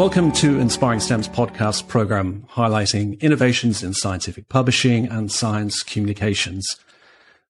Welcome 0.00 0.32
to 0.32 0.58
Inspiring 0.58 1.00
STEM's 1.00 1.28
podcast 1.28 1.86
program 1.86 2.46
highlighting 2.52 3.20
innovations 3.20 3.82
in 3.82 3.92
scientific 3.92 4.48
publishing 4.48 5.06
and 5.06 5.30
science 5.30 5.82
communications. 5.82 6.76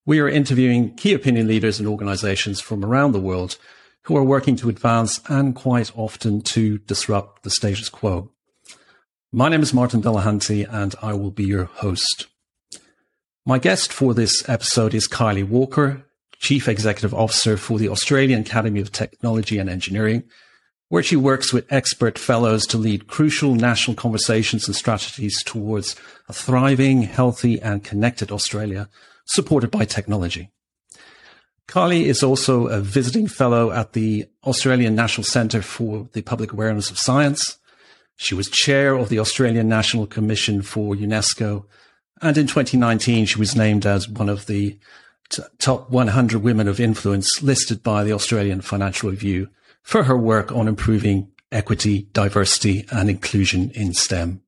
We 0.05 0.19
are 0.19 0.27
interviewing 0.27 0.93
key 0.95 1.13
opinion 1.13 1.47
leaders 1.47 1.79
and 1.79 1.87
organizations 1.87 2.59
from 2.59 2.83
around 2.83 3.13
the 3.13 3.21
world 3.21 3.57
who 4.01 4.17
are 4.17 4.23
working 4.23 4.57
to 4.57 4.67
advance 4.67 5.21
and 5.29 5.55
quite 5.55 5.97
often 5.97 6.41
to 6.41 6.79
disrupt 6.79 7.43
the 7.43 7.49
status 7.49 7.87
quo. 7.87 8.33
My 9.31 9.47
name 9.47 9.61
is 9.61 9.73
Martin 9.73 10.01
Delahunty 10.01 10.67
and 10.69 10.93
I 11.01 11.13
will 11.13 11.31
be 11.31 11.45
your 11.45 11.63
host. 11.63 12.27
My 13.45 13.59
guest 13.59 13.93
for 13.93 14.13
this 14.13 14.43
episode 14.49 14.93
is 14.93 15.07
Kylie 15.07 15.47
Walker, 15.47 16.05
Chief 16.39 16.67
Executive 16.67 17.13
Officer 17.13 17.55
for 17.55 17.79
the 17.79 17.87
Australian 17.87 18.41
Academy 18.41 18.81
of 18.81 18.91
Technology 18.91 19.57
and 19.57 19.69
Engineering, 19.69 20.25
where 20.91 21.01
she 21.01 21.15
works 21.15 21.53
with 21.53 21.71
expert 21.71 22.19
fellows 22.19 22.67
to 22.67 22.77
lead 22.77 23.07
crucial 23.07 23.55
national 23.55 23.95
conversations 23.95 24.67
and 24.67 24.75
strategies 24.75 25.41
towards 25.41 25.95
a 26.27 26.33
thriving, 26.33 27.03
healthy 27.03 27.61
and 27.61 27.81
connected 27.81 28.29
Australia 28.29 28.89
supported 29.23 29.71
by 29.71 29.85
technology. 29.85 30.49
Kylie 31.65 32.03
is 32.03 32.21
also 32.21 32.67
a 32.67 32.81
visiting 32.81 33.25
fellow 33.25 33.71
at 33.71 33.93
the 33.93 34.25
Australian 34.43 34.93
National 34.93 35.23
Centre 35.23 35.61
for 35.61 36.09
the 36.11 36.23
Public 36.23 36.51
Awareness 36.51 36.91
of 36.91 36.99
Science. 36.99 37.57
She 38.17 38.35
was 38.35 38.49
chair 38.49 38.93
of 38.93 39.07
the 39.07 39.19
Australian 39.19 39.69
National 39.69 40.05
Commission 40.05 40.61
for 40.61 40.93
UNESCO. 40.93 41.63
And 42.21 42.37
in 42.37 42.47
2019, 42.47 43.27
she 43.27 43.39
was 43.39 43.55
named 43.55 43.85
as 43.85 44.09
one 44.09 44.27
of 44.27 44.45
the 44.47 44.77
t- 45.29 45.43
top 45.57 45.89
100 45.89 46.43
women 46.43 46.67
of 46.67 46.81
influence 46.81 47.41
listed 47.41 47.81
by 47.81 48.03
the 48.03 48.11
Australian 48.11 48.59
Financial 48.59 49.09
Review 49.09 49.47
for 49.81 50.03
her 50.03 50.17
work 50.17 50.51
on 50.51 50.67
improving 50.67 51.31
equity, 51.51 52.07
diversity 52.13 52.85
and 52.91 53.09
inclusion 53.09 53.71
in 53.71 53.93
STEM. 53.93 54.41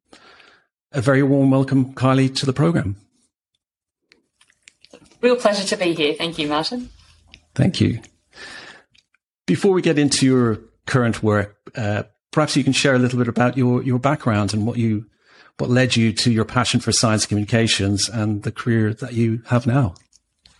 A 0.91 1.01
very 1.01 1.23
warm 1.23 1.51
welcome, 1.51 1.93
Kylie, 1.93 2.33
to 2.35 2.45
the 2.45 2.53
program. 2.53 2.95
Real 5.21 5.35
pleasure 5.35 5.65
to 5.67 5.77
be 5.77 5.93
here. 5.93 6.13
Thank 6.13 6.37
you, 6.37 6.47
Martin. 6.47 6.89
Thank 7.55 7.81
you. 7.81 8.01
Before 9.45 9.71
we 9.71 9.81
get 9.81 9.97
into 9.97 10.25
your 10.25 10.59
current 10.85 11.23
work, 11.23 11.57
uh, 11.75 12.03
perhaps 12.31 12.55
you 12.55 12.63
can 12.63 12.73
share 12.73 12.95
a 12.95 12.99
little 12.99 13.19
bit 13.19 13.27
about 13.27 13.57
your, 13.57 13.81
your 13.83 13.99
background 13.99 14.53
and 14.53 14.67
what 14.67 14.77
you 14.77 15.05
what 15.59 15.69
led 15.69 15.95
you 15.95 16.11
to 16.11 16.31
your 16.31 16.45
passion 16.45 16.79
for 16.79 16.91
science 16.91 17.27
communications 17.27 18.09
and 18.09 18.41
the 18.41 18.51
career 18.51 18.91
that 18.91 19.13
you 19.13 19.43
have 19.47 19.67
now. 19.67 19.93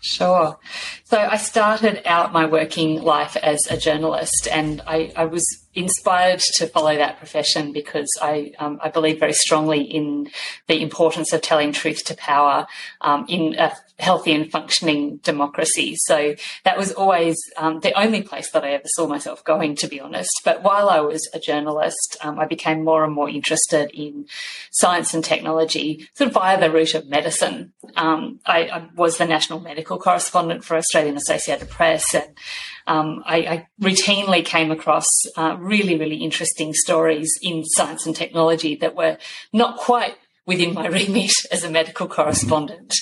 Sure. 0.04 0.59
So 1.06 1.18
I 1.18 1.38
started 1.38 2.02
out 2.06 2.34
my 2.34 2.46
working 2.46 3.02
life 3.02 3.38
as 3.38 3.66
a 3.70 3.78
journalist, 3.78 4.50
and 4.52 4.82
I, 4.86 5.14
I 5.16 5.23
was 5.23 5.46
inspired 5.76 6.42
to 6.42 6.68
follow 6.68 6.94
that 6.98 7.20
profession 7.20 7.72
because 7.72 8.09
I, 8.22 8.52
um, 8.59 8.81
I 8.84 8.90
believe 8.90 9.22
very 9.22 9.31
strongly 9.31 9.81
in 9.81 10.30
the 10.68 10.81
importance 10.81 11.31
of 11.31 11.42
telling 11.42 11.72
truth 11.72 12.04
to 12.08 12.18
power 12.18 12.68
um, 13.00 13.26
in 13.30 13.56
a 13.58 13.72
healthy 13.99 14.33
and 14.33 14.52
functioning 14.52 15.17
democracy. 15.17 15.95
So 15.97 16.36
that 16.63 16.77
was 16.77 16.91
always 16.91 17.38
um, 17.58 17.80
the 17.80 17.97
only 18.00 18.22
place 18.22 18.52
that 18.52 18.63
I 18.63 18.72
ever 18.72 18.88
saw 18.88 19.08
myself 19.08 19.44
going, 19.44 19.75
to 19.77 19.88
be 19.88 20.00
honest. 20.00 20.31
But 20.44 20.63
while 20.63 20.89
I 20.89 21.00
was 21.00 21.30
a 21.33 21.39
journalist, 21.39 22.17
um, 22.22 22.39
I 22.39 22.45
became 22.45 22.83
more 22.83 23.03
and 23.03 23.13
more 23.13 23.30
interested 23.30 23.91
in 23.94 24.25
science 24.72 25.13
and 25.13 25.23
technology, 25.23 26.08
sort 26.13 26.30
of 26.30 26.33
via 26.33 26.59
the 26.59 26.72
route 26.72 26.95
of 26.95 27.08
medicine. 27.08 27.73
Um, 27.95 28.39
I, 28.45 28.63
I 28.63 28.89
was 28.95 29.17
the 29.17 29.25
national 29.25 29.59
medical 29.59 30.00
correspondent 30.00 30.63
for 30.63 30.75
Australian 30.75 31.17
Associated 31.17 31.69
Press 31.69 32.13
and 32.13 32.38
um, 32.85 33.23
I, 33.25 33.38
I, 33.38 33.67
routinely 33.81 34.44
came 34.44 34.72
across 34.72 35.07
uh, 35.38 35.55
really, 35.57 35.97
really 35.97 36.18
interesting 36.18 36.73
stories 36.73 37.31
in 37.41 37.63
science 37.63 38.06
and 38.06 38.16
technology 38.16 38.75
that 38.75 38.95
were 38.95 39.18
not 39.53 39.78
quite 39.78 40.16
within 40.45 40.73
my 40.73 40.88
remit 40.89 41.31
as 41.51 41.63
a 41.63 41.69
medical 41.69 42.07
correspondent. 42.07 42.95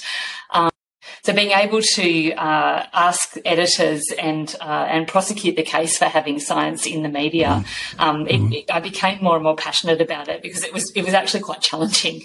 Um, 0.51 0.70
so 1.23 1.33
being 1.33 1.51
able 1.51 1.81
to 1.81 2.33
uh, 2.33 2.85
ask 2.93 3.37
editors 3.45 4.03
and 4.17 4.55
uh, 4.59 4.87
and 4.89 5.07
prosecute 5.07 5.55
the 5.55 5.63
case 5.63 5.97
for 5.97 6.05
having 6.05 6.39
science 6.39 6.85
in 6.85 7.03
the 7.03 7.09
media, 7.09 7.47
mm-hmm. 7.47 8.01
um, 8.01 8.27
it, 8.27 8.39
mm-hmm. 8.39 8.53
it, 8.53 8.71
I 8.71 8.79
became 8.79 9.23
more 9.23 9.35
and 9.35 9.43
more 9.43 9.55
passionate 9.55 10.01
about 10.01 10.27
it 10.27 10.41
because 10.41 10.63
it 10.63 10.73
was 10.73 10.91
it 10.95 11.05
was 11.05 11.13
actually 11.13 11.41
quite 11.41 11.61
challenging. 11.61 12.23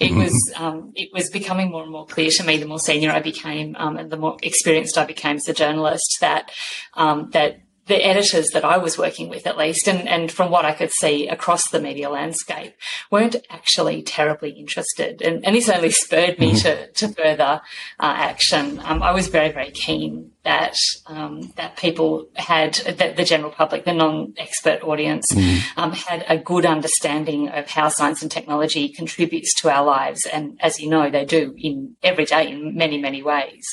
It 0.00 0.10
mm-hmm. 0.10 0.18
was 0.18 0.52
um, 0.56 0.92
it 0.94 1.10
was 1.12 1.30
becoming 1.30 1.70
more 1.70 1.82
and 1.82 1.92
more 1.92 2.06
clear 2.06 2.30
to 2.30 2.44
me 2.44 2.56
the 2.56 2.66
more 2.66 2.80
senior 2.80 3.10
I 3.10 3.20
became 3.20 3.76
um, 3.78 3.96
and 3.96 4.10
the 4.10 4.16
more 4.16 4.36
experienced 4.42 4.98
I 4.98 5.04
became 5.04 5.36
as 5.36 5.48
a 5.48 5.54
journalist 5.54 6.18
that 6.20 6.50
um, 6.94 7.30
that 7.30 7.60
the 7.86 8.04
editors 8.04 8.48
that 8.50 8.64
I 8.64 8.78
was 8.78 8.96
working 8.96 9.28
with, 9.28 9.46
at 9.46 9.58
least, 9.58 9.86
and, 9.88 10.08
and 10.08 10.32
from 10.32 10.50
what 10.50 10.64
I 10.64 10.72
could 10.72 10.90
see 10.90 11.28
across 11.28 11.68
the 11.68 11.80
media 11.80 12.08
landscape, 12.08 12.74
weren't 13.10 13.36
actually 13.50 14.02
terribly 14.02 14.50
interested. 14.50 15.20
And, 15.20 15.44
and 15.44 15.54
this 15.54 15.68
only 15.68 15.90
spurred 16.04 16.38
me 16.38 16.52
mm-hmm. 16.52 16.58
to, 16.58 16.90
to 16.92 17.08
further 17.08 17.60
uh, 18.00 18.14
action. 18.16 18.80
Um, 18.84 19.02
I 19.02 19.12
was 19.12 19.28
very, 19.28 19.52
very 19.52 19.70
keen 19.70 20.30
that 20.44 20.76
um, 21.06 21.52
that 21.56 21.76
people 21.76 22.28
had, 22.36 22.74
that 22.74 23.16
the 23.16 23.24
general 23.24 23.50
public, 23.50 23.84
the 23.84 23.94
non-expert 23.94 24.82
audience, 24.82 25.32
mm-hmm. 25.32 25.80
um, 25.80 25.92
had 25.92 26.24
a 26.28 26.38
good 26.38 26.66
understanding 26.66 27.48
of 27.48 27.68
how 27.68 27.88
science 27.88 28.22
and 28.22 28.30
technology 28.30 28.88
contributes 28.88 29.54
to 29.60 29.70
our 29.70 29.84
lives. 29.84 30.26
And 30.26 30.58
as 30.60 30.80
you 30.80 30.88
know, 30.88 31.10
they 31.10 31.24
do 31.24 31.54
in 31.58 31.96
every 32.02 32.24
day 32.26 32.50
in 32.50 32.76
many, 32.76 33.00
many 33.00 33.22
ways. 33.22 33.64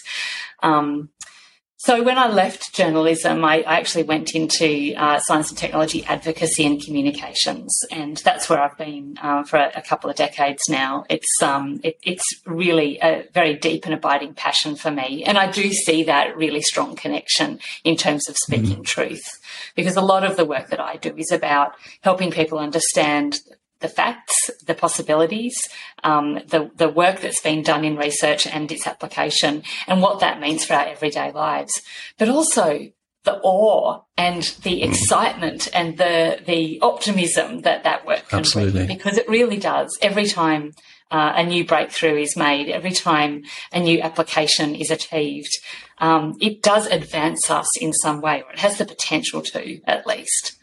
So 1.84 2.04
when 2.04 2.20
I 2.20 2.28
left 2.28 2.76
journalism, 2.76 3.44
I, 3.44 3.64
I 3.64 3.80
actually 3.80 4.04
went 4.04 4.36
into 4.36 4.94
uh, 4.96 5.20
science 5.22 5.50
and 5.50 5.58
technology 5.58 6.06
advocacy 6.06 6.64
and 6.64 6.80
communications, 6.80 7.76
and 7.90 8.18
that's 8.18 8.48
where 8.48 8.62
I've 8.62 8.78
been 8.78 9.18
uh, 9.20 9.42
for 9.42 9.58
a, 9.58 9.72
a, 9.78 9.82
couple 9.82 10.08
of 10.08 10.16
decades 10.16 10.62
now. 10.70 11.06
It's 11.10 11.42
um, 11.42 11.82
it, 11.84 11.98
it's 12.04 12.24
really 12.46 13.00
a 13.02 13.26
very 13.34 13.56
deep 13.56 13.86
and 13.86 13.96
abiding 13.96 14.36
passion 14.36 14.76
for 14.76 14.92
me, 14.92 15.24
and 15.24 15.40
I 15.40 15.50
do 15.50 15.74
see 15.74 16.04
that 16.04 16.38
really 16.38 16.62
strong 16.62 16.96
connection 16.96 17.60
in 17.84 17.98
terms 17.98 18.30
of 18.30 18.38
speaking 18.38 18.84
mm. 18.84 18.86
truth, 18.86 19.40
because 19.76 19.96
a 19.96 20.02
lot 20.02 20.24
of 20.24 20.38
the 20.38 20.46
work 20.46 20.68
that 20.68 20.80
I 20.80 20.98
do 20.98 21.16
is 21.18 21.32
about 21.32 21.72
helping 22.02 22.30
people 22.30 22.60
understand 22.60 23.40
the 23.82 23.90
facts, 23.90 24.50
the 24.66 24.74
possibilities, 24.74 25.56
um, 26.04 26.36
the, 26.48 26.72
the 26.76 26.90
work 26.90 27.20
that's 27.22 27.42
been 27.42 27.62
done 27.64 27.84
in 27.84 27.98
research 27.98 28.48
and 28.48 28.72
its 28.72 28.88
application, 28.88 29.64
and 29.88 30.02
what 30.02 30.20
that 30.20 30.40
means 30.40 30.66
for 30.66 30.74
our 30.74 30.88
everyday 30.88 31.32
lives. 31.32 31.82
But 32.18 32.30
also 32.30 32.92
the 33.24 33.40
awe 33.44 34.02
and 34.18 34.44
the 34.64 34.82
mm. 34.82 34.90
excitement 34.90 35.68
and 35.74 35.98
the 35.98 36.40
the 36.46 36.80
optimism 36.82 37.62
that 37.62 37.84
that 37.84 38.06
work 38.06 38.28
can 38.30 38.40
Absolutely. 38.40 38.86
bring, 38.86 38.98
because 38.98 39.18
it 39.18 39.30
really 39.30 39.58
does. 39.58 39.98
Every 40.02 40.26
time 40.26 40.72
uh, 41.12 41.34
a 41.36 41.44
new 41.44 41.66
breakthrough 41.66 42.18
is 42.18 42.36
made, 42.36 42.70
every 42.70 42.92
time 42.92 43.44
a 43.72 43.80
new 43.80 44.02
application 44.02 44.74
is 44.74 44.90
achieved, 44.90 45.56
um, 46.02 46.36
it 46.42 46.64
does 46.64 46.88
advance 46.88 47.50
us 47.52 47.78
in 47.78 47.94
some 47.94 48.22
way, 48.22 48.42
or 48.42 48.52
it 48.52 48.60
has 48.60 48.80
the 48.80 48.86
potential 48.86 49.42
to, 49.44 49.80
at 49.86 50.08
least. 50.08 50.58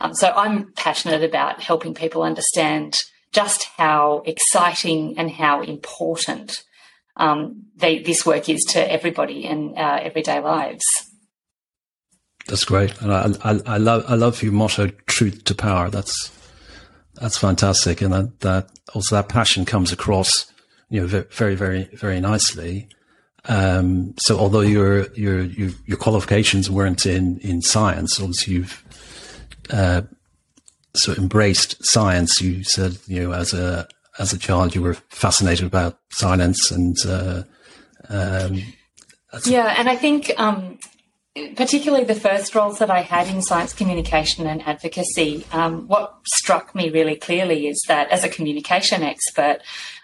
Um, 0.00 0.14
so 0.14 0.32
I'm 0.34 0.72
passionate 0.72 1.22
about 1.22 1.60
helping 1.60 1.92
people 1.92 2.22
understand 2.22 2.96
just 3.30 3.64
how 3.76 4.22
exciting 4.24 5.18
and 5.18 5.30
how 5.30 5.60
important 5.60 6.64
um, 7.18 7.64
they, 7.76 7.98
this 7.98 8.24
work 8.24 8.48
is 8.48 8.64
to 8.70 8.90
everybody 8.90 9.44
in 9.44 9.74
our 9.76 9.98
everyday 9.98 10.40
lives. 10.40 10.84
That's 12.46 12.64
great, 12.64 12.98
and 13.02 13.12
I, 13.12 13.30
I, 13.44 13.60
I 13.66 13.76
love 13.76 14.04
I 14.08 14.14
love 14.14 14.42
your 14.42 14.52
motto, 14.52 14.86
"Truth 15.06 15.44
to 15.44 15.54
Power." 15.54 15.90
That's 15.90 16.32
that's 17.16 17.36
fantastic, 17.36 18.00
and 18.00 18.10
that, 18.14 18.40
that 18.40 18.70
also 18.94 19.16
that 19.16 19.28
passion 19.28 19.66
comes 19.66 19.92
across, 19.92 20.50
you 20.88 21.02
know, 21.02 21.24
very 21.28 21.56
very 21.56 21.90
very 21.92 22.20
nicely. 22.20 22.88
Um, 23.44 24.14
so 24.18 24.38
although 24.38 24.60
your 24.60 25.12
your 25.12 25.42
your 25.42 25.96
qualifications 25.98 26.70
weren't 26.70 27.06
in 27.06 27.38
in 27.38 27.62
science, 27.62 28.20
obviously 28.20 28.54
you've 28.54 28.84
uh, 29.70 30.02
of 31.06 31.18
embraced 31.18 31.84
science. 31.84 32.40
You 32.40 32.64
said, 32.64 32.98
you 33.06 33.22
know, 33.22 33.32
as 33.32 33.52
a 33.52 33.86
as 34.18 34.32
a 34.32 34.38
child, 34.38 34.74
you 34.74 34.82
were 34.82 34.94
fascinated 35.10 35.66
about 35.66 35.98
science, 36.10 36.70
and 36.70 36.96
uh, 37.06 37.42
um, 38.08 38.62
yeah, 39.44 39.74
and 39.78 39.88
I 39.88 39.96
think 39.96 40.32
um, 40.38 40.78
particularly 41.56 42.04
the 42.04 42.14
first 42.14 42.54
roles 42.54 42.78
that 42.78 42.90
I 42.90 43.02
had 43.02 43.28
in 43.28 43.42
science 43.42 43.72
communication 43.72 44.46
and 44.46 44.62
advocacy, 44.62 45.44
um, 45.52 45.86
what 45.86 46.14
struck 46.26 46.74
me 46.74 46.90
really 46.90 47.16
clearly 47.16 47.68
is 47.68 47.82
that 47.88 48.10
as 48.10 48.24
a 48.24 48.28
communication 48.28 49.02
expert, 49.02 49.58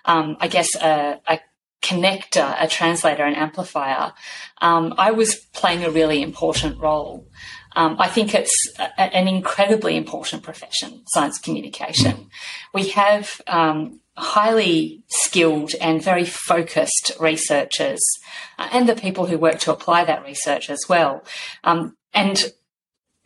um, 0.04 0.36
I 0.40 0.48
guess 0.48 0.74
a, 0.76 1.20
a, 1.26 1.40
connector, 1.84 2.56
a 2.58 2.66
translator, 2.66 3.24
an 3.24 3.34
amplifier, 3.34 4.12
um, 4.60 4.94
I 4.96 5.10
was 5.10 5.36
playing 5.52 5.84
a 5.84 5.90
really 5.90 6.22
important 6.22 6.78
role. 6.78 7.28
Um, 7.76 7.96
I 7.98 8.08
think 8.08 8.34
it's 8.34 8.72
a, 8.78 9.00
an 9.00 9.28
incredibly 9.28 9.96
important 9.96 10.42
profession, 10.42 11.02
science 11.08 11.38
communication. 11.38 12.30
We 12.72 12.88
have 12.90 13.40
um, 13.46 14.00
highly 14.16 15.02
skilled 15.08 15.74
and 15.80 16.02
very 16.02 16.24
focused 16.24 17.12
researchers 17.20 18.02
uh, 18.58 18.68
and 18.72 18.88
the 18.88 18.94
people 18.94 19.26
who 19.26 19.36
work 19.36 19.58
to 19.60 19.72
apply 19.72 20.04
that 20.04 20.24
research 20.24 20.70
as 20.70 20.80
well. 20.88 21.24
Um, 21.64 21.96
and 22.14 22.52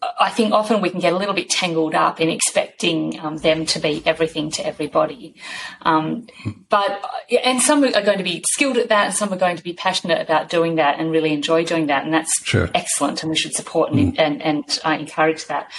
I 0.01 0.31
think 0.31 0.53
often 0.53 0.81
we 0.81 0.91
can 0.91 1.01
get 1.01 1.13
a 1.13 1.17
little 1.17 1.35
bit 1.35 1.51
tangled 1.51 1.95
up 1.95 2.21
in 2.21 2.29
expecting 2.29 3.19
um, 3.19 3.37
them 3.39 3.67
to 3.67 3.81
be 3.81 4.01
everything 4.07 4.51
to 4.53 4.65
everybody. 4.65 5.35
Um, 5.83 6.29
but, 6.69 7.03
and 7.43 7.61
some 7.61 7.83
are 7.83 8.03
going 8.03 8.19
to 8.19 8.25
be 8.25 8.45
skilled 8.49 8.77
at 8.77 8.91
that 8.91 9.07
and 9.07 9.15
some 9.15 9.33
are 9.33 9.39
going 9.39 9.57
to 9.57 9.65
be 9.65 9.73
passionate 9.73 10.21
about 10.21 10.51
doing 10.51 10.77
that 10.77 11.01
and 11.01 11.11
really 11.11 11.33
enjoy 11.33 11.65
doing 11.65 11.87
that. 11.89 12.05
And 12.05 12.15
that's 12.15 12.45
sure. 12.45 12.71
excellent 12.75 13.23
and 13.23 13.31
we 13.31 13.37
should 13.37 13.55
support 13.55 13.91
and, 13.91 14.15
mm. 14.15 14.21
and, 14.21 14.41
and 14.41 14.81
uh, 14.85 14.91
encourage 14.91 15.47
that. 15.47 15.73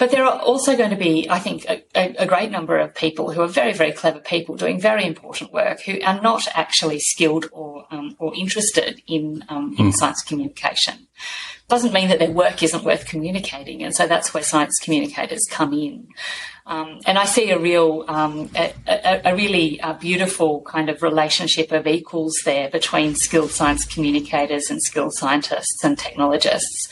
But 0.00 0.12
there 0.12 0.24
are 0.24 0.38
also 0.40 0.78
going 0.78 0.88
to 0.90 0.96
be, 0.96 1.28
I 1.28 1.38
think, 1.38 1.66
a, 1.68 1.84
a, 1.94 2.24
great 2.24 2.50
number 2.50 2.78
of 2.78 2.94
people 2.94 3.32
who 3.32 3.42
are 3.42 3.46
very, 3.46 3.74
very 3.74 3.92
clever 3.92 4.18
people 4.18 4.56
doing 4.56 4.80
very 4.80 5.04
important 5.04 5.52
work 5.52 5.82
who 5.82 6.00
are 6.00 6.18
not 6.22 6.48
actually 6.54 7.00
skilled 7.00 7.50
or 7.52 7.84
um, 7.90 8.16
or 8.18 8.34
interested 8.34 9.02
in 9.06 9.44
um, 9.50 9.76
in 9.78 9.90
mm. 9.90 9.92
science 9.92 10.22
communication. 10.22 11.06
Doesn't 11.68 11.92
mean 11.92 12.08
that 12.08 12.18
their 12.18 12.30
work 12.30 12.62
isn't 12.62 12.82
worth 12.82 13.04
communicating, 13.04 13.82
and 13.82 13.94
so 13.94 14.06
that's 14.06 14.32
where 14.32 14.42
science 14.42 14.78
communicators 14.82 15.42
come 15.50 15.74
in. 15.74 16.08
Um, 16.64 17.00
and 17.04 17.18
I 17.18 17.24
see 17.24 17.50
a 17.50 17.58
real, 17.58 18.04
um, 18.08 18.48
a, 18.54 18.72
a, 18.86 19.32
a, 19.32 19.36
really 19.36 19.80
uh, 19.80 19.94
beautiful 19.94 20.62
kind 20.62 20.88
of 20.88 21.02
relationship 21.02 21.72
of 21.72 21.86
equals 21.86 22.38
there 22.44 22.70
between 22.70 23.16
skilled 23.16 23.50
science 23.50 23.84
communicators 23.84 24.70
and 24.70 24.80
skilled 24.80 25.14
scientists 25.14 25.82
and 25.82 25.98
technologists. 25.98 26.88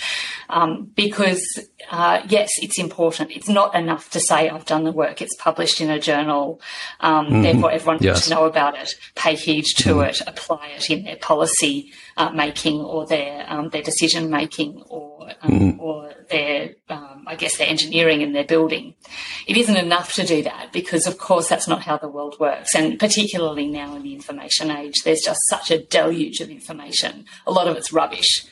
Um, 0.51 0.91
because 0.95 1.43
uh, 1.91 2.23
yes, 2.29 2.51
it's 2.63 2.79
important. 2.79 3.31
It's 3.31 3.49
not 3.49 3.75
enough 3.75 4.11
to 4.11 4.21
say 4.21 4.49
I've 4.49 4.65
done 4.65 4.85
the 4.85 4.93
work. 4.93 5.21
It's 5.21 5.37
published 5.37 5.81
in 5.81 5.91
a 5.91 6.01
journal. 6.01 6.61
Um, 7.01 7.27
mm-hmm. 7.27 7.43
Therefore, 7.43 7.71
everyone 7.71 7.99
yes. 8.01 8.25
to 8.25 8.35
know 8.35 8.45
about 8.45 8.77
it, 8.77 8.95
pay 9.15 9.35
heed 9.35 9.65
to 9.77 9.95
mm. 9.95 10.09
it, 10.09 10.23
apply 10.27 10.69
it 10.77 10.91
in 10.91 11.05
their 11.05 11.17
policy 11.17 11.93
uh, 12.17 12.31
making 12.31 12.81
or 12.81 13.07
their 13.07 13.45
um, 13.49 13.69
their 13.71 13.83
decision 13.83 14.31
making 14.31 14.83
or 14.89 15.31
mm. 15.45 15.79
or 15.79 16.13
their 16.31 16.75
um, 16.89 17.25
I 17.27 17.37
guess 17.37 17.59
their 17.59 17.69
engineering 17.69 18.23
and 18.23 18.35
their 18.35 18.45
building. 18.45 18.95
It 19.47 19.57
isn't 19.57 19.77
enough 19.77 20.15
to 20.15 20.25
do 20.25 20.43
that 20.43 20.73
because, 20.73 21.07
of 21.07 21.19
course, 21.19 21.49
that's 21.49 21.69
not 21.69 21.83
how 21.83 21.99
the 21.99 22.09
world 22.09 22.37
works. 22.41 22.75
And 22.75 22.99
particularly 22.99 23.67
now 23.67 23.95
in 23.95 24.03
the 24.03 24.15
information 24.15 24.71
age, 24.71 25.03
there's 25.05 25.21
just 25.21 25.41
such 25.49 25.71
a 25.71 25.83
deluge 25.83 26.41
of 26.41 26.51
information. 26.51 27.27
A 27.47 27.53
lot 27.53 27.69
of 27.69 27.77
it's 27.77 27.93
rubbish. 27.93 28.47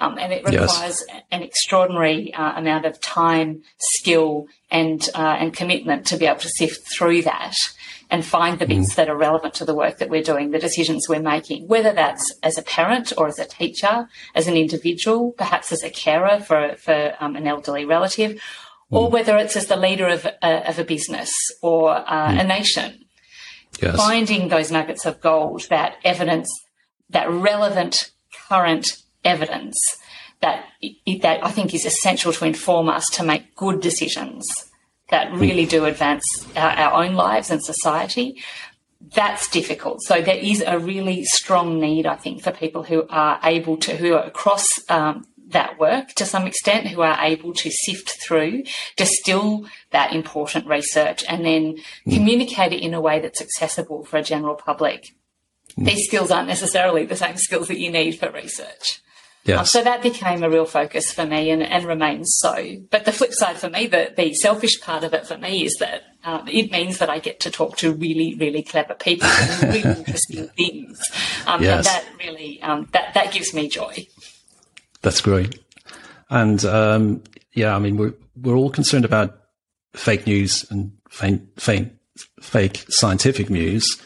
Um, 0.00 0.16
and 0.18 0.32
it 0.32 0.44
requires 0.44 1.04
yes. 1.06 1.22
an 1.30 1.42
extraordinary 1.42 2.32
uh, 2.32 2.58
amount 2.58 2.86
of 2.86 2.98
time, 3.00 3.62
skill, 3.78 4.46
and 4.70 5.06
uh, 5.14 5.36
and 5.38 5.52
commitment 5.52 6.06
to 6.06 6.16
be 6.16 6.26
able 6.26 6.40
to 6.40 6.48
sift 6.48 6.80
through 6.96 7.22
that 7.22 7.54
and 8.10 8.24
find 8.24 8.58
the 8.58 8.66
bits 8.66 8.92
mm. 8.92 8.96
that 8.96 9.08
are 9.08 9.16
relevant 9.16 9.54
to 9.54 9.64
the 9.64 9.74
work 9.74 9.98
that 9.98 10.10
we're 10.10 10.22
doing, 10.22 10.50
the 10.50 10.58
decisions 10.58 11.06
we're 11.08 11.20
making, 11.20 11.68
whether 11.68 11.92
that's 11.92 12.34
as 12.42 12.58
a 12.58 12.62
parent 12.62 13.12
or 13.16 13.28
as 13.28 13.38
a 13.38 13.44
teacher, 13.44 14.08
as 14.34 14.48
an 14.48 14.56
individual, 14.56 15.32
perhaps 15.32 15.70
as 15.70 15.84
a 15.84 15.90
carer 15.90 16.40
for 16.40 16.76
for 16.76 17.14
um, 17.20 17.36
an 17.36 17.46
elderly 17.46 17.84
relative, 17.84 18.32
mm. 18.32 18.40
or 18.90 19.10
whether 19.10 19.36
it's 19.36 19.56
as 19.56 19.66
the 19.66 19.76
leader 19.76 20.08
of 20.08 20.26
uh, 20.26 20.62
of 20.66 20.78
a 20.78 20.84
business 20.84 21.30
or 21.62 21.90
uh, 21.90 22.30
mm. 22.30 22.40
a 22.40 22.44
nation. 22.44 23.04
Yes. 23.80 23.96
Finding 23.96 24.48
those 24.48 24.70
nuggets 24.70 25.06
of 25.06 25.20
gold, 25.20 25.66
that 25.70 25.96
evidence, 26.04 26.50
that 27.10 27.30
relevant 27.30 28.10
current 28.48 28.99
evidence 29.24 29.76
that 30.40 30.66
that 31.20 31.44
I 31.44 31.50
think 31.50 31.74
is 31.74 31.84
essential 31.84 32.32
to 32.32 32.44
inform 32.44 32.88
us 32.88 33.06
to 33.12 33.22
make 33.22 33.54
good 33.56 33.80
decisions 33.80 34.48
that 35.10 35.32
really 35.32 35.66
do 35.66 35.84
advance 35.84 36.24
our, 36.56 36.70
our 36.70 37.04
own 37.04 37.14
lives 37.14 37.50
and 37.50 37.62
society. 37.62 38.42
That's 39.14 39.48
difficult. 39.48 40.02
So 40.02 40.22
there 40.22 40.36
is 40.36 40.62
a 40.66 40.78
really 40.78 41.24
strong 41.24 41.80
need, 41.80 42.06
I 42.06 42.16
think, 42.16 42.42
for 42.42 42.52
people 42.52 42.82
who 42.84 43.06
are 43.08 43.40
able 43.42 43.76
to, 43.78 43.96
who 43.96 44.14
are 44.14 44.24
across 44.24 44.66
um, 44.88 45.26
that 45.48 45.78
work 45.78 46.10
to 46.10 46.24
some 46.24 46.46
extent, 46.46 46.86
who 46.86 47.02
are 47.02 47.18
able 47.20 47.52
to 47.54 47.70
sift 47.70 48.22
through, 48.22 48.64
distill 48.96 49.66
that 49.90 50.12
important 50.12 50.66
research, 50.66 51.24
and 51.28 51.44
then 51.44 51.76
mm. 52.06 52.14
communicate 52.14 52.72
it 52.72 52.82
in 52.82 52.94
a 52.94 53.00
way 53.00 53.20
that's 53.20 53.40
accessible 53.40 54.04
for 54.04 54.18
a 54.18 54.22
general 54.22 54.54
public. 54.54 55.14
Mm. 55.76 55.86
These 55.86 56.06
skills 56.06 56.30
aren't 56.30 56.48
necessarily 56.48 57.04
the 57.04 57.16
same 57.16 57.36
skills 57.36 57.68
that 57.68 57.78
you 57.78 57.90
need 57.90 58.12
for 58.12 58.30
research. 58.30 59.00
Yes. 59.44 59.58
Um, 59.58 59.64
so 59.64 59.84
that 59.84 60.02
became 60.02 60.42
a 60.42 60.50
real 60.50 60.66
focus 60.66 61.12
for 61.12 61.24
me 61.24 61.50
and, 61.50 61.62
and 61.62 61.84
remains 61.86 62.36
so. 62.38 62.76
But 62.90 63.04
the 63.04 63.12
flip 63.12 63.32
side 63.32 63.56
for 63.56 63.70
me, 63.70 63.86
the, 63.86 64.12
the 64.14 64.34
selfish 64.34 64.80
part 64.80 65.02
of 65.02 65.14
it 65.14 65.26
for 65.26 65.38
me 65.38 65.64
is 65.64 65.76
that 65.80 66.02
um, 66.24 66.46
it 66.46 66.70
means 66.70 66.98
that 66.98 67.08
I 67.08 67.18
get 67.18 67.40
to 67.40 67.50
talk 67.50 67.78
to 67.78 67.92
really, 67.92 68.34
really 68.34 68.62
clever 68.62 68.94
people 68.94 69.28
and 69.28 69.62
really 69.74 69.98
interesting 69.98 70.48
things. 70.48 71.00
Um, 71.46 71.62
yes. 71.62 71.76
And 71.76 71.84
that 71.86 72.04
really, 72.18 72.60
um, 72.62 72.88
that, 72.92 73.14
that 73.14 73.32
gives 73.32 73.54
me 73.54 73.68
joy. 73.68 74.06
That's 75.00 75.22
great. 75.22 75.58
And, 76.28 76.62
um, 76.66 77.22
yeah, 77.54 77.74
I 77.74 77.78
mean, 77.78 77.96
we're, 77.96 78.14
we're 78.36 78.56
all 78.56 78.70
concerned 78.70 79.06
about 79.06 79.38
fake 79.94 80.26
news 80.26 80.70
and 80.70 80.92
fake, 81.08 81.40
fake, 81.56 81.88
fake 82.42 82.84
scientific 82.90 83.48
news 83.48 84.00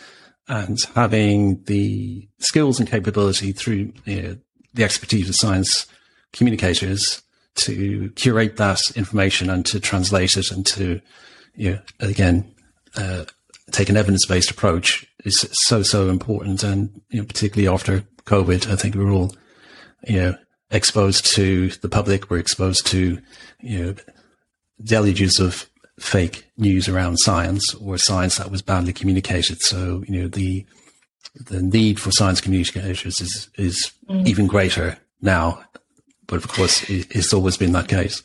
and 0.49 0.79
having 0.95 1.63
the 1.65 2.29
skills 2.39 2.79
and 2.79 2.89
capability 2.89 3.53
through 3.53 3.93
you 4.05 4.23
know, 4.23 4.37
the 4.75 4.85
expertise 4.85 5.29
of 5.29 5.37
science 5.37 5.87
communicators 6.33 7.23
to 7.55 8.11
curate 8.17 8.57
that 8.57 8.81
information 8.97 9.49
and 9.49 9.65
to 9.67 9.81
translate 9.81 10.37
it 10.37 10.51
and 10.51 10.67
to, 10.67 11.01
you 11.55 11.73
know, 11.73 11.81
again, 12.01 12.53
uh, 12.97 13.25
take 13.71 13.89
an 13.89 13.97
evidence-based 13.97 14.51
approach 14.51 15.07
is 15.25 15.49
so, 15.53 15.83
so 15.83 16.09
important. 16.09 16.63
And, 16.63 17.01
you 17.11 17.21
know, 17.21 17.27
particularly 17.27 17.73
after 17.73 18.05
COVID, 18.25 18.71
I 18.71 18.77
think 18.77 18.95
we're 18.95 19.13
all, 19.13 19.35
you 20.07 20.21
know, 20.21 20.37
exposed 20.71 21.27
to 21.35 21.69
the 21.69 21.89
public. 21.89 22.29
We're 22.29 22.39
exposed 22.39 22.87
to, 22.89 23.19
you 23.61 23.85
know, 23.85 23.95
deluges 24.83 25.39
of 25.39 25.69
fake 25.99 26.45
news 26.57 26.89
around 26.89 27.19
science 27.19 27.75
or 27.75 27.97
science 27.99 28.39
that 28.39 28.51
was 28.51 28.63
badly 28.63 28.93
communicated. 28.93 29.63
So, 29.63 30.03
you 30.09 30.23
know, 30.23 30.29
the, 30.29 30.67
the 31.35 31.63
need 31.63 31.99
for 32.01 32.11
science 32.11 32.41
communicators 32.41 33.21
is 33.21 33.49
is 33.57 33.93
mm. 34.09 34.27
even 34.27 34.47
greater 34.47 34.99
now. 35.21 35.65
But 36.27 36.37
of 36.37 36.49
course, 36.49 36.89
it's 36.89 37.35
always 37.35 37.57
been 37.57 37.73
that 37.73 37.89
case. 37.89 38.23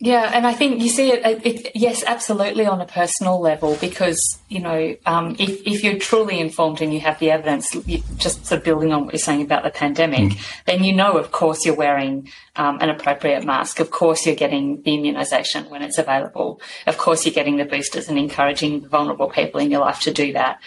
Yeah, 0.00 0.30
and 0.32 0.46
I 0.46 0.52
think 0.52 0.80
you 0.80 0.88
see 0.88 1.10
it, 1.10 1.44
it, 1.44 1.72
yes, 1.74 2.04
absolutely 2.06 2.66
on 2.66 2.80
a 2.80 2.86
personal 2.86 3.40
level, 3.40 3.76
because, 3.80 4.38
you 4.48 4.60
know, 4.60 4.94
um, 5.06 5.34
if, 5.40 5.66
if 5.66 5.82
you're 5.82 5.98
truly 5.98 6.38
informed 6.38 6.80
and 6.80 6.94
you 6.94 7.00
have 7.00 7.18
the 7.18 7.32
evidence, 7.32 7.76
just 8.16 8.46
sort 8.46 8.60
of 8.60 8.64
building 8.64 8.92
on 8.92 9.06
what 9.06 9.14
you're 9.14 9.18
saying 9.18 9.42
about 9.42 9.64
the 9.64 9.70
pandemic, 9.70 10.34
mm. 10.34 10.62
then 10.66 10.84
you 10.84 10.94
know, 10.94 11.18
of 11.18 11.32
course, 11.32 11.66
you're 11.66 11.74
wearing 11.74 12.30
um, 12.54 12.78
an 12.80 12.90
appropriate 12.90 13.44
mask. 13.44 13.80
Of 13.80 13.90
course, 13.90 14.24
you're 14.24 14.36
getting 14.36 14.80
the 14.82 14.92
immunisation 14.92 15.68
when 15.68 15.82
it's 15.82 15.98
available. 15.98 16.60
Of 16.86 16.96
course, 16.96 17.26
you're 17.26 17.34
getting 17.34 17.56
the 17.56 17.64
boosters 17.64 18.08
and 18.08 18.16
encouraging 18.16 18.86
vulnerable 18.86 19.28
people 19.28 19.58
in 19.58 19.72
your 19.72 19.80
life 19.80 20.02
to 20.02 20.12
do 20.12 20.32
that. 20.34 20.60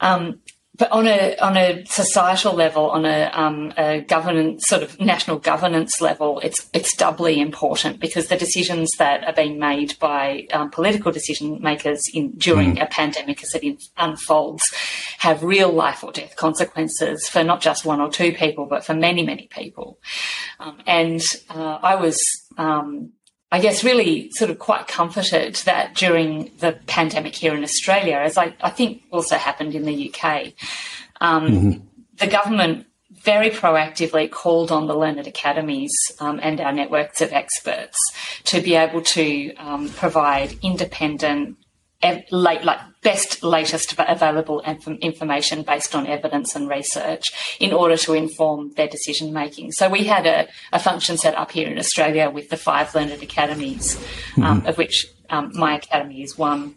Um, 0.00 0.40
but 0.76 0.90
on 0.90 1.06
a 1.06 1.36
on 1.38 1.56
a 1.56 1.84
societal 1.86 2.52
level, 2.52 2.90
on 2.90 3.04
a, 3.04 3.30
um, 3.32 3.72
a, 3.76 4.00
governance 4.00 4.66
sort 4.66 4.82
of 4.82 4.98
national 5.00 5.38
governance 5.38 6.00
level, 6.00 6.40
it's 6.40 6.68
it's 6.72 6.94
doubly 6.96 7.40
important 7.40 8.00
because 8.00 8.28
the 8.28 8.36
decisions 8.36 8.90
that 8.98 9.24
are 9.24 9.32
being 9.32 9.58
made 9.58 9.98
by 9.98 10.46
um, 10.52 10.70
political 10.70 11.12
decision 11.12 11.60
makers 11.62 12.02
in 12.12 12.32
during 12.32 12.76
mm. 12.76 12.82
a 12.82 12.86
pandemic 12.86 13.42
as 13.42 13.54
it 13.54 13.82
unfolds 13.96 14.62
have 15.18 15.42
real 15.42 15.72
life 15.72 16.04
or 16.04 16.12
death 16.12 16.36
consequences 16.36 17.28
for 17.28 17.42
not 17.42 17.60
just 17.60 17.84
one 17.84 18.00
or 18.00 18.10
two 18.10 18.32
people, 18.32 18.66
but 18.66 18.84
for 18.84 18.94
many 18.94 19.24
many 19.24 19.46
people. 19.48 19.98
Um, 20.60 20.78
and 20.86 21.22
uh, 21.50 21.78
I 21.82 21.94
was 21.96 22.18
um, 22.58 23.12
I 23.56 23.58
guess, 23.58 23.82
really 23.82 24.30
sort 24.32 24.50
of 24.50 24.58
quite 24.58 24.86
comforted 24.86 25.54
that 25.64 25.94
during 25.94 26.50
the 26.58 26.78
pandemic 26.86 27.34
here 27.34 27.54
in 27.54 27.62
Australia, 27.62 28.16
as 28.16 28.36
I, 28.36 28.54
I 28.60 28.68
think 28.68 29.04
also 29.10 29.36
happened 29.36 29.74
in 29.74 29.86
the 29.86 30.12
UK, 30.12 30.52
um, 31.22 31.48
mm-hmm. 31.48 31.84
the 32.16 32.26
government 32.26 32.86
very 33.10 33.48
proactively 33.48 34.30
called 34.30 34.70
on 34.70 34.86
the 34.88 34.94
learned 34.94 35.26
academies 35.26 35.90
um, 36.20 36.38
and 36.42 36.60
our 36.60 36.70
networks 36.70 37.22
of 37.22 37.32
experts 37.32 37.96
to 38.44 38.60
be 38.60 38.74
able 38.74 39.00
to 39.00 39.54
um, 39.54 39.88
provide 39.88 40.54
independent 40.60 41.56
late, 42.30 42.64
like 42.64 42.80
best 43.06 43.44
latest 43.44 43.94
available 43.98 44.60
information 45.00 45.62
based 45.62 45.94
on 45.94 46.08
evidence 46.08 46.56
and 46.56 46.68
research 46.68 47.24
in 47.60 47.72
order 47.72 47.96
to 47.96 48.14
inform 48.14 48.72
their 48.72 48.88
decision 48.88 49.32
making. 49.32 49.70
So 49.70 49.88
we 49.88 50.04
had 50.04 50.26
a, 50.26 50.48
a, 50.72 50.80
function 50.80 51.16
set 51.16 51.36
up 51.36 51.52
here 51.52 51.68
in 51.68 51.78
Australia 51.78 52.28
with 52.30 52.48
the 52.48 52.56
five 52.56 52.92
learned 52.96 53.12
academies, 53.12 53.96
um, 54.38 54.42
mm-hmm. 54.42 54.66
of 54.66 54.76
which 54.76 55.06
um, 55.30 55.52
my 55.54 55.76
academy 55.76 56.22
is 56.22 56.36
one. 56.36 56.74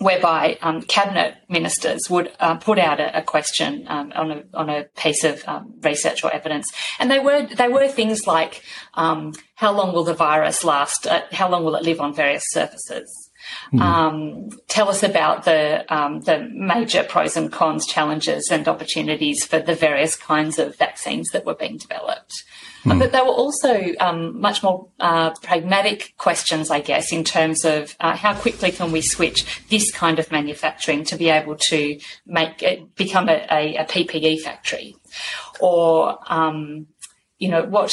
Whereby 0.00 0.58
um, 0.60 0.82
cabinet 0.82 1.36
ministers 1.48 2.10
would 2.10 2.30
uh, 2.40 2.56
put 2.56 2.78
out 2.78 2.98
a, 3.00 3.18
a 3.20 3.22
question 3.22 3.86
um, 3.88 4.12
on 4.14 4.30
a 4.32 4.44
on 4.52 4.68
a 4.68 4.84
piece 4.96 5.22
of 5.22 5.42
um, 5.46 5.72
research 5.82 6.24
or 6.24 6.34
evidence, 6.34 6.66
and 6.98 7.10
they 7.10 7.20
were 7.20 7.46
they 7.46 7.68
were 7.68 7.86
things 7.88 8.26
like 8.26 8.62
um, 8.94 9.32
how 9.54 9.72
long 9.72 9.94
will 9.94 10.04
the 10.04 10.12
virus 10.12 10.64
last? 10.64 11.06
Uh, 11.06 11.22
how 11.30 11.48
long 11.48 11.64
will 11.64 11.76
it 11.76 11.84
live 11.84 12.00
on 12.00 12.12
various 12.12 12.42
surfaces? 12.48 13.23
Mm. 13.72 13.80
Um, 13.80 14.48
tell 14.68 14.88
us 14.88 15.02
about 15.02 15.44
the 15.44 15.84
um, 15.94 16.20
the 16.20 16.48
major 16.52 17.04
pros 17.04 17.36
and 17.36 17.50
cons, 17.52 17.86
challenges 17.86 18.48
and 18.50 18.66
opportunities 18.68 19.44
for 19.44 19.58
the 19.58 19.74
various 19.74 20.16
kinds 20.16 20.58
of 20.58 20.76
vaccines 20.76 21.30
that 21.30 21.44
were 21.44 21.54
being 21.54 21.78
developed. 21.78 22.44
Mm. 22.84 22.98
But 22.98 23.12
there 23.12 23.24
were 23.24 23.30
also 23.30 23.80
um, 23.98 24.40
much 24.40 24.62
more 24.62 24.88
uh, 25.00 25.30
pragmatic 25.42 26.14
questions, 26.18 26.70
I 26.70 26.80
guess, 26.80 27.12
in 27.12 27.24
terms 27.24 27.64
of 27.64 27.96
uh, 28.00 28.14
how 28.14 28.34
quickly 28.34 28.70
can 28.72 28.92
we 28.92 29.00
switch 29.00 29.64
this 29.70 29.90
kind 29.90 30.18
of 30.18 30.30
manufacturing 30.30 31.04
to 31.04 31.16
be 31.16 31.30
able 31.30 31.56
to 31.70 31.98
make 32.26 32.62
it 32.62 32.94
become 32.94 33.28
a, 33.28 33.46
a, 33.50 33.76
a 33.76 33.84
PPE 33.84 34.40
factory, 34.40 34.96
or 35.60 36.18
um, 36.28 36.86
you 37.44 37.50
know 37.50 37.62
what 37.62 37.92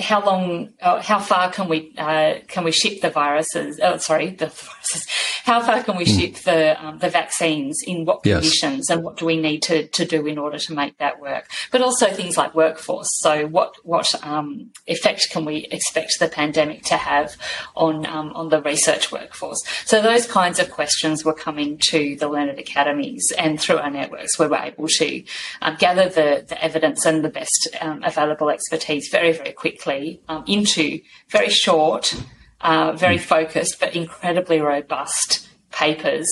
how 0.00 0.20
long 0.24 0.68
uh, 0.82 1.00
how 1.00 1.20
far 1.20 1.48
can 1.52 1.68
we 1.68 1.94
uh, 1.96 2.34
can 2.48 2.64
we 2.64 2.72
ship 2.72 3.00
the 3.02 3.08
viruses 3.08 3.78
oh 3.80 3.96
sorry 3.98 4.30
the 4.30 4.46
viruses 4.60 5.06
how 5.44 5.60
far 5.60 5.82
can 5.82 5.96
we 5.96 6.04
mm. 6.04 6.18
ship 6.18 6.34
the 6.44 6.82
um, 6.84 6.98
the 6.98 7.08
vaccines? 7.08 7.82
In 7.86 8.04
what 8.04 8.22
conditions? 8.22 8.86
Yes. 8.88 8.90
and 8.90 9.02
what 9.04 9.16
do 9.16 9.26
we 9.26 9.36
need 9.36 9.62
to, 9.62 9.86
to 9.86 10.04
do 10.04 10.26
in 10.26 10.38
order 10.38 10.58
to 10.58 10.74
make 10.74 10.98
that 10.98 11.20
work? 11.20 11.50
But 11.70 11.82
also 11.82 12.10
things 12.10 12.36
like 12.36 12.54
workforce. 12.54 13.08
So 13.20 13.46
what 13.46 13.74
what 13.84 14.14
um, 14.24 14.70
effect 14.86 15.28
can 15.30 15.44
we 15.44 15.66
expect 15.70 16.18
the 16.18 16.28
pandemic 16.28 16.84
to 16.84 16.96
have 16.96 17.36
on 17.74 18.06
um, 18.06 18.32
on 18.34 18.48
the 18.48 18.62
research 18.62 19.12
workforce? 19.12 19.62
So 19.84 20.00
those 20.00 20.26
kinds 20.26 20.58
of 20.58 20.70
questions 20.70 21.24
were 21.24 21.34
coming 21.34 21.78
to 21.88 22.16
the 22.16 22.28
learned 22.28 22.58
academies 22.58 23.32
and 23.38 23.60
through 23.60 23.78
our 23.78 23.90
networks. 23.90 24.38
We 24.38 24.46
were 24.46 24.56
able 24.56 24.88
to 24.88 25.22
um, 25.62 25.76
gather 25.76 26.08
the, 26.08 26.44
the 26.48 26.62
evidence 26.62 27.04
and 27.06 27.24
the 27.24 27.28
best 27.28 27.68
um, 27.80 28.02
available 28.02 28.50
expertise 28.50 29.08
very, 29.10 29.32
very 29.32 29.52
quickly 29.52 30.20
um, 30.28 30.44
into 30.46 31.00
very 31.28 31.48
short, 31.48 32.14
uh, 32.60 32.92
very 32.92 33.16
mm. 33.16 33.20
focused, 33.20 33.80
but 33.80 33.94
incredibly 33.94 34.60
robust 34.60 35.48
papers. 35.70 36.28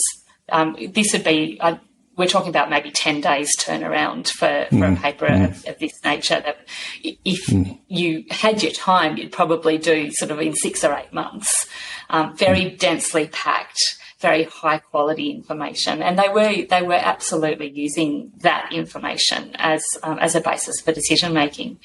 Um, 0.50 0.76
this 0.92 1.12
would 1.12 1.24
be, 1.24 1.58
uh, 1.60 1.76
we're 2.16 2.26
talking 2.26 2.50
about 2.50 2.70
maybe 2.70 2.90
10 2.90 3.20
days 3.20 3.56
turnaround 3.56 4.28
for, 4.28 4.66
for 4.70 4.76
mm. 4.76 4.96
a 4.96 5.00
paper 5.00 5.26
mm. 5.26 5.44
of, 5.44 5.66
of, 5.66 5.78
this 5.78 5.92
nature. 6.04 6.40
That 6.40 6.58
if 7.02 7.46
mm. 7.46 7.78
you 7.88 8.24
had 8.30 8.62
your 8.62 8.72
time, 8.72 9.16
you'd 9.16 9.32
probably 9.32 9.78
do 9.78 10.10
sort 10.10 10.30
of 10.30 10.40
in 10.40 10.54
six 10.54 10.84
or 10.84 10.94
eight 10.94 11.12
months. 11.12 11.66
Um, 12.10 12.36
very 12.36 12.70
densely 12.70 13.28
packed 13.28 13.98
very 14.20 14.44
high 14.44 14.78
quality 14.78 15.30
information, 15.30 16.02
and 16.02 16.18
they 16.18 16.28
were 16.28 16.66
they 16.68 16.82
were 16.82 16.94
absolutely 16.94 17.70
using 17.70 18.32
that 18.38 18.72
information 18.72 19.52
as 19.54 19.84
um, 20.02 20.18
as 20.18 20.34
a 20.34 20.40
basis 20.40 20.80
for 20.80 20.92
decision 20.92 21.32
making, 21.32 21.78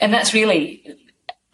and 0.00 0.12
that's 0.12 0.32
really 0.32 0.82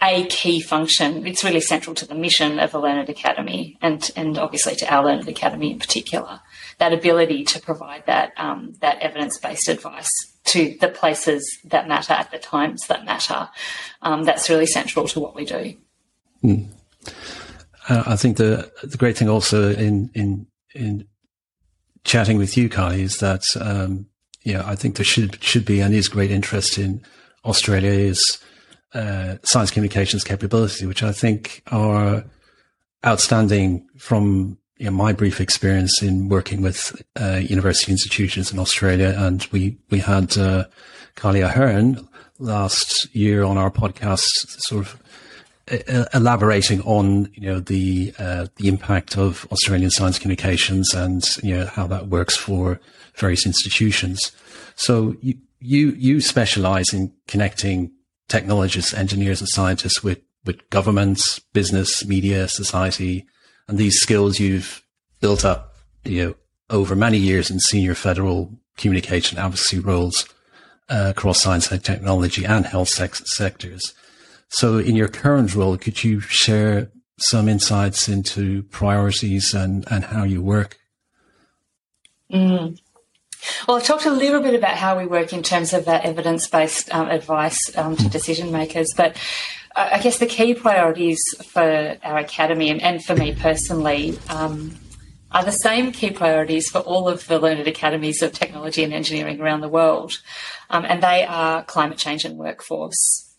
a 0.03 0.27
key 0.27 0.61
function. 0.61 1.27
It's 1.27 1.45
really 1.45 1.61
central 1.61 1.95
to 1.97 2.07
the 2.07 2.15
mission 2.15 2.59
of 2.59 2.73
the 2.73 2.81
Learned 2.81 3.09
Academy, 3.09 3.79
and 3.81 4.11
and 4.17 4.39
obviously 4.39 4.75
to 4.77 4.93
our 4.93 5.05
Learned 5.05 5.29
Academy 5.29 5.73
in 5.73 5.79
particular. 5.79 6.41
That 6.79 6.93
ability 6.93 7.45
to 7.45 7.61
provide 7.61 8.07
that 8.07 8.33
um, 8.37 8.75
that 8.81 9.01
evidence 9.01 9.39
based 9.39 9.69
advice 9.69 10.11
to 10.47 10.77
the 10.81 10.89
places 10.89 11.59
that 11.65 11.87
matter 11.87 12.13
at 12.13 12.31
the 12.31 12.39
times 12.39 12.87
that 12.89 13.05
matter. 13.05 13.49
Um, 14.03 14.25
that's 14.25 14.51
really 14.51 14.67
central 14.67 15.07
to 15.09 15.21
what 15.21 15.37
we 15.37 15.45
do. 15.45 15.77
Mm. 16.43 16.69
Uh, 17.89 18.03
I 18.07 18.17
think 18.17 18.37
the 18.37 18.71
the 18.83 18.97
great 18.97 19.17
thing 19.17 19.29
also 19.29 19.71
in 19.71 20.11
in 20.15 20.47
in 20.75 21.07
chatting 22.05 22.39
with 22.39 22.57
you, 22.57 22.69
Kylie, 22.69 23.01
is 23.01 23.19
that 23.19 23.43
um, 23.61 24.07
yeah, 24.43 24.63
I 24.67 24.75
think 24.75 24.97
there 24.97 25.05
should 25.05 25.43
should 25.43 25.65
be 25.65 25.81
and 25.81 25.95
is 25.95 26.09
great 26.09 26.33
interest 26.33 26.79
in 26.79 27.03
Australia 27.45 27.91
Australia's 27.91 28.39
uh, 28.95 29.37
science 29.43 29.71
communications 29.71 30.25
capability, 30.25 30.87
which 30.87 31.03
I 31.03 31.13
think 31.13 31.63
are 31.69 32.25
outstanding 33.05 33.87
from 33.97 34.59
you 34.77 34.87
know, 34.87 34.93
my 34.93 35.13
brief 35.13 35.41
experience 35.41 36.03
in 36.03 36.29
working 36.29 36.63
with 36.63 37.01
uh, 37.21 37.41
university 37.43 37.93
institutions 37.93 38.53
in 38.53 38.59
Australia. 38.59 39.15
And 39.17 39.47
we 39.53 39.79
we 39.91 39.99
had 39.99 40.37
uh, 40.37 40.65
Kylie 41.17 41.45
Ahern 41.45 42.09
last 42.39 43.15
year 43.15 43.45
on 43.45 43.57
our 43.59 43.71
podcast, 43.71 44.27
sort 44.69 44.87
of 44.87 45.03
elaborating 46.13 46.81
on 46.83 47.31
you 47.35 47.49
know 47.49 47.61
the 47.61 48.13
uh, 48.19 48.47
the 48.57 48.69
impact 48.69 49.17
of 49.17 49.47
Australian 49.53 49.91
science 49.91 50.19
communications 50.19 50.93
and 50.95 51.25
you 51.43 51.57
know 51.57 51.67
how 51.67 51.87
that 51.87 52.09
works 52.09 52.37
for 52.37 52.81
various 53.17 53.47
institutions. 53.47 54.33
So 54.75 55.15
you 55.21 55.37
you, 55.61 55.91
you 55.91 56.21
specialize 56.21 56.93
in 56.93 57.13
connecting 57.29 57.93
technologists, 58.33 58.95
engineers, 58.95 59.41
and 59.41 59.49
scientists 59.49 60.03
with 60.03 60.21
with 60.45 60.59
governments, 60.71 61.39
business, 61.53 62.05
media, 62.05 62.49
society, 62.49 63.27
and 63.69 63.79
these 63.79 64.01
skills 64.01 64.41
you've 64.41 64.83
built 65.21 65.45
up 65.45 65.75
you 66.05 66.25
know 66.25 66.35
over 66.71 66.97
many 66.97 67.19
years 67.19 67.51
in 67.51 67.61
senior 67.61 67.95
federal 67.95 68.51
communication 68.77 69.39
advocacy 69.39 69.79
roles 69.79 70.27
uh, 70.89 71.13
across 71.15 71.43
science 71.43 71.71
and 71.71 71.85
technology 71.85 72.45
and 72.45 72.67
health 72.67 72.89
sectors. 72.89 73.95
So 74.49 74.79
in 74.79 74.97
your 74.97 75.09
current 75.09 75.55
role, 75.55 75.77
could 75.77 76.03
you 76.05 76.21
share 76.21 76.91
some 77.19 77.49
insights 77.49 78.09
into 78.09 78.63
priorities 78.65 79.55
and, 79.55 79.85
and 79.91 80.05
how 80.05 80.25
you 80.25 80.43
work? 80.43 80.79
Mm. 82.33 82.79
Well, 83.67 83.77
I've 83.77 83.85
talked 83.85 84.07
a 84.07 84.11
little 84.11 84.41
bit 84.41 84.55
about 84.55 84.77
how 84.77 84.99
we 84.99 85.07
work 85.07 85.33
in 85.33 85.43
terms 85.43 85.73
of 85.73 85.85
that 85.87 86.05
evidence 86.05 86.47
based 86.47 86.93
um, 86.95 87.09
advice 87.09 87.59
um, 87.77 87.97
to 87.97 88.09
decision 88.09 88.53
makers, 88.53 88.89
but 88.97 89.17
I 89.75 90.01
guess 90.01 90.19
the 90.19 90.27
key 90.27 90.55
priorities 90.55 91.21
for 91.47 91.97
our 92.03 92.19
academy 92.19 92.69
and, 92.71 92.83
and 92.83 93.03
for 93.03 93.15
me 93.15 93.35
personally 93.35 94.19
um, 94.29 94.79
are 95.31 95.45
the 95.45 95.51
same 95.51 95.93
key 95.93 96.11
priorities 96.11 96.69
for 96.69 96.81
all 96.81 97.09
of 97.09 97.27
the 97.27 97.39
learned 97.39 97.67
academies 97.67 98.21
of 98.21 98.33
technology 98.33 98.85
and 98.85 98.93
engineering 98.93 99.41
around 99.41 99.63
the 99.63 99.69
world, 99.69 100.13
um, 100.69 100.85
and 100.85 101.03
they 101.03 101.25
are 101.25 101.65
climate 101.65 101.97
change 101.97 102.25
and 102.25 102.37
workforce. 102.37 103.32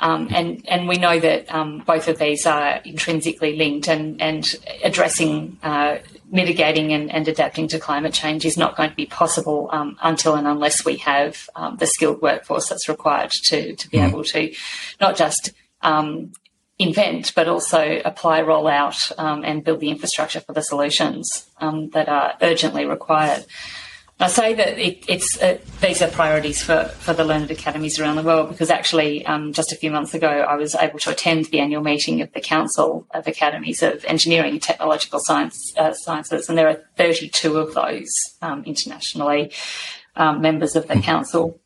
Um, 0.00 0.28
and, 0.30 0.66
and 0.66 0.88
we 0.88 0.96
know 0.96 1.20
that 1.20 1.52
um, 1.54 1.82
both 1.86 2.08
of 2.08 2.18
these 2.18 2.46
are 2.46 2.80
intrinsically 2.84 3.54
linked, 3.56 3.86
and, 3.86 4.20
and 4.20 4.50
addressing, 4.82 5.58
uh, 5.62 5.98
mitigating, 6.30 6.92
and, 6.92 7.12
and, 7.12 7.28
adapting 7.28 7.68
to 7.68 7.78
climate 7.78 8.14
change 8.14 8.46
is 8.46 8.56
not 8.56 8.76
going 8.76 8.88
to 8.88 8.96
be 8.96 9.04
possible 9.04 9.68
um, 9.72 9.98
until 10.02 10.36
and 10.36 10.46
unless 10.46 10.86
we 10.86 10.96
have 10.96 11.50
um, 11.54 11.76
the 11.76 11.86
skilled 11.86 12.22
workforce 12.22 12.70
that's 12.70 12.88
required 12.88 13.30
to, 13.30 13.76
to 13.76 13.90
be 13.90 13.98
mm. 13.98 14.08
able 14.08 14.24
to 14.24 14.52
not 15.02 15.16
just 15.16 15.52
um, 15.82 16.32
invent, 16.78 17.34
but 17.34 17.46
also 17.46 18.00
apply, 18.02 18.40
roll 18.40 18.68
out, 18.68 18.96
um, 19.18 19.44
and 19.44 19.64
build 19.64 19.80
the 19.80 19.90
infrastructure 19.90 20.40
for 20.40 20.54
the 20.54 20.62
solutions 20.62 21.46
that 21.60 22.08
are 22.08 22.34
urgently 22.40 22.86
required. 22.86 23.44
I 24.22 24.26
say 24.26 24.52
that 24.52 24.78
it, 24.78 25.02
it's 25.08 25.40
uh, 25.40 25.56
these 25.80 26.02
are 26.02 26.08
priorities 26.08 26.62
for, 26.62 26.84
for 26.84 27.14
the 27.14 27.24
learned 27.24 27.50
academies 27.50 27.98
around 27.98 28.16
the 28.16 28.22
world 28.22 28.50
because 28.50 28.68
actually 28.68 29.24
um, 29.24 29.54
just 29.54 29.72
a 29.72 29.76
few 29.76 29.90
months 29.90 30.12
ago 30.12 30.28
I 30.28 30.56
was 30.56 30.74
able 30.74 30.98
to 30.98 31.10
attend 31.10 31.46
the 31.46 31.60
annual 31.60 31.82
meeting 31.82 32.20
of 32.20 32.30
the 32.34 32.40
Council 32.42 33.06
of 33.12 33.26
Academies 33.26 33.82
of 33.82 34.04
Engineering 34.04 34.52
and 34.52 34.62
Technological 34.62 35.20
Science, 35.20 35.72
uh, 35.78 35.94
Sciences, 35.94 36.50
and 36.50 36.58
there 36.58 36.68
are 36.68 36.82
32 36.98 37.56
of 37.56 37.72
those 37.72 38.10
um, 38.42 38.62
internationally 38.64 39.52
um, 40.16 40.42
members 40.42 40.76
of 40.76 40.86
the 40.86 41.00
council. 41.00 41.58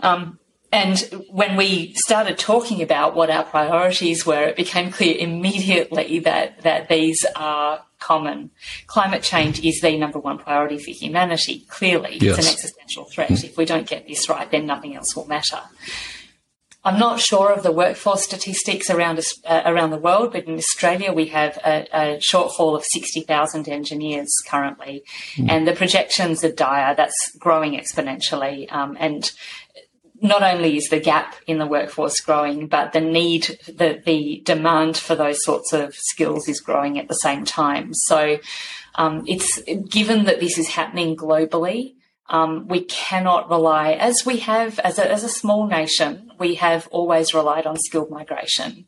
Um, 0.00 0.40
and 0.72 0.98
when 1.30 1.54
we 1.54 1.94
started 1.94 2.38
talking 2.38 2.82
about 2.82 3.14
what 3.14 3.30
our 3.30 3.44
priorities 3.44 4.26
were, 4.26 4.42
it 4.42 4.56
became 4.56 4.90
clear 4.90 5.16
immediately 5.16 6.18
that 6.18 6.62
that 6.62 6.88
these 6.88 7.24
are 7.36 7.84
common. 8.04 8.50
Climate 8.86 9.22
change 9.22 9.64
is 9.64 9.80
the 9.80 9.96
number 9.96 10.18
one 10.18 10.38
priority 10.38 10.78
for 10.78 10.90
humanity. 10.90 11.64
Clearly, 11.68 12.18
yes. 12.20 12.38
it's 12.38 12.46
an 12.46 12.52
existential 12.52 13.04
threat. 13.04 13.30
Mm. 13.30 13.44
If 13.44 13.56
we 13.56 13.64
don't 13.64 13.88
get 13.88 14.06
this 14.06 14.28
right, 14.28 14.50
then 14.50 14.66
nothing 14.66 14.94
else 14.94 15.16
will 15.16 15.26
matter. 15.26 15.60
I'm 16.86 16.98
not 16.98 17.18
sure 17.18 17.50
of 17.50 17.62
the 17.62 17.72
workforce 17.72 18.24
statistics 18.24 18.90
around 18.90 19.18
uh, 19.46 19.62
around 19.64 19.88
the 19.88 19.96
world, 19.96 20.32
but 20.32 20.44
in 20.44 20.56
Australia 20.56 21.14
we 21.14 21.26
have 21.26 21.56
a, 21.64 21.88
a 21.94 22.16
shortfall 22.18 22.76
of 22.76 22.84
60,000 22.84 23.68
engineers 23.70 24.30
currently, 24.46 25.02
mm. 25.36 25.50
and 25.50 25.66
the 25.66 25.72
projections 25.72 26.44
are 26.44 26.52
dire. 26.52 26.94
That's 26.94 27.34
growing 27.38 27.72
exponentially, 27.72 28.70
um, 28.70 28.98
and 29.00 29.32
not 30.24 30.42
only 30.42 30.78
is 30.78 30.88
the 30.88 30.98
gap 30.98 31.36
in 31.46 31.58
the 31.58 31.66
workforce 31.66 32.18
growing, 32.20 32.66
but 32.66 32.94
the 32.94 33.00
need, 33.00 33.58
the, 33.66 34.02
the 34.06 34.40
demand 34.44 34.96
for 34.96 35.14
those 35.14 35.44
sorts 35.44 35.74
of 35.74 35.94
skills 35.94 36.48
is 36.48 36.60
growing 36.60 36.98
at 36.98 37.08
the 37.08 37.14
same 37.14 37.44
time. 37.44 37.92
So 37.92 38.38
um, 38.94 39.24
it's 39.26 39.60
given 39.88 40.24
that 40.24 40.40
this 40.40 40.56
is 40.56 40.68
happening 40.68 41.14
globally, 41.14 41.96
um, 42.30 42.68
we 42.68 42.84
cannot 42.84 43.50
rely, 43.50 43.92
as 43.92 44.24
we 44.24 44.38
have 44.38 44.78
as 44.78 44.98
a, 44.98 45.10
as 45.10 45.24
a 45.24 45.28
small 45.28 45.66
nation, 45.66 46.32
we 46.38 46.54
have 46.54 46.88
always 46.90 47.34
relied 47.34 47.66
on 47.66 47.76
skilled 47.76 48.10
migration. 48.10 48.86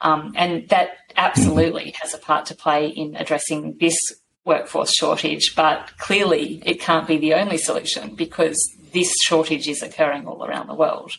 Um, 0.00 0.34
and 0.36 0.68
that 0.68 0.90
absolutely 1.16 1.96
has 2.00 2.14
a 2.14 2.18
part 2.18 2.46
to 2.46 2.54
play 2.54 2.86
in 2.86 3.16
addressing 3.16 3.76
this 3.80 3.98
workforce 4.46 4.94
shortage, 4.94 5.54
but 5.54 5.92
clearly 5.98 6.62
it 6.64 6.80
can't 6.80 7.06
be 7.06 7.18
the 7.18 7.34
only 7.34 7.58
solution 7.58 8.14
because 8.14 8.56
this 8.92 9.14
shortage 9.22 9.68
is 9.68 9.82
occurring 9.82 10.26
all 10.26 10.44
around 10.44 10.68
the 10.68 10.74
world. 10.74 11.12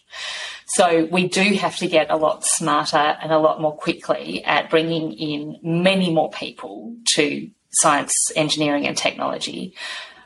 So 0.69 1.07
we 1.11 1.27
do 1.27 1.43
have 1.55 1.77
to 1.77 1.87
get 1.87 2.09
a 2.09 2.17
lot 2.17 2.45
smarter 2.45 2.97
and 3.21 3.31
a 3.31 3.37
lot 3.37 3.61
more 3.61 3.75
quickly 3.75 4.43
at 4.43 4.69
bringing 4.69 5.13
in 5.13 5.59
many 5.61 6.11
more 6.11 6.31
people 6.31 6.95
to 7.15 7.49
science, 7.69 8.13
engineering, 8.35 8.87
and 8.87 8.97
technology. 8.97 9.75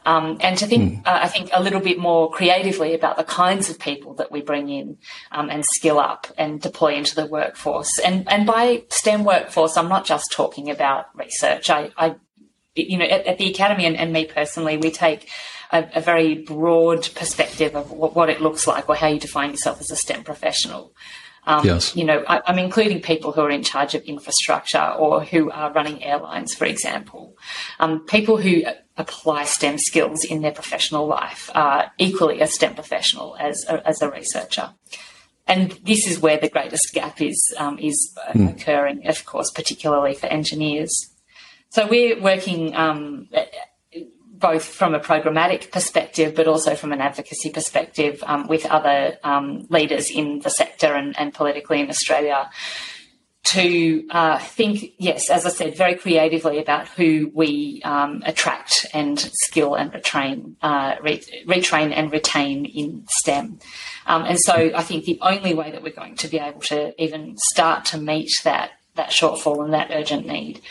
Um, 0.03 0.37
and 0.41 0.57
to 0.57 0.65
think, 0.65 0.93
mm. 0.93 1.07
uh, 1.07 1.19
I 1.21 1.27
think, 1.27 1.51
a 1.53 1.61
little 1.61 1.79
bit 1.79 1.99
more 1.99 2.31
creatively 2.31 2.95
about 2.95 3.17
the 3.17 3.23
kinds 3.23 3.69
of 3.69 3.77
people 3.77 4.15
that 4.15 4.31
we 4.31 4.41
bring 4.41 4.69
in 4.69 4.97
um, 5.31 5.49
and 5.51 5.63
skill 5.63 5.99
up 5.99 6.25
and 6.39 6.59
deploy 6.59 6.95
into 6.95 7.13
the 7.13 7.27
workforce. 7.27 7.99
And 7.99 8.27
and 8.27 8.47
by 8.47 8.83
STEM 8.89 9.23
workforce, 9.23 9.77
I'm 9.77 9.89
not 9.89 10.05
just 10.05 10.31
talking 10.31 10.71
about 10.71 11.15
research. 11.15 11.69
I, 11.69 11.91
I 11.97 12.15
you 12.75 12.97
know, 12.97 13.05
at, 13.05 13.25
at 13.25 13.37
the 13.37 13.49
academy 13.49 13.85
and, 13.85 13.97
and, 13.97 14.13
me 14.13 14.25
personally, 14.25 14.77
we 14.77 14.91
take 14.91 15.29
a, 15.71 15.87
a 15.95 16.01
very 16.01 16.35
broad 16.35 17.09
perspective 17.15 17.75
of 17.75 17.91
what, 17.91 18.15
what, 18.15 18.29
it 18.29 18.41
looks 18.41 18.67
like 18.67 18.87
or 18.87 18.95
how 18.95 19.07
you 19.07 19.19
define 19.19 19.51
yourself 19.51 19.81
as 19.81 19.91
a 19.91 19.95
STEM 19.95 20.23
professional. 20.23 20.93
Um, 21.45 21.65
yes. 21.65 21.95
You 21.95 22.05
know, 22.05 22.23
I, 22.27 22.41
am 22.45 22.59
including 22.59 23.01
people 23.01 23.31
who 23.31 23.41
are 23.41 23.49
in 23.49 23.63
charge 23.63 23.95
of 23.95 24.03
infrastructure 24.03 24.93
or 24.97 25.23
who 25.23 25.49
are 25.49 25.73
running 25.73 26.03
airlines, 26.03 26.53
for 26.53 26.65
example. 26.65 27.35
Um, 27.79 28.05
people 28.05 28.37
who 28.37 28.63
apply 28.97 29.45
STEM 29.45 29.79
skills 29.79 30.23
in 30.23 30.41
their 30.41 30.51
professional 30.51 31.07
life 31.07 31.49
are 31.55 31.91
equally 31.97 32.41
a 32.41 32.47
STEM 32.47 32.75
professional 32.75 33.35
as 33.39 33.65
a, 33.67 33.85
as 33.87 34.01
a 34.01 34.09
researcher. 34.09 34.73
And 35.47 35.71
this 35.83 36.07
is 36.07 36.19
where 36.19 36.37
the 36.37 36.49
greatest 36.49 36.93
gap 36.93 37.19
is 37.19 37.53
um, 37.57 37.79
is 37.79 38.15
mm. 38.33 38.55
occurring, 38.55 39.07
of 39.07 39.25
course, 39.25 39.49
particularly 39.51 40.13
for 40.13 40.27
engineers. 40.27 41.10
So 41.71 41.87
we're 41.87 42.21
working 42.21 42.75
um, 42.75 43.29
both 44.41 44.65
from 44.65 44.93
a 44.93 44.99
programmatic 44.99 45.71
perspective, 45.71 46.35
but 46.35 46.45
also 46.45 46.75
from 46.75 46.91
an 46.91 46.99
advocacy 46.99 47.49
perspective 47.49 48.21
um, 48.27 48.47
with 48.47 48.65
other 48.65 49.17
um, 49.23 49.67
leaders 49.69 50.11
in 50.11 50.39
the 50.39 50.49
sector 50.49 50.93
and, 50.93 51.17
and 51.17 51.33
politically 51.33 51.79
in 51.79 51.89
Australia 51.89 52.49
to 53.43 54.05
uh, 54.11 54.37
think, 54.37 54.93
yes, 54.97 55.29
as 55.29 55.45
I 55.45 55.49
said, 55.49 55.77
very 55.77 55.95
creatively 55.95 56.59
about 56.59 56.89
who 56.89 57.31
we 57.33 57.81
um, 57.85 58.21
attract 58.25 58.85
and 58.93 59.17
skill 59.17 59.75
and 59.75 59.93
retrain, 59.93 60.55
uh, 60.61 60.95
re- 61.01 61.23
retrain 61.47 61.93
and 61.95 62.11
retain 62.11 62.65
in 62.65 63.05
STEM. 63.09 63.59
Um, 64.07 64.23
and 64.25 64.37
so 64.37 64.71
I 64.75 64.83
think 64.83 65.05
the 65.05 65.19
only 65.21 65.53
way 65.53 65.71
that 65.71 65.81
we're 65.81 65.93
going 65.93 66.15
to 66.17 66.27
be 66.27 66.37
able 66.37 66.59
to 66.61 67.01
even 67.01 67.37
start 67.37 67.85
to 67.85 67.97
meet 67.97 68.29
that 68.43 68.71
that 68.95 69.09
shortfall 69.09 69.63
and 69.63 69.73
that 69.73 69.89
urgent 69.91 70.27
need 70.27 70.61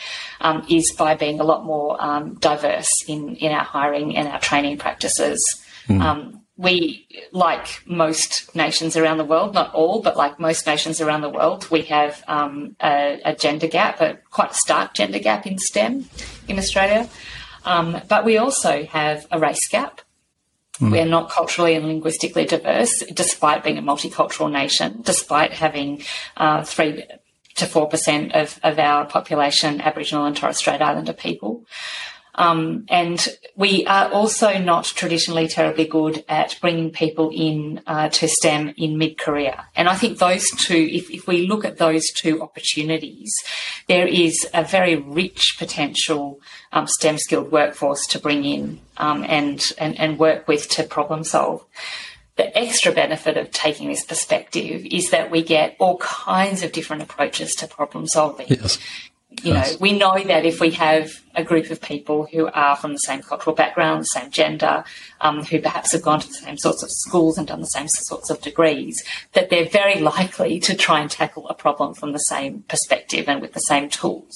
um, 0.41 0.65
is 0.69 0.91
by 0.91 1.15
being 1.15 1.39
a 1.39 1.43
lot 1.43 1.65
more 1.65 2.01
um, 2.01 2.35
diverse 2.35 2.89
in, 3.07 3.35
in 3.37 3.51
our 3.51 3.63
hiring 3.63 4.15
and 4.15 4.27
our 4.27 4.39
training 4.39 4.77
practices. 4.77 5.43
Mm. 5.87 6.01
Um, 6.01 6.41
we, 6.57 7.07
like 7.31 7.81
most 7.87 8.55
nations 8.55 8.95
around 8.95 9.17
the 9.17 9.25
world, 9.25 9.55
not 9.55 9.73
all, 9.73 10.01
but 10.01 10.15
like 10.15 10.39
most 10.39 10.67
nations 10.67 11.01
around 11.01 11.21
the 11.21 11.29
world, 11.29 11.69
we 11.71 11.81
have 11.83 12.23
um, 12.27 12.75
a, 12.79 13.19
a, 13.25 13.35
gender 13.35 13.67
gap, 13.67 13.99
a 13.99 14.19
quite 14.29 14.51
a 14.51 14.55
stark 14.55 14.93
gender 14.93 15.17
gap 15.17 15.47
in 15.47 15.57
STEM 15.57 16.05
in 16.47 16.59
Australia. 16.59 17.09
Um, 17.65 17.99
but 18.07 18.25
we 18.25 18.37
also 18.37 18.85
have 18.85 19.25
a 19.31 19.39
race 19.39 19.67
gap. 19.69 20.01
Mm. 20.79 20.91
We're 20.91 21.05
not 21.05 21.31
culturally 21.31 21.73
and 21.73 21.87
linguistically 21.87 22.45
diverse, 22.45 23.03
despite 23.11 23.63
being 23.63 23.79
a 23.79 23.83
multicultural 23.83 24.51
nation, 24.51 25.01
despite 25.03 25.53
having 25.53 26.03
uh, 26.37 26.63
three 26.63 27.03
to 27.61 27.67
4% 27.67 28.31
of, 28.33 28.59
of 28.63 28.79
our 28.79 29.05
population 29.05 29.81
Aboriginal 29.81 30.25
and 30.25 30.35
Torres 30.35 30.57
Strait 30.57 30.81
Islander 30.81 31.13
people. 31.13 31.63
Um, 32.33 32.85
and 32.87 33.27
we 33.55 33.85
are 33.85 34.09
also 34.09 34.57
not 34.57 34.85
traditionally 34.85 35.47
terribly 35.47 35.85
good 35.85 36.23
at 36.29 36.57
bringing 36.61 36.89
people 36.89 37.29
in 37.33 37.81
uh, 37.85 38.09
to 38.09 38.27
STEM 38.27 38.73
in 38.77 38.97
mid 38.97 39.17
career. 39.17 39.55
And 39.75 39.89
I 39.89 39.95
think 39.95 40.17
those 40.17 40.49
two, 40.51 40.87
if, 40.91 41.11
if 41.11 41.27
we 41.27 41.45
look 41.45 41.65
at 41.65 41.77
those 41.77 42.07
two 42.07 42.41
opportunities, 42.41 43.33
there 43.87 44.07
is 44.07 44.47
a 44.53 44.63
very 44.63 44.95
rich 44.95 45.55
potential 45.59 46.39
um, 46.71 46.87
STEM 46.87 47.17
skilled 47.17 47.51
workforce 47.51 48.07
to 48.07 48.19
bring 48.19 48.45
in 48.45 48.79
um, 48.97 49.25
and, 49.27 49.73
and, 49.77 49.99
and 49.99 50.17
work 50.17 50.47
with 50.47 50.69
to 50.69 50.83
problem 50.83 51.23
solve 51.23 51.65
the 52.41 52.57
extra 52.57 52.91
benefit 52.91 53.37
of 53.37 53.51
taking 53.51 53.89
this 53.89 54.03
perspective 54.03 54.83
is 54.89 55.11
that 55.11 55.29
we 55.29 55.43
get 55.43 55.75
all 55.77 55.97
kinds 55.99 56.63
of 56.63 56.71
different 56.71 57.03
approaches 57.03 57.53
to 57.53 57.67
problem 57.67 58.07
solving. 58.07 58.47
Yes. 58.49 58.79
You 59.29 59.53
yes. 59.53 59.73
know, 59.73 59.77
we 59.79 59.91
know 59.93 60.17
that 60.23 60.43
if 60.43 60.59
we 60.59 60.71
have 60.71 61.21
a 61.35 61.43
group 61.43 61.69
of 61.69 61.79
people 61.79 62.25
who 62.25 62.47
are 62.47 62.75
from 62.75 62.93
the 62.93 62.97
same 62.97 63.21
cultural 63.21 63.55
background, 63.55 64.01
the 64.01 64.05
same 64.05 64.31
gender, 64.31 64.83
um, 65.21 65.43
who 65.43 65.61
perhaps 65.61 65.93
have 65.93 66.01
gone 66.01 66.19
to 66.19 66.27
the 66.27 66.33
same 66.33 66.57
sorts 66.57 66.83
of 66.83 66.89
schools 66.91 67.37
and 67.37 67.47
done 67.47 67.61
the 67.61 67.67
same 67.67 67.87
sorts 67.87 68.29
of 68.29 68.41
degrees, 68.41 69.03
that 69.33 69.49
they're 69.49 69.69
very 69.69 69.99
likely 69.99 70.59
to 70.59 70.75
try 70.75 70.99
and 70.99 71.09
tackle 71.09 71.47
a 71.47 71.53
problem 71.53 71.93
from 71.93 72.11
the 72.11 72.19
same 72.19 72.63
perspective 72.67 73.25
and 73.27 73.41
with 73.41 73.53
the 73.53 73.59
same 73.59 73.89
tools. 73.89 74.35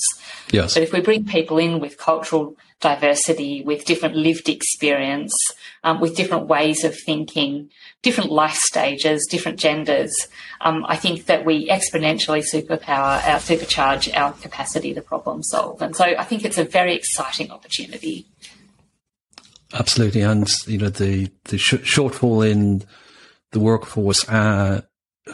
Yes. 0.51 0.73
But 0.73 0.83
if 0.83 0.93
we 0.93 1.01
bring 1.01 1.25
people 1.25 1.57
in 1.57 1.79
with 1.79 1.97
cultural 1.97 2.55
diversity, 2.81 3.63
with 3.63 3.85
different 3.85 4.15
lived 4.15 4.47
experience, 4.47 5.33
um, 5.83 5.99
with 5.99 6.15
different 6.15 6.47
ways 6.47 6.83
of 6.83 6.95
thinking, 7.05 7.69
different 8.01 8.31
life 8.31 8.55
stages, 8.55 9.27
different 9.29 9.59
genders, 9.59 10.13
um, 10.61 10.85
I 10.87 10.95
think 10.95 11.25
that 11.25 11.45
we 11.45 11.67
exponentially 11.69 12.43
superpower 12.43 13.23
our 13.27 13.39
supercharge 13.39 14.15
our 14.15 14.33
capacity 14.33 14.93
to 14.93 15.01
problem 15.01 15.41
solve. 15.41 15.81
And 15.81 15.95
so 15.95 16.05
I 16.05 16.23
think 16.23 16.45
it's 16.45 16.57
a 16.57 16.63
very 16.63 16.95
exciting 16.95 17.49
opportunity. 17.49 18.27
Absolutely, 19.77 20.21
and 20.21 20.51
you 20.67 20.77
know 20.77 20.89
the 20.89 21.29
the 21.45 21.57
sh- 21.57 21.73
shortfall 21.83 22.49
in 22.49 22.83
the 23.51 23.59
workforce, 23.59 24.27
uh, 24.29 24.81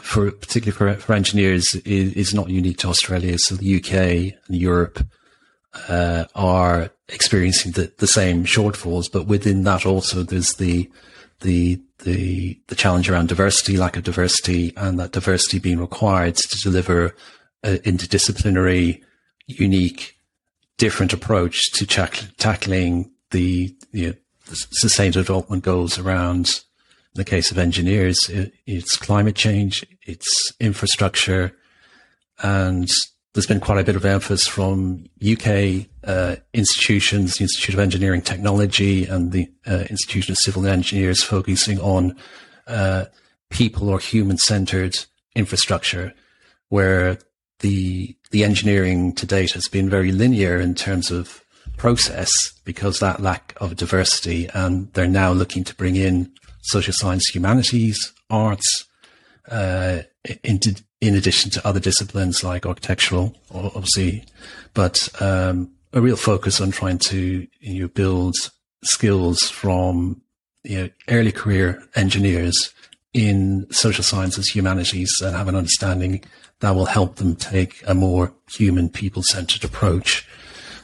for 0.00 0.32
particularly 0.32 0.94
for, 0.96 1.00
for 1.00 1.12
engineers, 1.12 1.76
is, 1.76 2.12
is, 2.14 2.34
not 2.34 2.48
unique 2.48 2.78
to 2.78 2.88
Australia. 2.88 3.38
So 3.38 3.54
the 3.54 3.76
UK 3.76 4.34
and 4.48 4.56
Europe 4.56 5.06
uh, 5.88 6.24
are 6.34 6.90
experiencing 7.08 7.72
the, 7.72 7.92
the 7.98 8.06
same 8.08 8.44
shortfalls, 8.44 9.10
but 9.10 9.28
within 9.28 9.62
that 9.62 9.86
also 9.86 10.24
there's 10.24 10.54
the 10.54 10.90
the 11.40 11.80
the 12.00 12.60
the 12.66 12.74
challenge 12.74 13.08
around 13.08 13.28
diversity, 13.28 13.76
lack 13.76 13.96
of 13.96 14.02
diversity, 14.02 14.72
and 14.76 14.98
that 14.98 15.12
diversity 15.12 15.60
being 15.60 15.78
required 15.78 16.34
to 16.34 16.58
deliver 16.58 17.14
an 17.62 17.76
interdisciplinary, 17.78 19.02
unique, 19.46 20.18
different 20.78 21.12
approach 21.12 21.70
to 21.72 21.86
tackling 21.86 23.08
the, 23.30 23.74
you 23.92 24.08
know, 24.08 24.14
sustainable 24.56 25.22
development 25.22 25.64
goals 25.64 25.98
around. 25.98 26.62
In 27.14 27.18
the 27.18 27.24
case 27.24 27.50
of 27.50 27.58
engineers, 27.58 28.28
it, 28.30 28.52
it's 28.66 28.96
climate 28.96 29.36
change, 29.36 29.84
it's 30.02 30.52
infrastructure, 30.58 31.54
and 32.42 32.90
there's 33.34 33.46
been 33.46 33.60
quite 33.60 33.78
a 33.78 33.84
bit 33.84 33.96
of 33.96 34.04
emphasis 34.04 34.46
from 34.46 35.06
UK 35.22 35.86
uh, 36.04 36.36
institutions, 36.52 37.36
the 37.36 37.44
Institute 37.44 37.74
of 37.74 37.80
Engineering 37.80 38.22
Technology 38.22 39.06
and 39.06 39.32
the 39.32 39.50
uh, 39.66 39.84
Institution 39.90 40.32
of 40.32 40.38
Civil 40.38 40.66
Engineers, 40.66 41.22
focusing 41.22 41.80
on 41.80 42.16
uh, 42.66 43.06
people 43.50 43.88
or 43.88 43.98
human-centered 43.98 44.98
infrastructure, 45.34 46.12
where 46.68 47.18
the 47.60 48.16
the 48.30 48.44
engineering 48.44 49.12
to 49.14 49.26
date 49.26 49.52
has 49.52 49.68
been 49.68 49.88
very 49.88 50.10
linear 50.10 50.58
in 50.58 50.74
terms 50.74 51.10
of 51.10 51.41
process 51.82 52.30
because 52.64 53.00
that 53.00 53.20
lack 53.20 53.54
of 53.56 53.74
diversity, 53.74 54.48
and 54.54 54.92
they're 54.92 55.08
now 55.08 55.32
looking 55.32 55.64
to 55.64 55.74
bring 55.74 55.96
in 55.96 56.30
social 56.60 56.94
science, 56.94 57.26
humanities, 57.26 58.12
arts, 58.30 58.84
uh, 59.50 59.98
into 60.44 60.80
in 61.00 61.16
addition 61.16 61.50
to 61.50 61.66
other 61.66 61.80
disciplines 61.80 62.44
like 62.44 62.64
architectural, 62.64 63.34
obviously, 63.50 64.24
but 64.74 65.08
um, 65.20 65.72
a 65.92 66.00
real 66.00 66.14
focus 66.14 66.60
on 66.60 66.70
trying 66.70 66.98
to 66.98 67.48
you 67.58 67.80
know, 67.82 67.88
build 67.88 68.36
skills 68.84 69.50
from 69.50 70.22
you 70.62 70.78
know, 70.78 70.88
early 71.08 71.32
career 71.32 71.82
engineers 71.96 72.72
in 73.12 73.66
social 73.72 74.04
sciences, 74.04 74.46
humanities, 74.46 75.20
and 75.20 75.34
have 75.34 75.48
an 75.48 75.56
understanding 75.56 76.22
that 76.60 76.76
will 76.76 76.86
help 76.86 77.16
them 77.16 77.34
take 77.34 77.82
a 77.88 77.92
more 77.94 78.32
human, 78.52 78.88
people 78.88 79.24
centered 79.24 79.64
approach. 79.64 80.24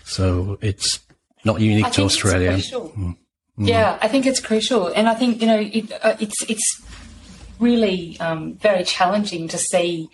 So 0.08 0.58
it's 0.60 1.00
not 1.44 1.60
unique 1.60 1.92
to 1.92 2.02
Australia. 2.02 2.52
Mm. 2.52 3.16
Mm. 3.58 3.68
Yeah, 3.68 3.98
I 4.00 4.08
think 4.08 4.24
it's 4.24 4.40
crucial, 4.40 4.88
and 4.88 5.08
I 5.08 5.14
think 5.14 5.40
you 5.40 5.46
know 5.46 5.60
it, 5.60 5.92
uh, 6.02 6.16
it's 6.18 6.42
it's 6.48 6.82
really 7.58 8.16
um, 8.20 8.54
very 8.54 8.84
challenging 8.84 9.48
to 9.48 9.58
see 9.58 10.08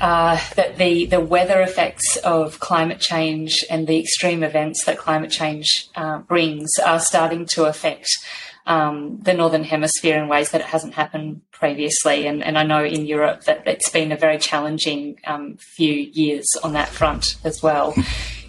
uh, 0.00 0.38
that 0.56 0.76
the, 0.76 1.06
the 1.06 1.20
weather 1.20 1.60
effects 1.60 2.16
of 2.18 2.60
climate 2.60 3.00
change 3.00 3.64
and 3.70 3.86
the 3.86 3.98
extreme 3.98 4.42
events 4.42 4.84
that 4.84 4.98
climate 4.98 5.30
change 5.30 5.88
uh, 5.94 6.18
brings 6.18 6.70
are 6.84 6.98
starting 6.98 7.46
to 7.46 7.64
affect 7.64 8.08
um, 8.66 9.20
the 9.22 9.34
northern 9.34 9.64
hemisphere 9.64 10.20
in 10.20 10.28
ways 10.28 10.50
that 10.50 10.60
it 10.60 10.66
hasn't 10.66 10.94
happened 10.94 11.40
previously. 11.50 12.26
And, 12.26 12.42
and 12.42 12.58
I 12.58 12.62
know 12.64 12.84
in 12.84 13.06
Europe 13.06 13.44
that 13.44 13.66
it's 13.66 13.88
been 13.88 14.12
a 14.12 14.16
very 14.16 14.38
challenging 14.38 15.18
um, 15.26 15.56
few 15.58 15.92
years 15.92 16.46
on 16.62 16.72
that 16.72 16.88
front 16.88 17.36
as 17.44 17.62
well. 17.62 17.94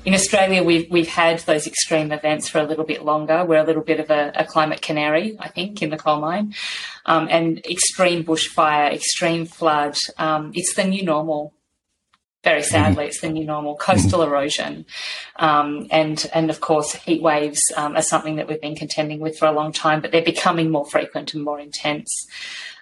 In 0.05 0.13
Australia, 0.13 0.63
we've 0.63 0.91
we've 0.91 1.07
had 1.07 1.39
those 1.39 1.65
extreme 1.65 2.11
events 2.11 2.49
for 2.49 2.59
a 2.59 2.65
little 2.65 2.83
bit 2.83 3.05
longer. 3.05 3.45
We're 3.45 3.63
a 3.63 3.65
little 3.65 3.83
bit 3.83 4.01
of 4.01 4.09
a, 4.09 4.33
a 4.35 4.43
climate 4.45 4.81
canary, 4.81 5.37
I 5.39 5.47
think, 5.47 5.81
in 5.81 5.91
the 5.91 5.97
coal 5.97 6.19
mine, 6.19 6.55
um, 7.05 7.29
and 7.31 7.65
extreme 7.65 8.25
bushfire, 8.25 8.93
extreme 8.93 9.45
flood. 9.45 9.95
Um, 10.17 10.51
it's 10.55 10.75
the 10.75 10.83
new 10.83 11.03
normal. 11.03 11.53
Very 12.43 12.63
sadly, 12.63 12.95
mm-hmm. 12.95 13.07
it's 13.07 13.21
the 13.21 13.29
new 13.29 13.45
normal. 13.45 13.77
Coastal 13.77 14.19
mm-hmm. 14.19 14.31
erosion, 14.33 14.85
um, 15.37 15.87
and 15.89 16.29
and 16.33 16.49
of 16.49 16.59
course, 16.59 16.93
heat 16.95 17.21
waves 17.21 17.61
um, 17.77 17.95
are 17.95 18.01
something 18.01 18.35
that 18.35 18.49
we've 18.49 18.59
been 18.59 18.75
contending 18.75 19.21
with 19.21 19.37
for 19.37 19.47
a 19.47 19.53
long 19.53 19.71
time, 19.71 20.01
but 20.01 20.11
they're 20.11 20.21
becoming 20.21 20.69
more 20.69 20.85
frequent 20.85 21.33
and 21.33 21.45
more 21.45 21.61
intense. 21.61 22.27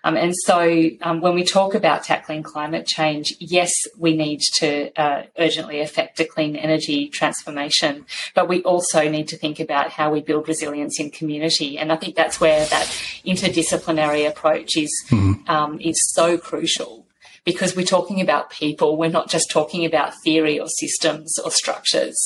Um, 0.04 0.18
and 0.18 0.34
so, 0.36 0.90
um, 1.02 1.22
when 1.22 1.36
we 1.36 1.44
talk 1.44 1.76
about 1.76 2.04
tackling 2.04 2.44
climate 2.44 2.88
change, 2.88 3.34
yes, 3.40 3.72
we 3.98 4.16
need 4.16 4.42
to 4.56 4.92
uh, 5.00 5.24
urgently 5.38 5.80
effect 5.82 6.20
a 6.20 6.26
clean 6.26 6.56
energy 6.56 7.08
transformation, 7.08 8.06
but 8.34 8.48
we 8.48 8.64
also 8.64 9.08
need 9.08 9.28
to 9.28 9.38
think 9.38 9.60
about 9.60 9.92
how 9.92 10.12
we 10.12 10.22
build 10.22 10.48
resilience 10.48 11.00
in 11.00 11.12
community. 11.12 11.78
And 11.78 11.92
I 11.92 11.98
think 11.98 12.16
that's 12.16 12.40
where 12.40 12.66
that 12.66 12.86
interdisciplinary 13.26 14.28
approach 14.28 14.76
is 14.76 14.92
mm-hmm. 15.10 15.50
um, 15.50 15.80
is 15.80 15.98
so 16.14 16.38
crucial 16.38 17.06
because 17.44 17.76
we're 17.76 17.86
talking 17.86 18.22
about 18.22 18.50
people. 18.50 18.98
We're 18.98 19.10
not 19.10 19.30
just 19.30 19.50
talking 19.50 19.86
about 19.86 20.14
theory 20.24 20.60
or 20.60 20.68
systems 20.68 21.38
or 21.40 21.52
structures. 21.52 22.18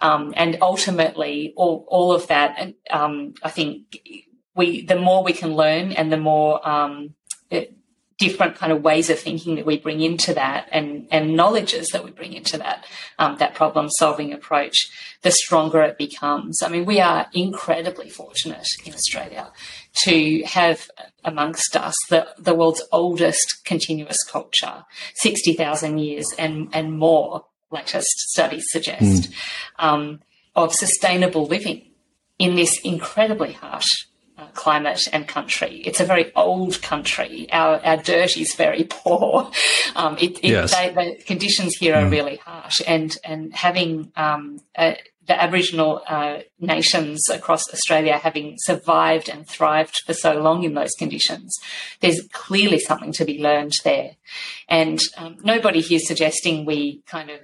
Um, 0.00 0.34
and 0.36 0.58
ultimately, 0.60 1.52
all, 1.56 1.84
all 1.88 2.12
of 2.12 2.26
that, 2.26 2.74
um, 2.90 3.34
I 3.42 3.50
think 3.50 4.00
we, 4.54 4.84
the 4.84 4.96
more 4.96 5.24
we 5.24 5.32
can 5.32 5.54
learn 5.54 5.92
and 5.92 6.12
the 6.12 6.16
more, 6.16 6.66
um, 6.68 7.14
it, 7.50 7.74
different 8.18 8.54
kind 8.54 8.72
of 8.72 8.82
ways 8.82 9.10
of 9.10 9.18
thinking 9.18 9.56
that 9.56 9.66
we 9.66 9.78
bring 9.78 10.00
into 10.00 10.32
that 10.34 10.68
and, 10.70 11.06
and 11.10 11.34
knowledges 11.34 11.88
that 11.88 12.04
we 12.04 12.10
bring 12.10 12.32
into 12.32 12.56
that, 12.56 12.84
um, 13.18 13.36
that 13.38 13.54
problem 13.54 13.88
solving 13.90 14.32
approach, 14.32 14.88
the 15.22 15.30
stronger 15.30 15.82
it 15.82 15.98
becomes. 15.98 16.62
I 16.62 16.68
mean, 16.68 16.84
we 16.84 17.00
are 17.00 17.26
incredibly 17.32 18.08
fortunate 18.08 18.68
in 18.84 18.94
Australia 18.94 19.50
to 20.04 20.42
have 20.44 20.88
amongst 21.24 21.76
us 21.76 21.94
the, 22.08 22.28
the 22.38 22.54
world's 22.54 22.82
oldest 22.92 23.64
continuous 23.64 24.22
culture, 24.22 24.84
60,000 25.16 25.98
years 25.98 26.26
and, 26.38 26.68
and 26.72 26.96
more, 26.96 27.46
latest 27.70 28.30
studies 28.30 28.64
suggest, 28.68 29.30
mm. 29.30 29.34
um, 29.78 30.20
of 30.54 30.72
sustainable 30.72 31.46
living 31.46 31.90
in 32.38 32.54
this 32.54 32.78
incredibly 32.84 33.52
harsh 33.52 34.06
uh, 34.36 34.46
climate 34.54 35.02
and 35.12 35.28
country. 35.28 35.82
It's 35.84 36.00
a 36.00 36.04
very 36.04 36.34
old 36.34 36.82
country. 36.82 37.46
Our, 37.52 37.78
our 37.84 37.96
dirt 37.96 38.36
is 38.36 38.54
very 38.54 38.84
poor. 38.84 39.50
Um, 39.94 40.16
it, 40.18 40.38
it, 40.38 40.50
yes. 40.50 40.74
they, 40.74 40.90
the 40.90 41.22
conditions 41.24 41.76
here 41.76 41.94
are 41.94 42.02
mm. 42.02 42.10
really 42.10 42.36
harsh, 42.36 42.80
and 42.86 43.16
and 43.24 43.54
having 43.54 44.12
um, 44.16 44.60
a, 44.76 44.98
the 45.26 45.40
Aboriginal 45.40 46.02
uh, 46.06 46.38
nations 46.58 47.28
across 47.30 47.72
Australia 47.72 48.18
having 48.18 48.56
survived 48.58 49.28
and 49.28 49.48
thrived 49.48 50.02
for 50.04 50.12
so 50.12 50.34
long 50.34 50.64
in 50.64 50.74
those 50.74 50.92
conditions, 50.98 51.56
there's 52.00 52.20
clearly 52.32 52.78
something 52.78 53.12
to 53.12 53.24
be 53.24 53.40
learned 53.40 53.72
there. 53.84 54.16
And 54.68 55.02
um, 55.16 55.36
nobody 55.42 55.80
here 55.80 56.00
suggesting 56.00 56.64
we 56.64 57.02
kind 57.06 57.30
of 57.30 57.40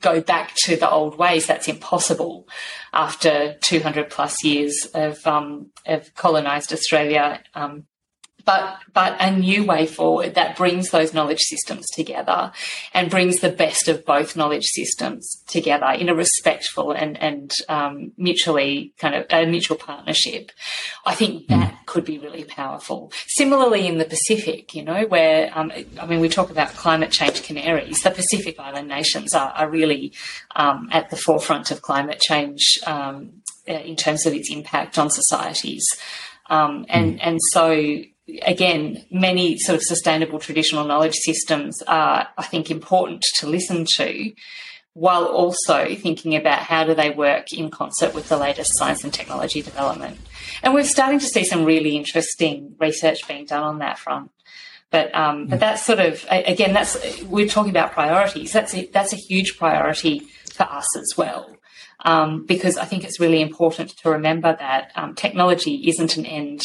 go 0.00 0.20
back 0.20 0.54
to 0.64 0.76
the 0.76 0.90
old 0.90 1.18
ways. 1.18 1.46
That's 1.46 1.68
impossible 1.68 2.48
after 2.92 3.56
200 3.60 4.10
plus 4.10 4.42
years 4.44 4.86
of, 4.94 5.26
um, 5.26 5.70
of 5.86 6.14
colonised 6.14 6.72
Australia 6.72 7.42
um, 7.54 7.84
but 8.46 8.78
but 8.94 9.16
a 9.20 9.30
new 9.30 9.64
way 9.64 9.86
forward 9.86 10.36
that 10.36 10.56
brings 10.56 10.90
those 10.90 11.12
knowledge 11.12 11.40
systems 11.40 11.84
together 11.90 12.52
and 12.94 13.10
brings 13.10 13.40
the 13.40 13.50
best 13.50 13.88
of 13.88 14.06
both 14.06 14.36
knowledge 14.36 14.64
systems 14.64 15.42
together 15.48 15.88
in 15.88 16.08
a 16.08 16.14
respectful 16.14 16.92
and 16.92 17.20
and 17.20 17.52
um, 17.68 18.12
mutually 18.16 18.94
kind 18.98 19.16
of 19.16 19.26
a 19.30 19.44
mutual 19.44 19.76
partnership. 19.76 20.52
I 21.04 21.14
think 21.14 21.46
hmm. 21.46 21.60
that 21.60 21.72
mm. 21.72 21.86
could 21.86 22.04
be 22.04 22.18
really 22.18 22.44
powerful. 22.44 23.12
Similarly, 23.26 23.86
in 23.86 23.98
the 23.98 24.04
Pacific, 24.04 24.74
you 24.74 24.84
know, 24.84 25.06
where 25.06 25.50
um, 25.52 25.72
I 26.00 26.06
mean, 26.06 26.20
we 26.20 26.28
talk 26.28 26.50
about 26.50 26.68
climate 26.68 27.10
change 27.10 27.42
canaries. 27.42 28.00
The 28.02 28.12
Pacific 28.12 28.60
Island 28.60 28.86
nations 28.86 29.34
are, 29.34 29.50
are 29.50 29.68
really 29.68 30.12
um, 30.54 30.88
at 30.92 31.10
the 31.10 31.16
forefront 31.16 31.72
of 31.72 31.82
climate 31.82 32.20
change 32.20 32.78
um, 32.86 33.42
in 33.66 33.96
terms 33.96 34.24
of 34.24 34.34
its 34.34 34.50
impact 34.52 34.98
on 34.98 35.10
societies. 35.10 35.84
Um, 36.48 36.86
and 36.88 37.16
mm. 37.16 37.20
and 37.22 37.40
so 37.50 38.04
again, 38.42 39.04
many 39.10 39.58
sort 39.58 39.76
of 39.76 39.82
sustainable 39.82 40.38
traditional 40.38 40.84
knowledge 40.84 41.14
systems 41.14 41.80
are, 41.82 42.28
I 42.36 42.44
think, 42.44 42.70
important 42.70 43.24
to 43.38 43.46
listen 43.46 43.86
to, 43.96 44.32
while 44.94 45.26
also 45.26 45.94
thinking 45.94 46.34
about 46.34 46.60
how 46.60 46.82
do 46.82 46.94
they 46.94 47.10
work 47.10 47.52
in 47.52 47.70
concert 47.70 48.14
with 48.14 48.28
the 48.30 48.36
latest 48.38 48.78
science 48.78 49.04
and 49.04 49.12
technology 49.12 49.60
development. 49.60 50.18
And 50.62 50.72
we're 50.72 50.84
starting 50.84 51.18
to 51.18 51.26
see 51.26 51.44
some 51.44 51.64
really 51.64 51.96
interesting 51.96 52.74
research 52.80 53.28
being 53.28 53.44
done 53.44 53.62
on 53.62 53.78
that 53.80 53.98
front. 53.98 54.30
But 54.90 55.14
um, 55.14 55.48
but 55.48 55.60
that's 55.60 55.84
sort 55.84 55.98
of 55.98 56.24
again, 56.30 56.72
that's 56.72 57.22
we're 57.24 57.48
talking 57.48 57.70
about 57.70 57.92
priorities. 57.92 58.52
That's 58.52 58.72
a, 58.74 58.86
that's 58.86 59.12
a 59.12 59.16
huge 59.16 59.58
priority 59.58 60.22
for 60.54 60.62
us 60.62 60.96
as 60.96 61.14
well. 61.16 61.56
Um, 62.04 62.46
because 62.46 62.78
I 62.78 62.84
think 62.84 63.04
it's 63.04 63.20
really 63.20 63.42
important 63.42 63.90
to 63.98 64.10
remember 64.10 64.56
that 64.58 64.92
um, 64.94 65.14
technology 65.14 65.88
isn't 65.88 66.16
an 66.16 66.24
end 66.24 66.62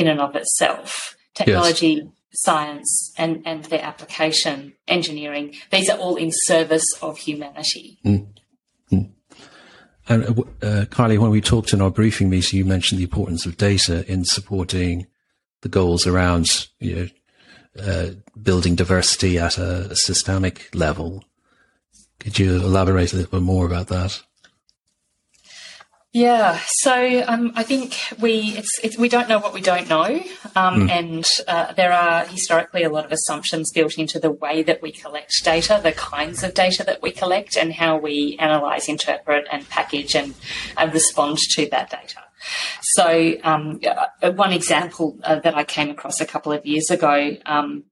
in 0.00 0.08
and 0.08 0.20
of 0.20 0.34
itself. 0.34 1.16
Technology, 1.34 2.02
yes. 2.02 2.06
science, 2.32 3.12
and, 3.16 3.42
and 3.44 3.64
their 3.66 3.82
application, 3.82 4.72
engineering, 4.88 5.54
these 5.70 5.88
are 5.90 5.98
all 5.98 6.16
in 6.16 6.30
service 6.32 6.86
of 7.02 7.18
humanity. 7.18 7.98
Mm. 8.04 8.26
Mm. 8.90 9.10
And 10.08 10.24
uh, 10.24 10.42
uh, 10.62 10.84
Kylie, 10.86 11.18
when 11.18 11.30
we 11.30 11.40
talked 11.40 11.72
in 11.72 11.80
our 11.80 11.90
briefing 11.90 12.30
meeting, 12.30 12.58
you 12.58 12.64
mentioned 12.64 12.98
the 12.98 13.04
importance 13.04 13.46
of 13.46 13.56
data 13.56 14.10
in 14.10 14.24
supporting 14.24 15.06
the 15.60 15.68
goals 15.68 16.06
around 16.06 16.68
you 16.78 16.96
know, 16.96 17.08
uh, 17.84 18.10
building 18.42 18.74
diversity 18.74 19.38
at 19.38 19.58
a, 19.58 19.90
a 19.90 19.96
systemic 19.96 20.74
level. 20.74 21.24
Could 22.18 22.38
you 22.38 22.56
elaborate 22.56 23.12
a 23.12 23.16
little 23.16 23.38
bit 23.38 23.44
more 23.44 23.66
about 23.66 23.88
that? 23.88 24.22
Yeah, 26.12 26.58
so 26.66 27.22
um, 27.28 27.52
I 27.54 27.62
think 27.62 27.96
we 28.18 28.54
it's, 28.56 28.80
it's, 28.82 28.98
we 28.98 29.08
don't 29.08 29.28
know 29.28 29.38
what 29.38 29.54
we 29.54 29.60
don't 29.60 29.88
know, 29.88 30.06
um, 30.56 30.88
mm. 30.88 30.90
and 30.90 31.30
uh, 31.46 31.72
there 31.74 31.92
are 31.92 32.24
historically 32.26 32.82
a 32.82 32.90
lot 32.90 33.04
of 33.04 33.12
assumptions 33.12 33.70
built 33.70 33.96
into 33.96 34.18
the 34.18 34.32
way 34.32 34.64
that 34.64 34.82
we 34.82 34.90
collect 34.90 35.32
data, 35.44 35.78
the 35.80 35.92
kinds 35.92 36.42
of 36.42 36.52
data 36.54 36.82
that 36.82 37.00
we 37.00 37.12
collect, 37.12 37.56
and 37.56 37.72
how 37.72 37.96
we 37.96 38.36
analyse, 38.40 38.88
interpret, 38.88 39.46
and 39.52 39.68
package 39.68 40.16
and 40.16 40.34
uh, 40.76 40.90
respond 40.92 41.38
to 41.38 41.68
that 41.70 41.90
data. 41.90 42.22
So 42.82 43.34
um, 43.44 43.78
uh, 43.86 44.32
one 44.32 44.52
example 44.52 45.16
uh, 45.22 45.38
that 45.40 45.54
I 45.54 45.62
came 45.62 45.90
across 45.90 46.20
a 46.20 46.26
couple 46.26 46.52
of 46.52 46.66
years 46.66 46.90
ago 46.90 47.36
um, 47.46 47.84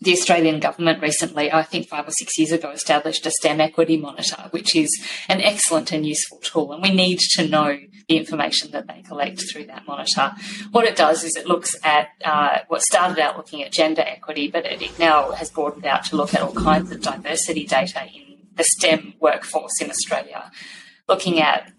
the 0.00 0.12
Australian 0.12 0.60
government 0.60 1.02
recently, 1.02 1.52
I 1.52 1.62
think 1.62 1.88
five 1.88 2.06
or 2.06 2.12
six 2.12 2.38
years 2.38 2.52
ago, 2.52 2.70
established 2.70 3.26
a 3.26 3.30
STEM 3.30 3.60
equity 3.60 3.96
monitor, 3.96 4.44
which 4.50 4.76
is 4.76 4.88
an 5.28 5.40
excellent 5.40 5.92
and 5.92 6.06
useful 6.06 6.38
tool. 6.38 6.72
And 6.72 6.82
we 6.82 6.90
need 6.90 7.18
to 7.32 7.48
know 7.48 7.78
the 8.08 8.16
information 8.16 8.70
that 8.70 8.86
they 8.86 9.02
collect 9.02 9.50
through 9.50 9.66
that 9.66 9.86
monitor. 9.86 10.32
What 10.70 10.84
it 10.84 10.96
does 10.96 11.24
is 11.24 11.36
it 11.36 11.46
looks 11.46 11.74
at 11.84 12.10
uh, 12.24 12.58
what 12.68 12.82
started 12.82 13.18
out 13.18 13.36
looking 13.36 13.62
at 13.62 13.72
gender 13.72 14.02
equity, 14.02 14.48
but 14.48 14.64
it, 14.64 14.82
it 14.82 14.98
now 14.98 15.32
has 15.32 15.50
broadened 15.50 15.84
out 15.84 16.04
to 16.06 16.16
look 16.16 16.32
at 16.32 16.42
all 16.42 16.54
kinds 16.54 16.92
of 16.92 17.02
diversity 17.02 17.66
data 17.66 18.04
in 18.14 18.38
the 18.54 18.64
STEM 18.64 19.14
workforce 19.20 19.80
in 19.80 19.90
Australia, 19.90 20.50
looking 21.08 21.40
at 21.40 21.72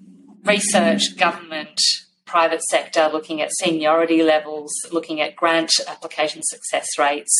research, 0.44 1.18
government, 1.18 1.80
private 2.26 2.62
sector, 2.64 3.10
looking 3.12 3.42
at 3.42 3.52
seniority 3.52 4.24
levels, 4.24 4.72
looking 4.92 5.20
at 5.20 5.36
grant 5.36 5.72
application 5.88 6.42
success 6.44 6.88
rates, 6.98 7.34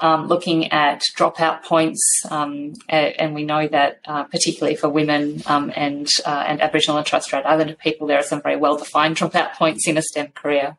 um, 0.00 0.26
looking 0.26 0.70
at 0.72 1.02
dropout 1.16 1.62
points, 1.64 2.02
um, 2.30 2.74
and 2.88 3.34
we 3.34 3.44
know 3.44 3.66
that 3.68 4.00
uh, 4.06 4.24
particularly 4.24 4.76
for 4.76 4.88
women 4.88 5.42
um, 5.46 5.72
and 5.74 6.08
uh, 6.24 6.44
and 6.46 6.60
Aboriginal 6.60 6.98
and 6.98 7.06
Torres 7.06 7.24
Strait 7.24 7.46
Islander 7.46 7.74
people, 7.74 8.06
there 8.06 8.18
are 8.18 8.22
some 8.22 8.42
very 8.42 8.56
well 8.56 8.76
defined 8.76 9.16
dropout 9.16 9.54
points 9.54 9.86
in 9.88 9.96
a 9.96 10.02
STEM 10.02 10.28
career. 10.28 10.76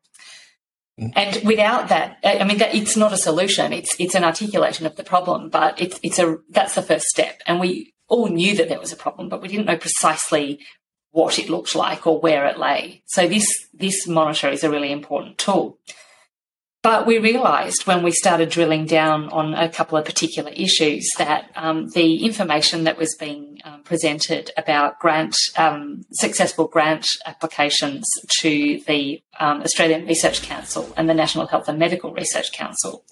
Mm. 1.00 1.14
And 1.16 1.46
without 1.46 1.90
that, 1.90 2.18
I 2.24 2.44
mean, 2.44 2.58
that, 2.58 2.76
it's 2.76 2.98
not 2.98 3.14
a 3.14 3.18
solution. 3.18 3.74
It's 3.74 3.96
it's 4.00 4.16
an 4.16 4.24
articulation 4.24 4.86
of 4.86 4.96
the 4.96 5.04
problem, 5.04 5.50
but 5.50 5.80
it's 5.82 6.00
it's 6.04 6.20
a 6.20 6.38
that's 6.50 6.76
the 6.76 6.82
first 6.82 7.06
step. 7.06 7.42
And 7.46 7.60
we 7.60 7.94
all 8.08 8.28
knew 8.28 8.56
that 8.56 8.70
there 8.70 8.80
was 8.80 8.92
a 8.92 8.98
problem, 8.98 9.30
but 9.30 9.42
we 9.42 9.48
didn't 9.48 9.66
know 9.66 9.78
precisely 9.78 10.60
what 11.12 11.40
it 11.40 11.50
looked 11.50 11.76
like 11.76 12.06
or 12.06 12.20
where 12.20 12.46
it 12.46 12.60
lay. 12.60 13.02
So 13.06 13.28
this 13.28 13.48
this 13.74 14.08
monitor 14.08 14.50
is 14.50 14.64
a 14.64 14.70
really 14.70 14.92
important 14.92 15.38
tool. 15.38 15.78
But 16.82 17.06
we 17.06 17.18
realised 17.18 17.86
when 17.86 18.04
we 18.04 18.12
started 18.12 18.50
drilling 18.50 18.86
down 18.86 19.28
on 19.30 19.54
a 19.54 19.68
couple 19.68 19.98
of 19.98 20.06
particular 20.06 20.50
issues 20.52 21.10
that 21.18 21.52
um, 21.56 21.90
the 21.90 22.24
information 22.24 22.86
that 22.86 22.98
was 22.98 23.18
being 23.20 23.60
um, 23.66 23.84
presented 23.84 24.52
about 24.56 24.98
grant 24.98 25.36
um, 25.58 26.06
successful 26.14 26.68
grant 26.68 27.06
applications 27.26 28.06
to 28.40 28.80
the 28.88 29.22
um, 29.42 29.62
Australian 29.62 30.06
Research 30.06 30.42
Council 30.42 30.94
and 30.96 31.10
the 31.10 31.14
National 31.14 31.48
Health 31.48 31.68
and 31.68 31.78
Medical 31.78 32.14
Research 32.14 32.54
Council 32.54 33.04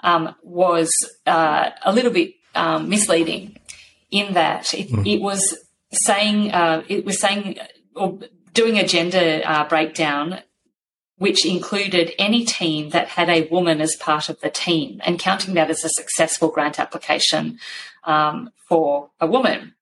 um, 0.00 0.36
was 0.44 0.92
uh, 1.26 1.70
a 1.84 1.92
little 1.92 2.12
bit 2.12 2.34
um, 2.54 2.88
misleading 2.88 3.58
in 4.12 4.34
that 4.34 4.72
it, 4.72 4.88
mm. 4.90 5.04
it 5.04 5.20
was 5.20 5.58
saying 5.90 6.52
uh, 6.52 6.84
it 6.86 7.04
was 7.04 7.18
saying 7.18 7.58
or 7.96 8.20
doing 8.52 8.78
a 8.78 8.86
gender 8.86 9.42
uh, 9.44 9.68
breakdown 9.68 10.40
which 11.18 11.46
included 11.46 12.12
any 12.18 12.44
team 12.44 12.90
that 12.90 13.08
had 13.08 13.28
a 13.28 13.48
woman 13.48 13.80
as 13.80 13.96
part 13.96 14.28
of 14.28 14.40
the 14.40 14.50
team 14.50 15.00
and 15.04 15.18
counting 15.18 15.54
that 15.54 15.70
as 15.70 15.84
a 15.84 15.88
successful 15.88 16.48
grant 16.48 16.78
application 16.78 17.58
um, 18.04 18.50
for 18.68 19.10
a 19.20 19.26
woman. 19.26 19.74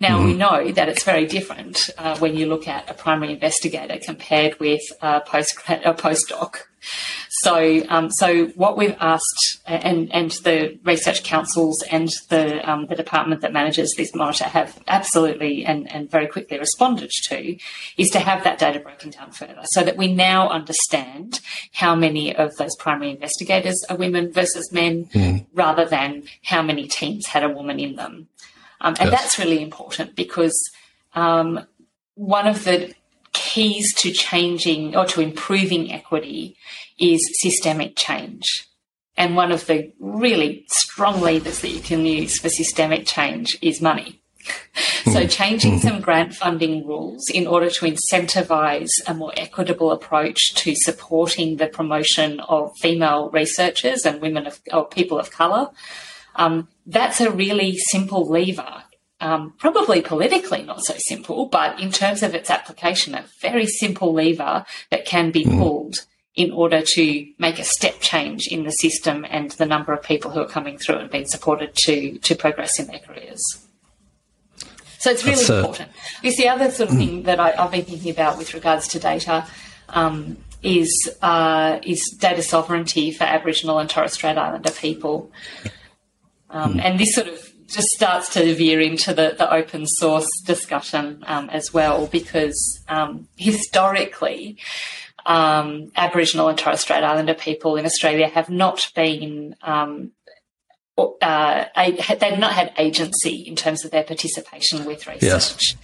Now 0.00 0.18
mm-hmm. 0.18 0.26
we 0.26 0.34
know 0.34 0.72
that 0.72 0.88
it's 0.88 1.04
very 1.04 1.26
different 1.26 1.90
uh, 1.98 2.18
when 2.18 2.36
you 2.36 2.46
look 2.46 2.68
at 2.68 2.90
a 2.90 2.94
primary 2.94 3.32
investigator 3.32 3.98
compared 4.04 4.58
with 4.60 4.82
a, 5.00 5.20
post, 5.20 5.54
a 5.68 5.94
postdoc. 5.94 6.56
So, 7.30 7.82
um, 7.88 8.10
so 8.10 8.46
what 8.48 8.76
we've 8.76 8.96
asked, 9.00 9.60
and 9.66 10.12
and 10.12 10.30
the 10.44 10.78
research 10.84 11.24
councils 11.24 11.82
and 11.90 12.10
the 12.28 12.60
um, 12.70 12.86
the 12.86 12.94
department 12.94 13.40
that 13.40 13.52
manages 13.52 13.94
this 13.96 14.14
monitor 14.14 14.44
have 14.44 14.82
absolutely 14.86 15.64
and 15.64 15.90
and 15.90 16.10
very 16.10 16.26
quickly 16.26 16.58
responded 16.58 17.10
to, 17.28 17.56
is 17.96 18.10
to 18.10 18.18
have 18.18 18.44
that 18.44 18.58
data 18.58 18.80
broken 18.80 19.10
down 19.10 19.30
further, 19.32 19.62
so 19.72 19.82
that 19.82 19.96
we 19.96 20.12
now 20.12 20.48
understand 20.48 21.40
how 21.72 21.94
many 21.94 22.36
of 22.36 22.54
those 22.56 22.76
primary 22.76 23.10
investigators 23.10 23.82
are 23.88 23.96
women 23.96 24.30
versus 24.30 24.70
men, 24.70 25.06
mm. 25.06 25.46
rather 25.54 25.86
than 25.86 26.24
how 26.44 26.62
many 26.62 26.86
teams 26.86 27.26
had 27.26 27.42
a 27.42 27.48
woman 27.48 27.80
in 27.80 27.96
them, 27.96 28.28
um, 28.80 28.94
and 28.98 29.10
yes. 29.10 29.20
that's 29.20 29.38
really 29.38 29.62
important 29.62 30.14
because 30.16 30.58
um, 31.14 31.66
one 32.14 32.46
of 32.46 32.64
the 32.64 32.94
keys 33.32 33.94
to 33.94 34.12
changing 34.12 34.96
or 34.96 35.04
to 35.06 35.20
improving 35.20 35.92
equity 35.92 36.56
is 36.98 37.20
systemic 37.40 37.96
change. 37.96 38.68
And 39.16 39.36
one 39.36 39.52
of 39.52 39.66
the 39.66 39.92
really 40.00 40.64
strong 40.68 41.20
levers 41.20 41.60
that 41.60 41.70
you 41.70 41.80
can 41.80 42.04
use 42.04 42.38
for 42.38 42.48
systemic 42.48 43.06
change 43.06 43.56
is 43.62 43.80
money. 43.80 44.20
so, 45.04 45.22
hmm. 45.22 45.26
changing 45.26 45.78
some 45.78 46.00
grant 46.00 46.34
funding 46.34 46.86
rules 46.86 47.30
in 47.30 47.46
order 47.46 47.70
to 47.70 47.86
incentivize 47.86 48.90
a 49.06 49.14
more 49.14 49.32
equitable 49.36 49.90
approach 49.90 50.54
to 50.54 50.74
supporting 50.74 51.56
the 51.56 51.66
promotion 51.66 52.40
of 52.40 52.76
female 52.76 53.30
researchers 53.30 54.04
and 54.04 54.20
women 54.20 54.46
of, 54.46 54.60
or 54.72 54.86
people 54.86 55.18
of 55.18 55.30
colour, 55.30 55.70
um, 56.36 56.68
that's 56.86 57.20
a 57.20 57.30
really 57.30 57.76
simple 57.76 58.28
lever 58.28 58.84
um, 59.24 59.54
probably 59.58 60.02
politically 60.02 60.62
not 60.62 60.84
so 60.84 60.94
simple, 60.98 61.46
but 61.46 61.80
in 61.80 61.90
terms 61.90 62.22
of 62.22 62.34
its 62.34 62.50
application, 62.50 63.14
a 63.14 63.24
very 63.40 63.66
simple 63.66 64.12
lever 64.12 64.66
that 64.90 65.06
can 65.06 65.30
be 65.30 65.44
mm. 65.44 65.58
pulled 65.58 65.96
in 66.34 66.50
order 66.50 66.82
to 66.84 67.26
make 67.38 67.58
a 67.58 67.64
step 67.64 68.00
change 68.00 68.48
in 68.48 68.64
the 68.64 68.70
system 68.70 69.24
and 69.30 69.52
the 69.52 69.64
number 69.64 69.92
of 69.92 70.02
people 70.02 70.30
who 70.30 70.40
are 70.40 70.48
coming 70.48 70.76
through 70.76 70.96
and 70.96 71.10
being 71.10 71.26
supported 71.26 71.74
to 71.74 72.18
to 72.18 72.34
progress 72.34 72.78
in 72.78 72.86
their 72.88 72.98
careers. 72.98 73.42
So 74.98 75.10
it's 75.10 75.24
really 75.24 75.44
uh, 75.44 75.58
important. 75.58 75.90
It's 76.22 76.36
the 76.36 76.48
other 76.48 76.70
sort 76.70 76.90
of 76.90 76.96
mm. 76.96 76.98
thing 76.98 77.22
that 77.22 77.40
I, 77.40 77.50
have 77.52 77.70
been 77.70 77.84
thinking 77.84 78.10
about 78.10 78.36
with 78.36 78.52
regards 78.52 78.88
to 78.88 78.98
data 78.98 79.46
um, 79.90 80.36
is 80.62 80.92
uh, 81.22 81.78
is 81.82 82.02
data 82.20 82.42
sovereignty 82.42 83.12
for 83.12 83.24
Aboriginal 83.24 83.78
and 83.78 83.88
Torres 83.88 84.12
Strait 84.12 84.36
Islander 84.36 84.72
people, 84.72 85.30
um, 86.54 86.74
mm. 86.74 86.84
and 86.84 86.98
this 86.98 87.14
sort 87.14 87.28
of 87.28 87.52
just 87.66 87.88
starts 87.88 88.32
to 88.34 88.54
veer 88.54 88.80
into 88.80 89.12
the, 89.12 89.34
the 89.36 89.52
open 89.52 89.86
source 89.86 90.28
discussion 90.46 91.24
um, 91.26 91.50
as 91.50 91.74
well, 91.74 92.06
because 92.06 92.80
um, 92.88 93.28
historically, 93.36 94.56
um, 95.26 95.90
Aboriginal 95.96 96.48
and 96.48 96.58
Torres 96.58 96.80
Strait 96.80 97.02
Islander 97.02 97.34
people 97.34 97.76
in 97.76 97.84
Australia 97.84 98.28
have 98.28 98.48
not 98.48 98.88
been. 98.94 99.56
Um, 99.62 100.12
uh, 100.96 101.64
they've 101.76 102.38
not 102.38 102.52
had 102.52 102.72
agency 102.78 103.42
in 103.48 103.56
terms 103.56 103.84
of 103.84 103.90
their 103.90 104.04
participation 104.04 104.84
with 104.84 105.08
research. 105.08 105.22
Yes. 105.22 105.74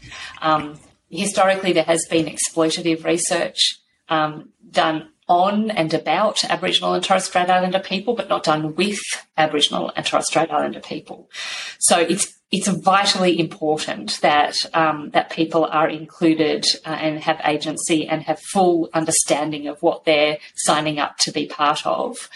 Um, 0.40 0.78
historically, 1.08 1.72
there 1.72 1.82
has 1.82 2.06
been 2.08 2.26
exploitative 2.26 3.04
research 3.04 3.80
um, 4.08 4.50
done 4.70 5.08
on 5.30 5.70
and 5.70 5.94
about 5.94 6.44
Aboriginal 6.44 6.92
and 6.92 7.04
Torres 7.04 7.24
Strait 7.24 7.48
Islander 7.48 7.78
people, 7.78 8.14
but 8.14 8.28
not 8.28 8.42
done 8.42 8.74
with 8.74 8.98
Aboriginal 9.38 9.92
and 9.94 10.04
Torres 10.04 10.26
Strait 10.26 10.50
Islander 10.50 10.80
people. 10.80 11.30
So 11.78 11.98
it's 11.98 12.36
it's 12.50 12.66
vitally 12.66 13.38
important 13.38 14.18
that 14.22 14.56
um, 14.74 15.10
that 15.10 15.30
people 15.30 15.66
are 15.66 15.88
included 15.88 16.66
uh, 16.84 16.88
and 16.88 17.20
have 17.20 17.40
agency 17.44 18.08
and 18.08 18.22
have 18.22 18.40
full 18.40 18.90
understanding 18.92 19.68
of 19.68 19.80
what 19.82 20.04
they're 20.04 20.38
signing 20.56 20.98
up 20.98 21.16
to 21.18 21.30
be 21.30 21.46
part 21.46 21.86
of. 21.86 22.28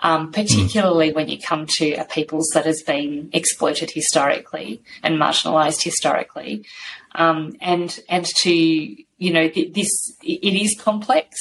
Um, 0.00 0.32
particularly 0.32 1.12
mm. 1.12 1.14
when 1.14 1.28
you 1.28 1.38
come 1.38 1.66
to 1.78 1.92
a 1.94 2.04
peoples 2.04 2.50
that 2.52 2.66
has 2.66 2.82
been 2.82 3.30
exploited 3.32 3.90
historically 3.90 4.82
and 5.02 5.18
marginalised 5.18 5.82
historically, 5.82 6.66
um, 7.14 7.56
and 7.60 8.00
and 8.08 8.26
to 8.42 8.96
you 9.24 9.32
know, 9.32 9.48
this 9.48 9.90
it 10.22 10.54
is 10.54 10.78
complex, 10.78 11.38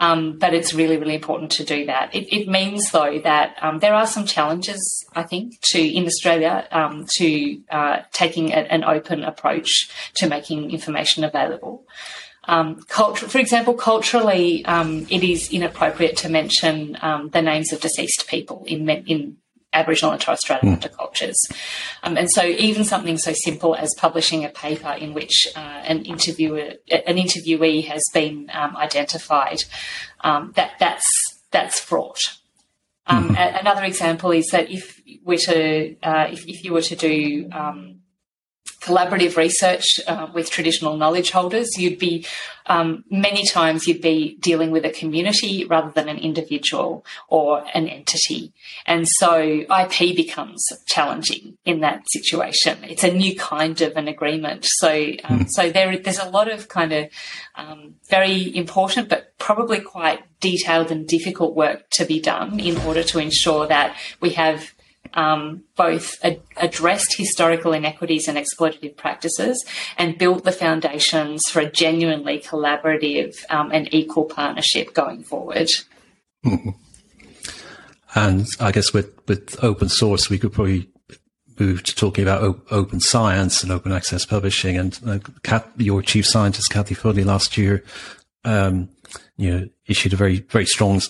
um, 0.00 0.38
but 0.38 0.54
it's 0.54 0.72
really, 0.72 0.96
really 0.96 1.14
important 1.14 1.50
to 1.52 1.64
do 1.64 1.84
that. 1.86 2.14
It, 2.14 2.32
it 2.34 2.48
means, 2.48 2.90
though, 2.90 3.18
that 3.18 3.56
um, 3.60 3.80
there 3.80 3.94
are 3.94 4.06
some 4.06 4.24
challenges, 4.24 4.80
I 5.14 5.24
think, 5.24 5.60
to 5.72 5.80
in 5.80 6.06
Australia 6.06 6.66
um, 6.70 7.06
to 7.16 7.60
uh, 7.70 8.02
taking 8.12 8.52
a, 8.52 8.60
an 8.72 8.84
open 8.84 9.24
approach 9.24 9.90
to 10.14 10.28
making 10.28 10.70
information 10.70 11.24
available. 11.24 11.84
Um, 12.44 12.80
for 12.88 13.38
example, 13.38 13.74
culturally, 13.74 14.64
um, 14.64 15.06
it 15.10 15.22
is 15.22 15.52
inappropriate 15.52 16.16
to 16.18 16.30
mention 16.30 16.96
um, 17.02 17.28
the 17.28 17.42
names 17.42 17.72
of 17.72 17.80
deceased 17.80 18.26
people 18.26 18.64
in 18.66 18.88
in 18.88 19.36
Aboriginal 19.72 20.12
and 20.12 20.20
Torres 20.20 20.40
Strait 20.40 20.60
Islander 20.62 20.88
mm. 20.88 20.96
cultures. 20.96 21.36
Um, 22.02 22.16
and 22.16 22.30
so, 22.30 22.42
even 22.42 22.84
something 22.84 23.18
so 23.18 23.32
simple 23.34 23.74
as 23.74 23.94
publishing 23.96 24.44
a 24.44 24.48
paper 24.48 24.92
in 24.92 25.14
which 25.14 25.46
uh, 25.54 25.58
an 25.58 26.04
interviewer, 26.04 26.74
an 26.90 27.16
interviewee 27.16 27.84
has 27.86 28.02
been 28.14 28.50
um, 28.52 28.76
identified, 28.76 29.64
um, 30.22 30.52
that 30.56 30.72
that's 30.78 31.06
that's 31.50 31.78
fraught. 31.80 32.38
Mm. 33.08 33.60
Another 33.60 33.84
example 33.84 34.32
is 34.32 34.46
that 34.48 34.70
if 34.70 35.00
we're 35.24 35.38
to 35.38 35.96
uh, 36.02 36.26
if, 36.30 36.46
if, 36.46 36.62
you 36.62 36.74
were 36.74 36.82
to 36.82 36.96
do 36.96 37.48
um, 37.52 38.00
collaborative 38.80 39.36
research 39.36 39.84
uh, 40.06 40.28
with 40.32 40.50
traditional 40.50 40.96
knowledge 40.96 41.30
holders, 41.30 41.76
you'd 41.76 41.98
be 41.98 42.26
um, 42.66 43.04
many 43.10 43.46
times 43.46 43.88
you'd 43.88 44.02
be 44.02 44.36
dealing 44.40 44.70
with 44.70 44.84
a 44.84 44.90
community 44.90 45.64
rather 45.64 45.90
than 45.90 46.08
an 46.08 46.18
individual 46.18 47.04
or 47.28 47.64
an 47.74 47.88
entity, 47.88 48.52
and 48.86 49.08
so 49.08 49.40
IP 49.40 50.14
becomes 50.14 50.64
challenging 50.86 51.56
in 51.64 51.80
that 51.80 52.02
situation. 52.10 52.78
It's 52.84 53.04
a 53.04 53.12
new 53.12 53.34
kind 53.36 53.80
of 53.80 53.96
an 53.96 54.06
agreement, 54.06 54.66
so 54.66 54.92
um, 55.24 55.40
mm. 55.40 55.46
so 55.48 55.70
there 55.70 55.96
there's 55.96 56.18
a 56.18 56.28
lot 56.28 56.50
of 56.50 56.68
kind 56.68 56.92
of 56.92 57.08
um, 57.56 57.94
very 58.08 58.54
important 58.54 59.08
but 59.08 59.36
probably 59.38 59.80
quite 59.80 60.20
detailed 60.40 60.90
and 60.90 61.08
difficult 61.08 61.54
work 61.54 61.88
to 61.90 62.04
be 62.04 62.20
done 62.20 62.60
in 62.60 62.76
order 62.78 63.02
to 63.02 63.18
ensure 63.18 63.66
that 63.66 63.96
we 64.20 64.30
have 64.30 64.72
um, 65.14 65.64
both 65.76 66.16
ad- 66.24 66.40
addressed 66.56 67.16
historical 67.16 67.72
inequities 67.72 68.28
and 68.28 68.38
exploitative 68.38 68.96
practices 68.96 69.64
and 69.96 70.18
built 70.18 70.44
the 70.44 70.52
foundations 70.52 71.42
for 71.50 71.60
a 71.60 71.70
genuinely 71.70 72.38
collaborative 72.38 73.36
um, 73.50 73.70
and 73.72 73.92
equal 73.92 74.24
partnership 74.24 74.94
going 74.94 75.22
forward. 75.22 75.68
Mm-hmm. 76.44 76.70
And 78.14 78.46
I 78.58 78.72
guess 78.72 78.92
with, 78.92 79.12
with 79.28 79.62
open 79.62 79.88
source, 79.88 80.30
we 80.30 80.38
could 80.38 80.52
probably 80.52 80.88
move 81.58 81.82
to 81.82 81.94
talking 81.94 82.22
about 82.22 82.42
op- 82.42 82.72
open 82.72 83.00
science 83.00 83.62
and 83.62 83.72
open 83.72 83.92
access 83.92 84.24
publishing. 84.24 84.76
And 84.76 84.98
uh, 85.06 85.18
Kat, 85.42 85.70
your 85.76 86.02
chief 86.02 86.26
scientist, 86.26 86.70
Cathy 86.70 86.94
Foley, 86.94 87.24
last 87.24 87.58
year, 87.58 87.84
um, 88.44 88.88
you 89.36 89.50
know, 89.50 89.68
issued 89.86 90.12
a 90.12 90.16
very, 90.16 90.40
very 90.40 90.66
strong 90.66 91.00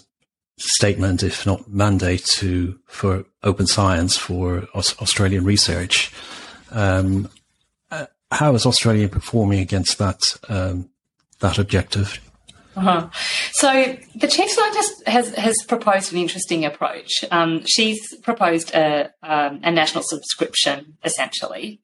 statement, 0.58 1.22
if 1.22 1.46
not 1.46 1.68
mandate, 1.68 2.24
to 2.36 2.78
for 2.86 3.24
open 3.42 3.66
science 3.66 4.16
for 4.16 4.68
Australian 4.74 5.44
research. 5.44 6.12
Um, 6.70 7.30
uh, 7.90 8.06
how 8.30 8.54
is 8.54 8.66
Australia 8.66 9.08
performing 9.08 9.60
against 9.60 9.98
that 9.98 10.36
um, 10.48 10.90
that 11.40 11.58
objective? 11.58 12.20
Uh-huh. 12.76 13.08
So 13.52 13.96
the 14.14 14.28
chief 14.28 14.50
scientist 14.50 15.08
has 15.08 15.34
has 15.34 15.56
proposed 15.66 16.12
an 16.12 16.18
interesting 16.18 16.64
approach. 16.64 17.24
Um, 17.30 17.64
she's 17.66 18.16
proposed 18.18 18.72
a, 18.72 19.12
um, 19.22 19.60
a 19.64 19.72
national 19.72 20.04
subscription, 20.04 20.96
essentially, 21.04 21.80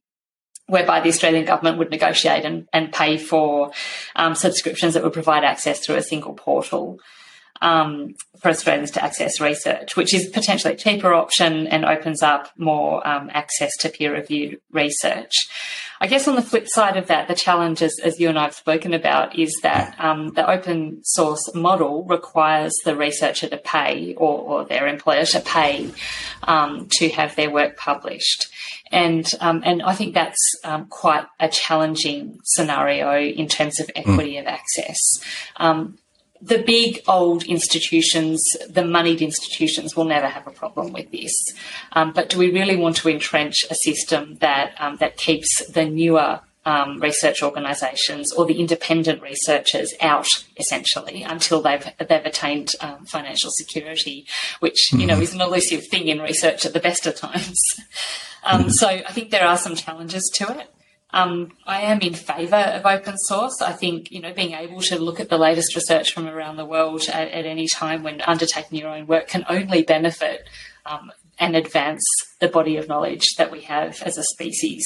whereby 0.67 1.01
the 1.01 1.09
Australian 1.09 1.47
government 1.47 1.79
would 1.79 1.91
negotiate 1.91 2.45
and, 2.45 2.69
and 2.73 2.93
pay 2.93 3.19
for 3.19 3.73
um, 4.15 4.35
subscriptions 4.35 4.95
that 4.95 5.03
would 5.03 5.13
provide 5.13 5.43
access 5.43 5.85
through 5.85 5.97
a 5.97 6.03
single 6.03 6.35
portal 6.35 7.01
um, 7.61 8.15
for 8.41 8.49
Australians 8.49 8.91
to 8.93 9.05
access 9.05 9.41
research, 9.41 9.97
which 9.97 10.13
is 10.13 10.29
potentially 10.29 10.75
a 10.75 10.77
cheaper 10.77 11.15
option 11.15 11.67
and 11.67 11.85
opens 11.85 12.23
up 12.23 12.51
more 12.59 13.07
um, 13.07 13.31
access 13.33 13.77
to 13.79 13.89
peer 13.89 14.13
reviewed 14.13 14.61
research. 14.73 15.33
I 16.01 16.07
guess 16.07 16.29
on 16.29 16.35
the 16.35 16.43
flip 16.43 16.69
side 16.69 16.97
of 16.97 17.07
that, 17.07 17.29
the 17.29 17.35
challenges, 17.35 17.99
as 18.05 18.19
you 18.21 18.29
and 18.29 18.39
I 18.39 18.43
have 18.43 18.55
spoken 18.55 18.93
about, 18.93 19.39
is 19.39 19.59
that 19.63 19.99
um, 19.99 20.35
the 20.35 20.49
open 20.49 21.03
source 21.05 21.55
model 21.55 22.05
requires 22.05 22.75
the 22.85 22.97
researcher 22.97 23.49
to 23.49 23.57
pay 23.57 24.15
or, 24.17 24.41
or 24.41 24.65
their 24.65 24.87
employer 24.87 25.25
to 25.25 25.41
pay 25.41 25.91
um, 26.43 26.89
to 26.99 27.09
have 27.11 27.37
their 27.37 27.51
work 27.51 27.77
published. 27.77 28.49
And, 28.91 29.27
um, 29.41 29.63
and 29.65 29.83
I 29.83 29.95
think 29.95 30.15
that's 30.15 30.39
um, 30.65 30.87
quite 30.87 31.27
a 31.41 31.49
challenging 31.49 32.39
scenario 32.45 33.19
in 33.19 33.49
terms 33.49 33.81
of 33.81 33.91
equity 33.97 34.35
mm. 34.35 34.41
of 34.41 34.47
access. 34.47 34.99
The 36.47 36.63
big 36.63 37.01
old 37.09 37.45
institutions, 37.45 38.43
the 38.69 38.85
moneyed 38.85 39.23
institutions, 39.23 39.97
will 39.97 40.05
never 40.05 40.29
have 40.29 40.47
a 40.47 40.51
problem 40.51 40.93
with 40.93 41.11
this. 41.11 41.33
Um, 41.93 42.13
but 42.13 42.29
do 42.29 42.39
we 42.39 42.53
really 42.53 42.77
want 42.77 42.97
to 42.97 43.09
entrench 43.09 43.65
a 43.71 43.75
system 43.75 44.37
that 44.41 44.75
um, 44.79 44.97
that 44.97 45.17
keeps 45.17 45.65
the 45.67 45.85
newer 45.85 46.41
um, 46.67 46.99
research 47.01 47.43
organisations 47.43 48.33
or 48.33 48.47
the 48.47 48.59
independent 48.59 49.23
researchers 49.23 49.93
out 50.01 50.29
essentially 50.57 51.23
until 51.23 51.61
they've 51.61 51.87
they've 51.99 52.27
attained 52.27 52.71
um, 52.81 53.05
financial 53.05 53.51
security, 53.51 54.27
which 54.61 54.93
you 54.93 54.99
mm-hmm. 54.99 55.09
know 55.09 55.21
is 55.21 55.35
an 55.35 55.41
elusive 55.41 55.87
thing 55.87 56.09
in 56.09 56.21
research 56.21 56.65
at 56.65 56.73
the 56.73 56.81
best 56.81 57.07
of 57.07 57.17
times. 57.17 57.59
Um, 58.47 58.61
mm-hmm. 58.61 58.71
So 58.73 58.89
I 58.89 59.11
think 59.11 59.31
there 59.31 59.47
are 59.47 59.57
some 59.57 59.75
challenges 59.75 60.31
to 60.35 60.59
it. 60.59 60.74
Um, 61.15 61.53
I 61.65 61.83
am 61.83 62.01
in 62.01 62.13
favour 62.13 62.57
of 62.57 62.85
open 62.85 63.17
source. 63.17 63.63
I 63.63 63.71
think 63.71 64.11
you 64.11 64.21
know 64.21 64.35
being 64.35 64.53
able 64.53 64.81
to 64.83 64.99
look 64.99 65.21
at 65.21 65.29
the 65.29 65.39
latest 65.39 65.77
research 65.77 66.13
from 66.13 66.27
around 66.27 66.57
the 66.57 66.65
world 66.65 67.03
at, 67.09 67.29
at 67.29 67.47
any 67.47 67.69
time 67.69 68.03
when 68.03 68.21
undertaking 68.23 68.81
your 68.81 68.89
own 68.89 69.07
work 69.07 69.29
can 69.29 69.45
only 69.49 69.83
benefit 69.83 70.49
um, 70.85 71.13
and 71.39 71.55
advance 71.55 72.03
the 72.41 72.49
body 72.49 72.77
of 72.79 72.89
knowledge 72.89 73.37
that 73.39 73.53
we 73.53 73.61
have 73.61 74.03
as 74.03 74.19
a 74.19 74.25
species. 74.25 74.85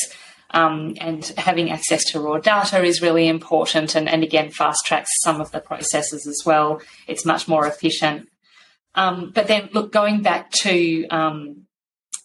Um, 0.51 0.97
and 1.01 1.25
having 1.39 1.71
access 1.71 2.05
to 2.11 2.21
raw 2.21 2.39
data 2.39 2.83
is 2.83 3.01
really 3.01 3.27
important 3.27 3.95
and, 3.95 4.07
and 4.07 4.23
again 4.23 4.51
fast 4.51 4.85
tracks 4.85 5.11
some 5.23 5.41
of 5.41 5.51
the 5.51 5.61
processes 5.61 6.27
as 6.27 6.43
well. 6.45 6.83
It's 7.07 7.25
much 7.25 7.49
more 7.49 7.67
efficient. 7.67 8.29
Um, 8.95 9.33
but 9.35 9.47
then 9.47 9.71
look, 9.73 9.93
going 9.93 10.21
back 10.21 10.51
to 10.63 11.07
um, 11.09 11.68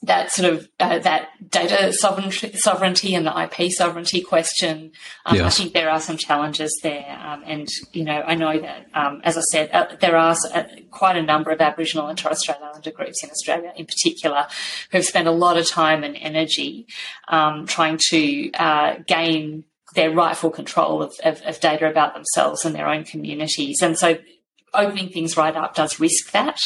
that 0.04 0.32
sort 0.32 0.54
of 0.54 0.68
uh, 0.82 1.00
that 1.00 1.30
data 1.50 1.94
sovereignty, 1.94 2.52
sovereignty 2.58 3.16
and 3.16 3.26
the 3.26 3.42
IP 3.44 3.72
sovereignty 3.72 4.22
question. 4.22 4.92
Um, 5.26 5.38
yes. 5.38 5.46
I 5.46 5.50
think 5.50 5.74
there 5.74 5.90
are 5.90 6.02
some 6.02 6.18
challenges 6.18 6.78
there, 6.84 7.18
um, 7.24 7.42
and 7.46 7.68
you 7.94 8.04
know 8.04 8.22
I 8.26 8.36
know 8.36 8.60
that 8.60 8.88
um, 8.94 9.22
as 9.24 9.38
I 9.38 9.42
said, 9.42 9.70
uh, 9.72 9.96
there 10.02 10.18
are 10.18 10.36
uh, 10.54 10.64
quite 10.92 11.16
a 11.16 11.22
number 11.22 11.52
of 11.52 11.62
Aboriginal 11.62 12.08
and 12.08 12.18
Torres 12.18 12.42
Strait 12.42 12.58
Islander 12.62 12.92
groups 12.92 13.24
in 13.24 13.30
Australia, 13.30 13.72
in 13.78 13.86
particular, 13.86 14.46
who 14.92 14.98
have 14.98 15.06
spent 15.06 15.28
a 15.28 15.32
lot 15.32 15.58
of 15.58 15.68
time 15.68 16.04
and 16.04 16.18
energy 16.18 16.86
um, 17.30 17.66
trying 17.66 17.98
to 18.10 18.52
uh, 18.52 18.96
gain 19.08 19.64
their 19.96 20.12
rightful 20.12 20.50
control 20.50 21.02
of, 21.02 21.14
of, 21.24 21.42
of 21.44 21.60
data 21.62 21.90
about 21.90 22.14
themselves 22.14 22.66
and 22.66 22.76
their 22.76 22.90
own 22.90 23.06
communities, 23.06 23.82
and 23.82 23.98
so 23.98 24.18
opening 24.74 25.10
things 25.10 25.38
right 25.38 25.56
up 25.56 25.76
does 25.76 26.00
risk 26.00 26.32
that. 26.32 26.60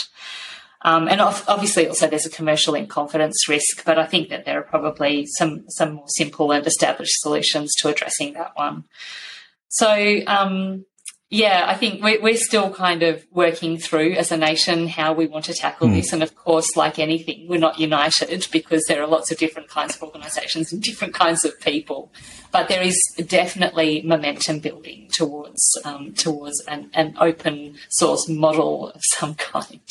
Um, 0.84 1.08
and 1.08 1.20
obviously, 1.20 1.88
also 1.88 2.08
there's 2.08 2.26
a 2.26 2.30
commercial 2.30 2.76
in 2.76 2.88
confidence 2.88 3.50
risk, 3.50 3.84
but 3.84 3.98
I 3.98 4.06
think 4.06 4.30
that 4.30 4.46
there 4.46 4.60
are 4.60 4.64
probably 4.64 5.26
some 5.26 5.66
some 5.70 5.94
more 5.94 6.08
simple 6.08 6.52
and 6.52 6.66
established 6.66 7.20
solutions 7.20 7.74
to 7.80 7.90
addressing 7.90 8.34
that 8.34 8.52
one. 8.56 8.86
So, 9.70 10.22
um, 10.28 10.86
yeah, 11.30 11.66
I 11.68 11.74
think 11.74 12.02
we're, 12.02 12.22
we're 12.22 12.38
still 12.38 12.70
kind 12.74 13.04
of 13.04 13.26
working 13.32 13.78
through 13.78 14.14
as 14.14 14.32
a 14.32 14.38
nation 14.38 14.88
how 14.88 15.12
we 15.12 15.28
want 15.28 15.46
to 15.46 15.54
tackle 15.54 15.90
mm. 15.90 15.96
this. 15.96 16.14
And 16.14 16.24
of 16.24 16.36
course, 16.36 16.78
like 16.78 17.00
anything, 17.00 17.48
we're 17.50 17.60
not 17.60 17.80
united 17.80 18.48
because 18.50 18.86
there 18.86 19.02
are 19.02 19.08
lots 19.08 19.30
of 19.30 19.38
different 19.38 19.68
kinds 19.68 19.96
of 19.96 20.04
organisations 20.04 20.72
and 20.72 20.82
different 20.82 21.14
kinds 21.14 21.44
of 21.44 21.60
people. 21.60 22.14
But 22.54 22.70
there 22.70 22.82
is 22.82 22.98
definitely 23.28 24.04
momentum 24.04 24.60
building 24.60 25.10
towards 25.12 25.62
um, 25.84 26.14
towards 26.14 26.64
an, 26.66 26.92
an 26.94 27.18
open 27.20 27.76
source 27.90 28.30
model 28.30 28.92
of 28.92 29.02
some 29.04 29.36
kind. 29.36 29.82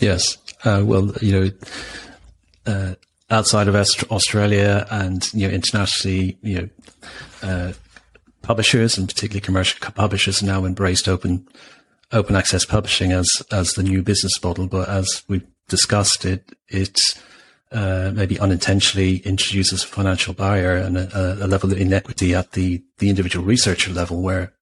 Yes. 0.00 0.38
Uh, 0.64 0.82
well, 0.84 1.12
you 1.20 1.32
know, 1.32 1.50
uh, 2.66 2.94
outside 3.30 3.68
of 3.68 3.76
Australia 3.76 4.86
and, 4.90 5.32
you 5.32 5.46
know, 5.46 5.54
internationally, 5.54 6.38
you 6.42 6.54
know, 6.62 6.68
uh, 7.42 7.72
publishers 8.42 8.98
and 8.98 9.08
particularly 9.08 9.40
commercial 9.40 9.78
publishers 9.92 10.42
now 10.42 10.64
embraced 10.64 11.08
open, 11.08 11.46
open 12.12 12.34
access 12.34 12.64
publishing 12.64 13.12
as, 13.12 13.28
as 13.52 13.74
the 13.74 13.82
new 13.82 14.02
business 14.02 14.42
model. 14.42 14.66
But 14.66 14.88
as 14.88 15.22
we 15.28 15.42
discussed 15.68 16.24
it, 16.24 16.50
it, 16.68 17.00
uh, 17.72 18.10
maybe 18.12 18.40
unintentionally 18.40 19.18
introduces 19.18 19.84
a 19.84 19.86
financial 19.86 20.34
barrier 20.34 20.74
and 20.74 20.98
a, 20.98 21.44
a 21.44 21.46
level 21.46 21.70
of 21.70 21.78
inequity 21.78 22.34
at 22.34 22.52
the, 22.52 22.82
the 22.98 23.08
individual 23.08 23.44
researcher 23.44 23.92
level 23.92 24.22
where 24.22 24.52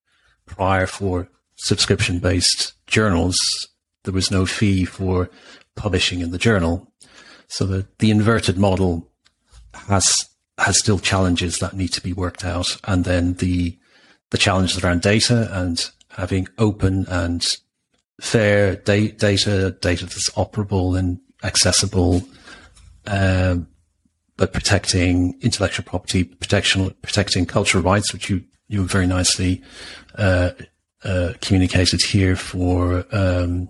prior 0.44 0.87
for 0.87 1.29
subscription 1.57 2.18
based 2.18 2.74
journals, 2.87 3.38
there 4.08 4.14
was 4.14 4.30
no 4.30 4.46
fee 4.46 4.86
for 4.86 5.28
publishing 5.76 6.20
in 6.20 6.30
the 6.30 6.38
journal. 6.38 6.90
So 7.46 7.66
the, 7.66 7.86
the 7.98 8.10
inverted 8.10 8.56
model 8.56 9.10
has 9.74 10.30
has 10.56 10.78
still 10.78 10.98
challenges 10.98 11.58
that 11.58 11.76
need 11.76 11.92
to 11.92 12.00
be 12.00 12.14
worked 12.14 12.42
out. 12.42 12.78
And 12.84 13.04
then 13.04 13.34
the 13.34 13.78
the 14.30 14.38
challenges 14.38 14.82
around 14.82 15.02
data 15.02 15.50
and 15.52 15.90
having 16.08 16.48
open 16.56 17.04
and 17.08 17.46
fair 18.18 18.76
da- 18.76 19.12
data, 19.12 19.76
data 19.78 20.06
that's 20.06 20.30
operable 20.30 20.98
and 20.98 21.20
accessible, 21.44 22.22
um, 23.06 23.68
but 24.38 24.54
protecting 24.54 25.38
intellectual 25.42 25.84
property, 25.84 26.24
protection, 26.24 26.94
protecting 27.02 27.44
cultural 27.44 27.84
rights, 27.84 28.14
which 28.14 28.30
you 28.30 28.42
you 28.68 28.84
very 28.84 29.06
nicely 29.06 29.62
uh, 30.14 30.52
uh, 31.04 31.34
communicated 31.42 32.00
here 32.02 32.36
for 32.36 33.04
um, 33.12 33.68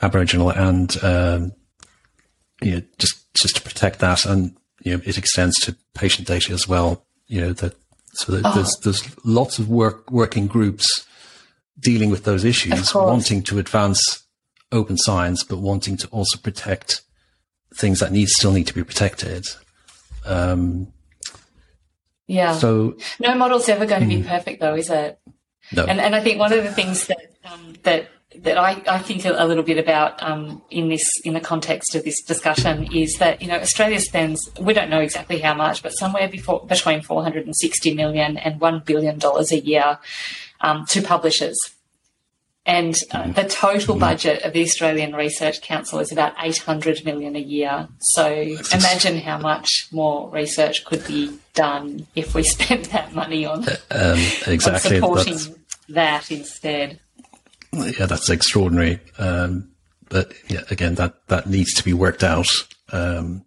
Aboriginal 0.00 0.50
and 0.50 0.96
um, 1.02 1.52
you 2.60 2.72
know 2.72 2.82
just 2.98 3.32
just 3.34 3.56
to 3.56 3.62
protect 3.62 3.98
that, 4.00 4.24
and 4.24 4.56
you 4.82 4.96
know 4.96 5.02
it 5.04 5.18
extends 5.18 5.58
to 5.60 5.76
patient 5.94 6.28
data 6.28 6.52
as 6.52 6.68
well. 6.68 7.04
You 7.26 7.40
know 7.40 7.52
that 7.54 7.74
so 8.12 8.32
that 8.32 8.44
oh. 8.44 8.54
there's 8.54 8.76
there's 8.82 9.24
lots 9.24 9.58
of 9.58 9.68
work 9.68 10.10
working 10.10 10.46
groups 10.46 11.06
dealing 11.78 12.10
with 12.10 12.24
those 12.24 12.44
issues, 12.44 12.94
wanting 12.94 13.42
to 13.44 13.58
advance 13.58 14.24
open 14.72 14.96
science, 14.96 15.44
but 15.44 15.58
wanting 15.58 15.96
to 15.96 16.08
also 16.08 16.38
protect 16.38 17.02
things 17.74 18.00
that 18.00 18.12
need 18.12 18.28
still 18.28 18.52
need 18.52 18.66
to 18.66 18.74
be 18.74 18.84
protected. 18.84 19.46
Um, 20.24 20.92
yeah. 22.26 22.56
So 22.58 22.96
no 23.20 23.34
model's 23.34 23.68
ever 23.68 23.86
going 23.86 24.02
to 24.02 24.08
be 24.08 24.20
hmm. 24.20 24.28
perfect, 24.28 24.60
though, 24.60 24.74
is 24.74 24.90
it? 24.90 25.18
No. 25.72 25.84
And 25.84 26.00
and 26.00 26.14
I 26.14 26.20
think 26.20 26.38
one 26.38 26.52
of 26.52 26.62
the 26.62 26.72
things 26.72 27.06
that 27.06 27.36
um, 27.44 27.74
that 27.82 28.08
that 28.36 28.58
I, 28.58 28.82
I, 28.86 28.98
think 28.98 29.24
a 29.24 29.44
little 29.44 29.62
bit 29.62 29.78
about 29.78 30.22
um, 30.22 30.60
in 30.70 30.88
this 30.90 31.08
in 31.24 31.32
the 31.32 31.40
context 31.40 31.94
of 31.94 32.04
this 32.04 32.22
discussion 32.22 32.92
is 32.94 33.16
that 33.18 33.40
you 33.40 33.48
know 33.48 33.56
Australia 33.56 34.00
spends 34.00 34.50
we 34.60 34.74
don't 34.74 34.90
know 34.90 35.00
exactly 35.00 35.38
how 35.38 35.54
much, 35.54 35.82
but 35.82 35.90
somewhere 35.90 36.28
before, 36.28 36.66
between 36.66 37.00
460 37.00 37.94
million 37.94 38.36
and 38.36 38.60
one 38.60 38.80
billion 38.80 39.18
dollars 39.18 39.50
a 39.50 39.58
year 39.58 39.98
um, 40.60 40.84
to 40.90 41.00
publishers. 41.00 41.58
And 42.66 42.94
uh, 43.12 43.22
mm-hmm. 43.22 43.32
the 43.32 43.44
total 43.44 43.94
mm-hmm. 43.94 44.00
budget 44.00 44.42
of 44.42 44.52
the 44.52 44.62
Australian 44.62 45.14
Research 45.14 45.62
Council 45.62 46.00
is 46.00 46.12
about 46.12 46.34
800 46.38 47.02
million 47.02 47.34
a 47.34 47.40
year. 47.40 47.88
So 47.98 48.26
imagine 48.30 49.20
how 49.20 49.38
much 49.38 49.88
more 49.90 50.28
research 50.28 50.84
could 50.84 51.06
be 51.06 51.38
done 51.54 52.06
if 52.14 52.34
we 52.34 52.42
spent 52.56 52.90
that 52.90 53.14
money 53.14 53.46
on, 53.46 53.66
uh, 53.66 53.76
um, 53.90 54.18
exactly. 54.46 55.00
on 55.00 55.16
supporting 55.16 55.56
that 55.88 56.30
instead 56.30 57.00
yeah, 57.72 58.06
that's 58.06 58.30
extraordinary. 58.30 59.00
Um, 59.18 59.70
but 60.08 60.32
yeah, 60.48 60.62
again, 60.70 60.94
that, 60.96 61.26
that 61.28 61.48
needs 61.48 61.74
to 61.74 61.84
be 61.84 61.92
worked 61.92 62.24
out. 62.24 62.48
Um, 62.92 63.44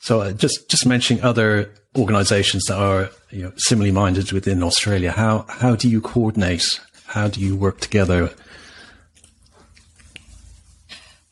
so 0.00 0.20
uh, 0.20 0.32
just, 0.32 0.70
just 0.70 0.86
mentioning 0.86 1.22
other 1.22 1.74
organizations 1.96 2.64
that 2.64 2.78
are, 2.78 3.10
you 3.30 3.42
know, 3.42 3.52
similarly 3.56 3.92
minded 3.92 4.32
within 4.32 4.62
Australia. 4.62 5.10
How, 5.10 5.44
how 5.48 5.74
do 5.74 5.88
you 5.88 6.00
coordinate? 6.00 6.80
How 7.06 7.28
do 7.28 7.40
you 7.40 7.56
work 7.56 7.80
together? 7.80 8.30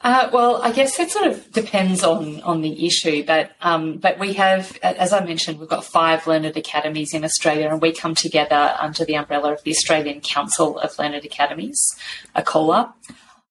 Uh, 0.02 0.28
well, 0.32 0.60
I 0.62 0.72
guess 0.72 1.00
it 1.00 1.10
sort 1.10 1.26
of 1.26 1.50
depends 1.52 2.04
on 2.04 2.42
on 2.42 2.60
the 2.60 2.86
issue, 2.86 3.24
but 3.24 3.52
um, 3.62 3.96
but 3.96 4.18
we 4.18 4.34
have, 4.34 4.78
as 4.82 5.12
I 5.12 5.24
mentioned, 5.24 5.58
we've 5.58 5.68
got 5.68 5.84
five 5.84 6.26
learned 6.26 6.56
academies 6.56 7.14
in 7.14 7.24
Australia, 7.24 7.70
and 7.70 7.80
we 7.80 7.92
come 7.92 8.14
together 8.14 8.76
under 8.78 9.04
the 9.04 9.16
umbrella 9.16 9.54
of 9.54 9.62
the 9.62 9.70
Australian 9.70 10.20
Council 10.20 10.78
of 10.78 10.96
Learned 10.98 11.24
Academies, 11.24 11.96
ACOLA, 12.34 12.92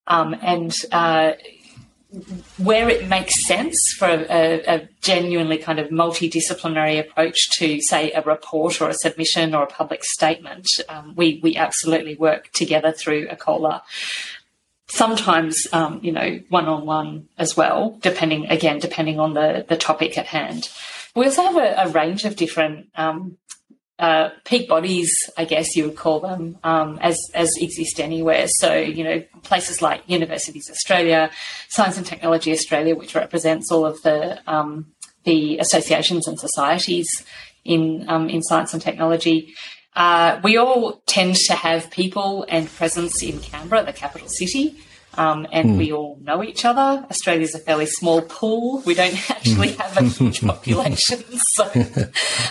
um, 0.07 0.35
and. 0.41 0.73
Uh, 0.91 1.33
where 2.57 2.87
it 2.87 3.09
makes 3.09 3.45
sense 3.45 3.77
for 3.97 4.07
a, 4.07 4.63
a, 4.67 4.89
genuinely 5.01 5.57
kind 5.57 5.79
of 5.79 5.89
multidisciplinary 5.89 6.97
approach 6.97 7.49
to, 7.57 7.81
say, 7.81 8.09
a 8.11 8.21
report 8.21 8.79
or 8.79 8.87
a 8.87 8.93
submission 8.93 9.53
or 9.53 9.63
a 9.63 9.67
public 9.67 10.01
statement, 10.03 10.65
um, 10.87 11.13
we 11.17 11.41
we 11.43 11.57
absolutely 11.57 12.15
work 12.15 12.49
together 12.53 12.93
through 12.93 13.27
ACOLA 13.27 13.81
sometimes 14.87 15.67
um, 15.73 15.99
you 16.03 16.11
know 16.11 16.39
one 16.49 16.67
on 16.67 16.85
one 16.85 17.27
as 17.37 17.55
well, 17.57 17.97
depending 18.01 18.47
again 18.47 18.79
depending 18.79 19.19
on 19.19 19.33
the 19.33 19.65
the 19.67 19.77
topic 19.77 20.17
at 20.17 20.27
hand. 20.27 20.69
We 21.15 21.25
also 21.25 21.43
have 21.43 21.55
a, 21.55 21.87
a 21.87 21.89
range 21.89 22.25
of 22.25 22.35
different 22.35 22.89
um, 22.95 23.37
uh, 23.97 24.29
peak 24.43 24.67
bodies, 24.67 25.13
I 25.37 25.45
guess 25.45 25.75
you 25.75 25.85
would 25.85 25.95
call 25.95 26.19
them, 26.19 26.57
um, 26.63 26.99
as 27.01 27.17
as 27.33 27.55
exist 27.57 27.99
anywhere. 27.99 28.47
So 28.47 28.75
you 28.75 29.03
know 29.03 29.23
places 29.43 29.81
like 29.81 30.03
Universities 30.07 30.69
Australia, 30.69 31.31
Science 31.69 31.97
and 31.97 32.05
Technology 32.05 32.51
Australia, 32.51 32.95
which 32.95 33.15
represents 33.15 33.71
all 33.71 33.85
of 33.85 34.01
the 34.01 34.39
um, 34.51 34.87
the 35.23 35.57
associations 35.59 36.27
and 36.27 36.39
societies 36.39 37.07
in 37.63 38.05
um, 38.09 38.29
in 38.29 38.43
science 38.43 38.73
and 38.73 38.81
technology. 38.81 39.53
Uh, 39.95 40.39
we 40.43 40.57
all 40.57 41.01
tend 41.05 41.35
to 41.35 41.53
have 41.53 41.89
people 41.89 42.45
and 42.49 42.69
presence 42.69 43.23
in 43.23 43.39
Canberra, 43.39 43.83
the 43.85 43.93
capital 43.93 44.27
city. 44.27 44.77
Um, 45.17 45.47
and 45.51 45.71
mm. 45.71 45.77
we 45.77 45.93
all 45.93 46.17
know 46.21 46.43
each 46.43 46.65
other. 46.65 47.05
Australia's 47.09 47.55
a 47.55 47.59
fairly 47.59 47.85
small 47.85 48.21
pool. 48.21 48.81
We 48.85 48.93
don't 48.93 49.13
actually 49.31 49.71
hmm. 49.71 49.81
have 49.81 49.97
a 49.97 50.03
huge 50.03 50.41
population, 50.41 51.23
so 51.53 51.63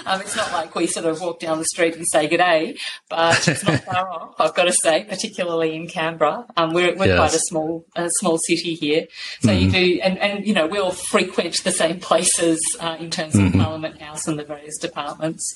um, 0.06 0.20
it's 0.20 0.34
not 0.34 0.50
like 0.52 0.74
we 0.74 0.86
sort 0.86 1.04
of 1.06 1.20
walk 1.20 1.40
down 1.40 1.58
the 1.58 1.66
street 1.66 1.94
and 1.94 2.06
say 2.08 2.26
good 2.26 2.38
day. 2.38 2.78
But 3.10 3.46
it's 3.46 3.64
not 3.64 3.84
far 3.84 4.10
off, 4.10 4.34
I've 4.38 4.54
got 4.54 4.64
to 4.64 4.72
say, 4.72 5.04
particularly 5.04 5.74
in 5.74 5.88
Canberra. 5.88 6.46
Um, 6.56 6.72
we're, 6.72 6.94
we're 6.96 7.06
yes. 7.06 7.18
quite 7.18 7.34
a 7.34 7.40
small 7.40 7.84
a 7.96 8.08
small 8.20 8.38
city 8.38 8.74
here, 8.74 9.08
so 9.40 9.50
mm. 9.50 9.60
you 9.60 9.66
hmm. 9.66 9.72
do, 9.72 10.00
and, 10.02 10.18
and 10.18 10.46
you 10.46 10.54
know 10.54 10.66
we 10.66 10.78
all 10.78 10.92
frequent 10.92 11.62
the 11.64 11.72
same 11.72 12.00
places 12.00 12.58
uh, 12.80 12.96
in 12.98 13.10
terms 13.10 13.34
of 13.34 13.42
mm-hmm. 13.42 13.60
Parliament 13.60 14.00
House 14.00 14.26
and 14.26 14.38
the 14.38 14.44
various 14.44 14.78
departments. 14.78 15.54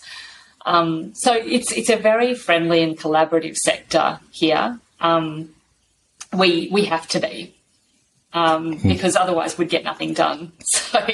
Um, 0.68 1.14
so 1.14 1.32
it's 1.32 1.72
it's 1.72 1.88
a 1.88 1.96
very 1.96 2.34
friendly 2.34 2.82
and 2.82 2.96
collaborative 2.96 3.56
sector 3.56 4.20
here. 4.30 4.78
Um, 5.00 5.54
we 6.36 6.68
we 6.70 6.84
have 6.84 7.08
to 7.08 7.20
be 7.20 7.56
um, 8.34 8.76
hmm. 8.76 8.88
because 8.88 9.16
otherwise 9.16 9.56
we'd 9.56 9.70
get 9.70 9.84
nothing 9.84 10.12
done. 10.12 10.52
So, 10.88 11.04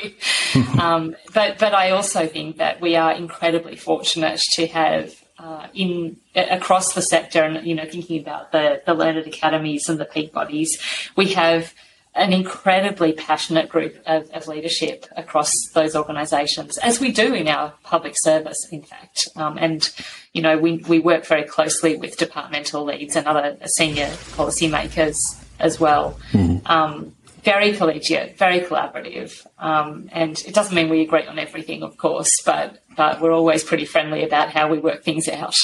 um, 0.78 1.16
but 1.32 1.58
but 1.58 1.74
I 1.74 1.90
also 1.90 2.26
think 2.26 2.58
that 2.58 2.80
we 2.80 2.96
are 2.96 3.12
incredibly 3.12 3.76
fortunate 3.76 4.40
to 4.54 4.66
have 4.68 5.14
uh, 5.38 5.66
in 5.74 6.16
across 6.34 6.94
the 6.94 7.02
sector, 7.02 7.42
and 7.42 7.66
you 7.66 7.74
know, 7.74 7.84
thinking 7.84 8.20
about 8.20 8.52
the 8.52 8.82
the 8.86 8.94
learned 8.94 9.26
academies 9.26 9.88
and 9.88 9.98
the 9.98 10.04
peak 10.04 10.32
bodies, 10.32 10.78
we 11.16 11.32
have 11.32 11.74
an 12.14 12.32
incredibly 12.32 13.12
passionate 13.12 13.68
group 13.68 14.00
of, 14.06 14.30
of 14.30 14.46
leadership 14.46 15.06
across 15.16 15.50
those 15.72 15.96
organisations, 15.96 16.78
as 16.78 17.00
we 17.00 17.10
do 17.10 17.34
in 17.34 17.48
our 17.48 17.72
public 17.82 18.14
service, 18.16 18.58
in 18.70 18.82
fact. 18.82 19.28
Um, 19.36 19.58
and 19.58 19.90
you 20.32 20.42
know, 20.42 20.56
we, 20.56 20.78
we 20.88 21.00
work 21.00 21.26
very 21.26 21.44
closely 21.44 21.96
with 21.96 22.16
departmental 22.16 22.84
leads 22.84 23.16
and 23.16 23.26
other 23.26 23.56
senior 23.76 24.06
policymakers 24.36 25.16
as 25.58 25.80
well. 25.80 26.18
Mm-hmm. 26.32 26.66
Um, 26.66 27.14
very 27.42 27.74
collegiate, 27.74 28.38
very 28.38 28.60
collaborative, 28.60 29.46
um, 29.58 30.08
and 30.12 30.38
it 30.46 30.54
doesn't 30.54 30.74
mean 30.74 30.88
we 30.88 31.02
agree 31.02 31.26
on 31.26 31.38
everything, 31.38 31.82
of 31.82 31.96
course, 31.98 32.30
but 32.46 32.82
but 32.96 33.20
we're 33.20 33.32
always 33.32 33.62
pretty 33.62 33.84
friendly 33.84 34.24
about 34.24 34.50
how 34.50 34.68
we 34.68 34.78
work 34.78 35.02
things 35.02 35.28
out. 35.28 35.54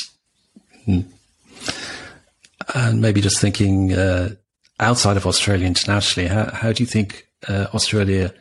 Mm. 0.86 1.06
And 2.74 3.00
maybe 3.00 3.20
just 3.22 3.40
thinking 3.40 3.94
uh, 3.94 4.34
outside 4.80 5.16
of 5.16 5.26
Australia 5.26 5.66
internationally, 5.66 6.28
how, 6.28 6.50
how 6.50 6.72
do 6.72 6.82
you 6.82 6.86
think 6.86 7.28
uh, 7.48 7.66
Australia 7.72 8.32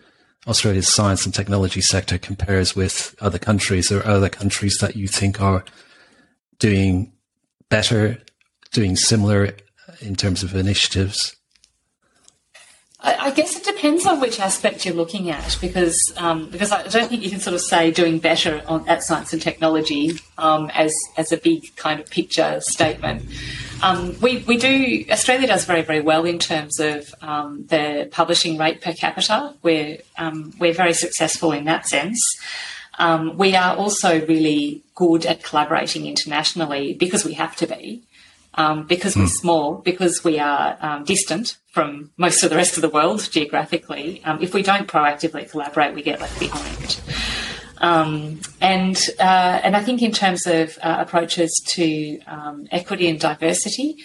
Australia's 0.47 0.87
science 0.87 1.25
and 1.25 1.33
technology 1.35 1.81
sector 1.81 2.17
compares 2.17 2.75
with 2.75 3.13
other 3.19 3.37
countries 3.37 3.91
or 3.91 4.05
other 4.07 4.29
countries 4.29 4.77
that 4.79 4.95
you 4.95 5.07
think 5.07 5.41
are 5.41 5.65
doing 6.59 7.11
better, 7.67 8.17
doing 8.71 8.95
similar 8.95 9.53
in 9.99 10.15
terms 10.15 10.41
of 10.41 10.55
initiatives? 10.55 11.35
I 13.01 13.31
guess 13.31 13.55
it 13.55 13.63
depends 13.63 14.05
on 14.05 14.19
which 14.19 14.41
aspect 14.41 14.85
you're 14.85 14.95
looking 14.95 15.29
at, 15.29 15.57
because 15.61 15.97
um, 16.17 16.49
because 16.49 16.73
I 16.73 16.83
don't 16.87 17.07
think 17.07 17.23
you 17.23 17.29
can 17.29 17.39
sort 17.39 17.53
of 17.53 17.61
say 17.61 17.91
doing 17.91 18.19
better 18.19 18.61
on, 18.67 18.87
at 18.89 19.03
science 19.03 19.31
and 19.31 19.41
technology 19.41 20.19
um, 20.37 20.69
as 20.73 20.93
as 21.15 21.31
a 21.31 21.37
big 21.37 21.73
kind 21.77 22.01
of 22.01 22.09
picture 22.09 22.59
statement. 22.59 23.23
Um, 23.81 24.19
we 24.19 24.39
we 24.47 24.57
do 24.57 25.05
Australia 25.09 25.47
does 25.47 25.65
very 25.65 25.81
very 25.81 26.01
well 26.01 26.25
in 26.25 26.39
terms 26.39 26.79
of 26.79 27.13
um, 27.21 27.65
the 27.67 28.07
publishing 28.11 28.57
rate 28.57 28.81
per 28.81 28.93
capita. 28.93 29.53
We're 29.63 29.99
um, 30.17 30.53
we're 30.59 30.73
very 30.73 30.93
successful 30.93 31.51
in 31.51 31.65
that 31.65 31.87
sense. 31.87 32.19
Um, 32.97 33.37
we 33.37 33.55
are 33.55 33.77
also 33.77 34.25
really 34.25 34.83
good 34.95 35.25
at 35.25 35.41
collaborating 35.41 36.05
internationally 36.05 36.93
because 36.93 37.23
we 37.23 37.33
have 37.33 37.55
to 37.55 37.67
be, 37.67 38.03
um, 38.55 38.85
because 38.85 39.15
mm. 39.15 39.21
we're 39.21 39.23
hmm. 39.23 39.29
small, 39.29 39.75
because 39.75 40.21
we 40.25 40.37
are 40.37 40.77
um, 40.81 41.05
distant 41.05 41.55
from 41.71 42.11
most 42.17 42.43
of 42.43 42.49
the 42.49 42.57
rest 42.57 42.75
of 42.75 42.81
the 42.81 42.89
world 42.89 43.29
geographically. 43.31 44.21
Um, 44.25 44.39
if 44.41 44.53
we 44.53 44.63
don't 44.63 44.85
proactively 44.85 45.49
collaborate, 45.49 45.95
we 45.95 46.01
get 46.01 46.19
left 46.19 46.37
behind. 46.39 46.99
Um, 47.79 48.41
and 48.61 48.97
uh, 49.19 49.61
and 49.63 49.75
I 49.75 49.83
think 49.83 50.01
in 50.01 50.11
terms 50.11 50.45
of 50.45 50.77
uh, 50.81 50.97
approaches 50.99 51.51
to 51.69 52.19
um, 52.27 52.67
equity 52.71 53.07
and 53.07 53.19
diversity, 53.19 53.97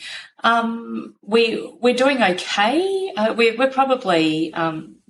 we 1.22 1.76
we're 1.80 1.94
doing 1.94 2.22
okay. 2.22 3.12
Uh, 3.16 3.34
we're, 3.36 3.56
we're 3.56 3.70
probably 3.70 4.52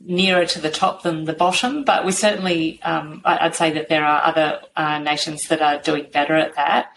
nearer 0.06 0.44
to 0.44 0.60
the 0.60 0.70
top 0.70 1.02
than 1.02 1.24
the 1.24 1.32
bottom, 1.32 1.82
but 1.84 2.04
we 2.04 2.12
certainly, 2.12 2.80
um, 2.82 3.22
I'd 3.24 3.54
say 3.54 3.72
that 3.72 3.88
there 3.88 4.04
are 4.04 4.22
other 4.22 4.60
uh, 4.76 4.98
nations 4.98 5.48
that 5.48 5.62
are 5.62 5.78
doing 5.78 6.08
better 6.12 6.34
at 6.34 6.54
that. 6.56 6.96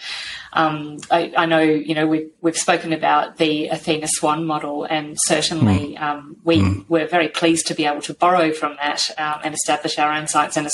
Um, 0.54 0.98
I, 1.10 1.34
I, 1.38 1.46
know, 1.46 1.62
you 1.62 1.96
know, 1.96 2.08
we've, 2.08 2.30
we've 2.42 2.58
spoken 2.58 2.94
about 2.94 3.38
the 3.38 3.68
Athena 3.68 4.08
Swan 4.08 4.46
model, 4.46 4.84
and 4.84 5.18
certainly 5.20 5.96
mm. 5.96 6.02
um, 6.02 6.38
we 6.44 6.58
mm. 6.58 6.90
were 6.90 7.06
very 7.06 7.30
pleased 7.30 7.68
to 7.68 7.76
be 7.76 7.86
able 7.86 8.02
to 8.02 8.14
borrow 8.14 8.52
from 8.52 8.76
that 8.82 9.10
um, 9.18 9.40
and 9.44 9.54
establish 9.54 9.98
our 9.98 10.12
own 10.12 10.28
science 10.28 10.58
and 10.58 10.68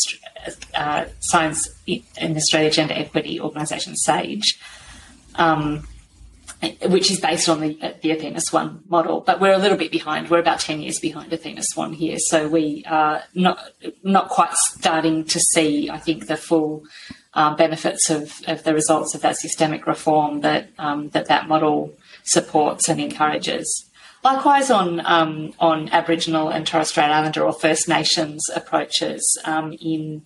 uh, 0.76 1.06
science 1.20 1.70
in 1.86 2.38
Australia 2.38 2.72
gender 2.72 2.94
equity 2.94 3.40
organisation, 3.40 3.96
SAGE. 3.96 4.60
Um, 5.36 5.88
which 6.86 7.12
is 7.12 7.20
based 7.20 7.50
on 7.50 7.60
the, 7.60 7.96
the 8.02 8.12
Athena 8.12 8.40
Swan 8.40 8.84
model. 8.88 9.22
But 9.22 9.42
we're 9.42 9.54
a 9.54 9.58
little 9.58 9.78
bit 9.78 9.92
behind. 9.92 10.30
We're 10.30 10.40
about 10.40 10.60
10 10.60 10.82
years 10.82 11.00
behind 11.00 11.34
Athena 11.34 11.62
Swan 11.64 11.94
here. 11.94 12.18
So 12.20 12.48
we 12.48 12.84
are 12.88 13.24
not, 13.34 13.60
not 14.02 14.30
quite 14.30 14.54
starting 14.54 15.26
to 15.26 15.40
see, 15.40 15.90
I 15.90 15.98
think, 15.98 16.28
the 16.28 16.38
full 16.38 16.86
um, 17.34 17.56
benefits 17.58 18.10
of, 18.10 18.42
of 18.48 18.64
the 18.64 18.74
results 18.74 19.14
of 19.14 19.22
that 19.22 19.38
systemic 19.38 19.88
reform 19.88 20.42
that, 20.42 20.70
um, 20.78 21.10
that 21.10 21.28
that 21.28 21.48
model 21.48 21.94
supports 22.24 22.88
and 22.88 23.02
encourages. 23.02 23.90
Likewise, 24.24 24.72
on 24.72 25.06
um, 25.06 25.54
on 25.60 25.90
Aboriginal 25.90 26.50
and 26.50 26.66
Torres 26.66 26.90
Strait 26.90 27.06
Islander 27.06 27.44
or 27.44 27.54
First 27.54 27.90
Nations 27.90 28.42
approaches 28.56 29.22
um, 29.44 29.74
in 29.82 30.24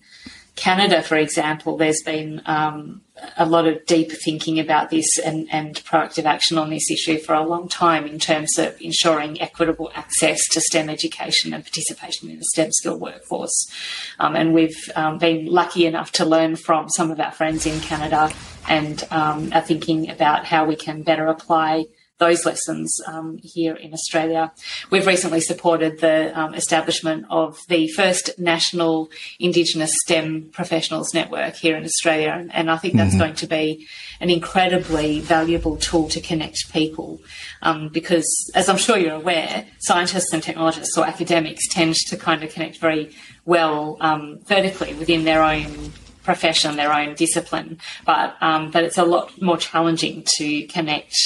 Canada, 0.58 1.02
for 1.02 1.16
example, 1.16 1.76
there's 1.76 2.02
been 2.04 2.42
um, 2.46 3.00
a 3.36 3.46
lot 3.46 3.66
of 3.66 3.86
deep 3.86 4.10
thinking 4.10 4.58
about 4.58 4.90
this 4.90 5.06
and, 5.18 5.46
and, 5.52 5.76
proactive 5.84 6.24
action 6.24 6.58
on 6.58 6.68
this 6.68 6.90
issue 6.90 7.18
for 7.18 7.32
a 7.32 7.46
long 7.46 7.68
time 7.68 8.06
in 8.06 8.18
terms 8.18 8.58
of 8.58 8.76
ensuring 8.80 9.40
equitable 9.40 9.90
access 9.94 10.48
to 10.48 10.60
STEM 10.60 10.90
education 10.90 11.54
and 11.54 11.62
participation 11.62 12.28
in 12.28 12.38
the 12.38 12.44
STEM 12.44 12.72
skill 12.72 12.98
workforce. 12.98 13.72
Um, 14.18 14.34
and 14.34 14.52
we've 14.52 14.90
um, 14.96 15.18
been 15.18 15.46
lucky 15.46 15.86
enough 15.86 16.10
to 16.12 16.24
learn 16.24 16.56
from 16.56 16.88
some 16.88 17.12
of 17.12 17.20
our 17.20 17.32
friends 17.32 17.64
in 17.64 17.78
Canada 17.80 18.32
and 18.68 19.06
um, 19.12 19.52
are 19.52 19.62
thinking 19.62 20.10
about 20.10 20.44
how 20.44 20.64
we 20.64 20.74
can 20.74 21.02
better 21.02 21.28
apply 21.28 21.84
those 22.18 22.44
lessons 22.44 23.00
um, 23.06 23.38
here 23.42 23.74
in 23.74 23.92
Australia. 23.92 24.52
We've 24.90 25.06
recently 25.06 25.40
supported 25.40 26.00
the 26.00 26.38
um, 26.38 26.54
establishment 26.54 27.26
of 27.30 27.58
the 27.68 27.88
first 27.88 28.38
national 28.38 29.10
Indigenous 29.38 29.92
STEM 30.02 30.50
professionals 30.52 31.14
network 31.14 31.54
here 31.54 31.76
in 31.76 31.84
Australia, 31.84 32.46
and, 32.52 32.68
I 32.68 32.76
think 32.76 32.96
that's 32.96 33.10
mm-hmm. 33.10 33.18
going 33.18 33.34
to 33.36 33.46
be 33.46 33.86
an 34.20 34.28
incredibly 34.28 35.20
valuable 35.20 35.78
tool 35.78 36.08
to 36.10 36.20
connect 36.20 36.70
people. 36.70 37.20
Um, 37.62 37.88
because, 37.88 38.28
as 38.54 38.68
I'm 38.68 38.76
sure 38.76 38.98
you're 38.98 39.14
aware, 39.14 39.64
scientists 39.78 40.32
and 40.32 40.42
technologists 40.42 40.98
or 40.98 41.06
academics 41.06 41.66
tend 41.68 41.94
to 41.94 42.16
kind 42.16 42.44
of 42.44 42.52
connect 42.52 42.78
very 42.78 43.10
well 43.46 43.96
um, 44.00 44.40
vertically 44.44 44.92
within 44.94 45.24
their 45.24 45.42
own 45.42 45.92
profession, 46.24 46.76
their 46.76 46.92
own 46.92 47.14
discipline, 47.14 47.78
but 48.04 48.36
um, 48.42 48.70
but 48.70 48.84
it's 48.84 48.98
a 48.98 49.04
lot 49.04 49.40
more 49.40 49.56
challenging 49.56 50.24
to 50.36 50.66
connect 50.66 51.16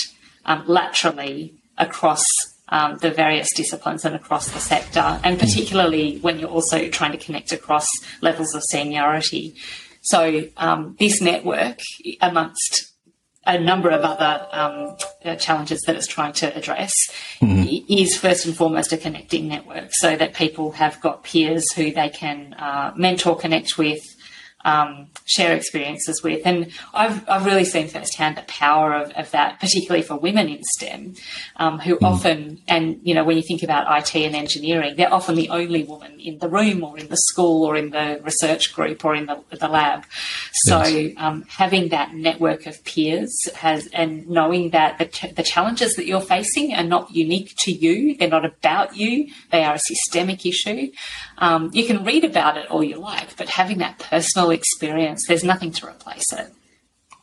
um, 0.44 0.64
laterally 0.66 1.54
across 1.78 2.24
um, 2.68 2.98
the 2.98 3.10
various 3.10 3.52
disciplines 3.54 4.04
and 4.04 4.14
across 4.14 4.50
the 4.50 4.58
sector, 4.58 5.20
and 5.22 5.38
particularly 5.38 6.18
when 6.18 6.38
you're 6.38 6.48
also 6.48 6.88
trying 6.88 7.12
to 7.12 7.18
connect 7.18 7.52
across 7.52 7.86
levels 8.22 8.54
of 8.54 8.62
seniority. 8.70 9.54
So, 10.00 10.48
um, 10.56 10.96
this 10.98 11.20
network, 11.20 11.80
amongst 12.20 12.92
a 13.44 13.58
number 13.58 13.90
of 13.90 14.02
other 14.02 14.46
um, 14.52 14.96
uh, 15.24 15.36
challenges 15.36 15.80
that 15.82 15.96
it's 15.96 16.06
trying 16.06 16.32
to 16.32 16.56
address, 16.56 16.94
mm-hmm. 17.40 17.92
is 17.92 18.16
first 18.16 18.46
and 18.46 18.56
foremost 18.56 18.92
a 18.92 18.96
connecting 18.96 19.48
network 19.48 19.90
so 19.92 20.16
that 20.16 20.34
people 20.34 20.72
have 20.72 21.00
got 21.00 21.24
peers 21.24 21.70
who 21.72 21.92
they 21.92 22.08
can 22.08 22.54
uh, 22.54 22.92
mentor, 22.96 23.36
connect 23.36 23.76
with, 23.76 24.00
um, 24.64 25.08
share 25.24 25.54
experiences 25.54 26.22
with. 26.22 26.42
And 26.44 26.72
I've, 26.94 27.28
I've 27.28 27.46
really 27.46 27.64
seen 27.64 27.88
firsthand 27.88 28.36
the 28.36 28.42
power 28.42 28.94
of, 28.94 29.10
of 29.12 29.30
that, 29.32 29.60
particularly 29.60 30.02
for 30.02 30.16
women 30.16 30.48
in 30.48 30.62
STEM, 30.62 31.14
um, 31.56 31.78
who 31.78 31.96
mm. 31.96 32.06
often, 32.06 32.60
and 32.68 33.00
you 33.02 33.14
know, 33.14 33.24
when 33.24 33.36
you 33.36 33.42
think 33.42 33.62
about 33.62 33.86
IT 33.98 34.14
and 34.14 34.34
engineering, 34.34 34.96
they're 34.96 35.12
often 35.12 35.34
the 35.34 35.48
only 35.48 35.84
woman 35.84 36.18
in 36.20 36.38
the 36.38 36.48
room 36.48 36.84
or 36.84 36.98
in 36.98 37.08
the 37.08 37.16
school 37.16 37.64
or 37.64 37.76
in 37.76 37.90
the 37.90 38.20
research 38.22 38.74
group 38.74 39.04
or 39.04 39.14
in 39.14 39.26
the, 39.26 39.42
the 39.58 39.68
lab. 39.68 40.04
So 40.52 40.82
yes. 40.84 41.14
um, 41.16 41.44
having 41.48 41.88
that 41.88 42.14
network 42.14 42.66
of 42.66 42.82
peers 42.84 43.48
has, 43.56 43.88
and 43.88 44.28
knowing 44.28 44.70
that 44.70 44.98
the, 44.98 45.06
ch- 45.06 45.34
the 45.34 45.42
challenges 45.42 45.94
that 45.96 46.06
you're 46.06 46.20
facing 46.20 46.74
are 46.74 46.84
not 46.84 47.14
unique 47.14 47.54
to 47.58 47.72
you, 47.72 48.16
they're 48.16 48.28
not 48.28 48.44
about 48.44 48.96
you, 48.96 49.28
they 49.50 49.64
are 49.64 49.74
a 49.74 49.78
systemic 49.78 50.46
issue. 50.46 50.92
Um, 51.38 51.70
you 51.72 51.84
can 51.84 52.04
read 52.04 52.24
about 52.24 52.56
it 52.56 52.70
all 52.70 52.84
you 52.84 52.96
like, 52.96 53.36
but 53.36 53.48
having 53.48 53.78
that 53.78 53.98
personal 53.98 54.51
experience, 54.52 55.26
there's 55.26 55.44
nothing 55.44 55.72
to 55.72 55.88
replace 55.88 56.32
it. 56.32 56.52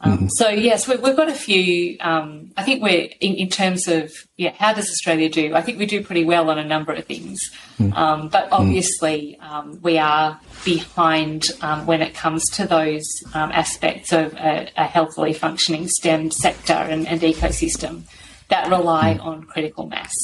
Um, 0.02 0.14
mm-hmm. 0.14 0.28
So 0.30 0.50
yes, 0.50 0.88
we, 0.88 0.96
have 0.96 1.18
got 1.18 1.28
a 1.28 1.34
few. 1.34 1.98
Um, 2.00 2.52
I 2.56 2.64
think 2.64 2.82
we're 2.82 3.10
in, 3.20 3.36
in, 3.36 3.50
terms 3.50 3.88
of 3.88 4.14
yeah, 4.38 4.54
how 4.58 4.74
does 4.74 4.90
Australia 4.90 5.30
do? 5.30 5.54
I 5.56 5.62
think 5.62 5.78
we 5.78 5.86
do 5.86 6.02
pretty 6.04 6.24
well 6.24 6.50
on 6.50 6.58
a 6.58 6.64
number 6.64 6.94
of 6.94 7.06
things, 7.06 7.52
mm. 7.78 7.94
um, 7.98 8.30
but 8.30 8.48
obviously 8.52 9.38
um, 9.42 9.80
we 9.82 9.98
are 9.98 10.40
behind 10.64 11.50
um, 11.62 11.86
when 11.86 12.02
it 12.02 12.14
comes 12.14 12.50
to 12.52 12.66
those 12.66 13.06
um, 13.34 13.52
aspects 13.52 14.14
of 14.14 14.34
a, 14.36 14.72
a, 14.78 14.86
healthily 14.86 15.34
functioning 15.34 15.90
STEM 15.90 16.32
sector 16.32 16.74
and, 16.74 17.06
and 17.06 17.20
ecosystem 17.20 18.04
that 18.48 18.70
rely 18.70 19.16
mm. 19.16 19.26
on 19.26 19.44
critical 19.44 19.86
mass. 19.88 20.16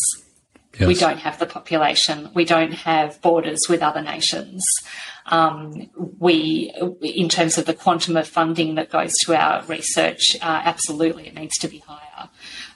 Yes. 0.79 0.87
We 0.87 0.95
don't 0.95 1.19
have 1.19 1.39
the 1.39 1.45
population. 1.45 2.29
We 2.33 2.45
don't 2.45 2.73
have 2.73 3.21
borders 3.21 3.61
with 3.69 3.81
other 3.81 4.01
nations. 4.01 4.63
Um, 5.27 5.89
we, 6.19 6.73
in 7.01 7.29
terms 7.29 7.57
of 7.57 7.65
the 7.65 7.73
quantum 7.73 8.17
of 8.17 8.27
funding 8.27 8.75
that 8.75 8.91
goes 8.91 9.13
to 9.23 9.35
our 9.35 9.63
research, 9.63 10.35
uh, 10.41 10.61
absolutely 10.63 11.27
it 11.27 11.35
needs 11.35 11.57
to 11.59 11.67
be 11.67 11.79
higher. 11.79 12.29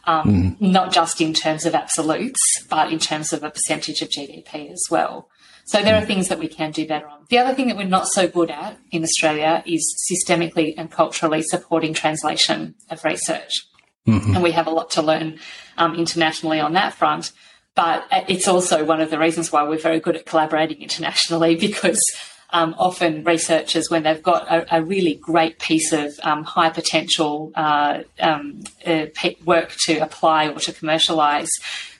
Um, 0.06 0.56
mm. 0.58 0.62
Not 0.62 0.92
just 0.92 1.22
in 1.22 1.34
terms 1.34 1.66
of 1.66 1.76
absolutes, 1.76 2.42
but 2.70 2.92
in 2.92 3.00
terms 3.00 3.34
of 3.34 3.44
a 3.44 3.52
percentage 3.52 4.02
of 4.02 4.10
GDP 4.10 4.72
as 4.72 4.84
well. 4.90 5.30
So 5.66 5.84
there 5.84 5.96
are 5.96 6.04
things 6.04 6.30
that 6.30 6.40
we 6.40 6.48
can 6.48 6.72
do 6.72 6.88
better 6.88 7.08
on. 7.08 7.26
The 7.30 7.38
other 7.38 7.54
thing 7.54 7.68
that 7.68 7.78
we're 7.78 7.84
not 7.84 8.08
so 8.08 8.28
good 8.28 8.50
at 8.50 8.80
in 8.90 9.04
Australia 9.04 9.62
is 9.68 9.96
systemically 10.12 10.74
and 10.76 10.90
culturally 10.90 11.44
supporting 11.44 11.94
translation 11.94 12.74
of 12.90 13.04
research. 13.04 13.68
Mm-hmm. 14.08 14.34
And 14.34 14.44
we 14.44 14.52
have 14.54 14.66
a 14.66 14.72
lot 14.72 14.90
to 14.92 15.04
learn 15.04 15.38
um, 15.78 15.94
internationally 15.94 16.60
on 16.60 16.74
that 16.74 16.96
front. 16.96 17.32
But 17.80 18.06
it's 18.28 18.46
also 18.46 18.84
one 18.84 19.00
of 19.00 19.10
the 19.10 19.18
reasons 19.18 19.54
why 19.54 19.64
we're 19.64 19.78
very 19.78 20.02
good 20.02 20.18
at 20.18 20.26
collaborating 20.26 20.82
internationally 20.82 21.56
because 21.68 22.02
um, 22.50 22.76
often 22.78 23.24
researchers, 23.24 23.90
when 23.90 24.04
they've 24.04 24.22
got 24.22 24.52
a, 24.52 24.80
a 24.80 24.84
really 24.84 25.16
great 25.16 25.60
piece 25.60 25.94
of 25.94 26.20
um, 26.24 26.44
high 26.44 26.72
potential 26.72 27.54
uh, 27.56 28.00
um, 28.20 28.64
uh, 28.86 29.06
work 29.46 29.72
to 29.86 30.00
apply 30.00 30.50
or 30.50 30.60
to 30.60 30.74
commercialise, 30.74 31.48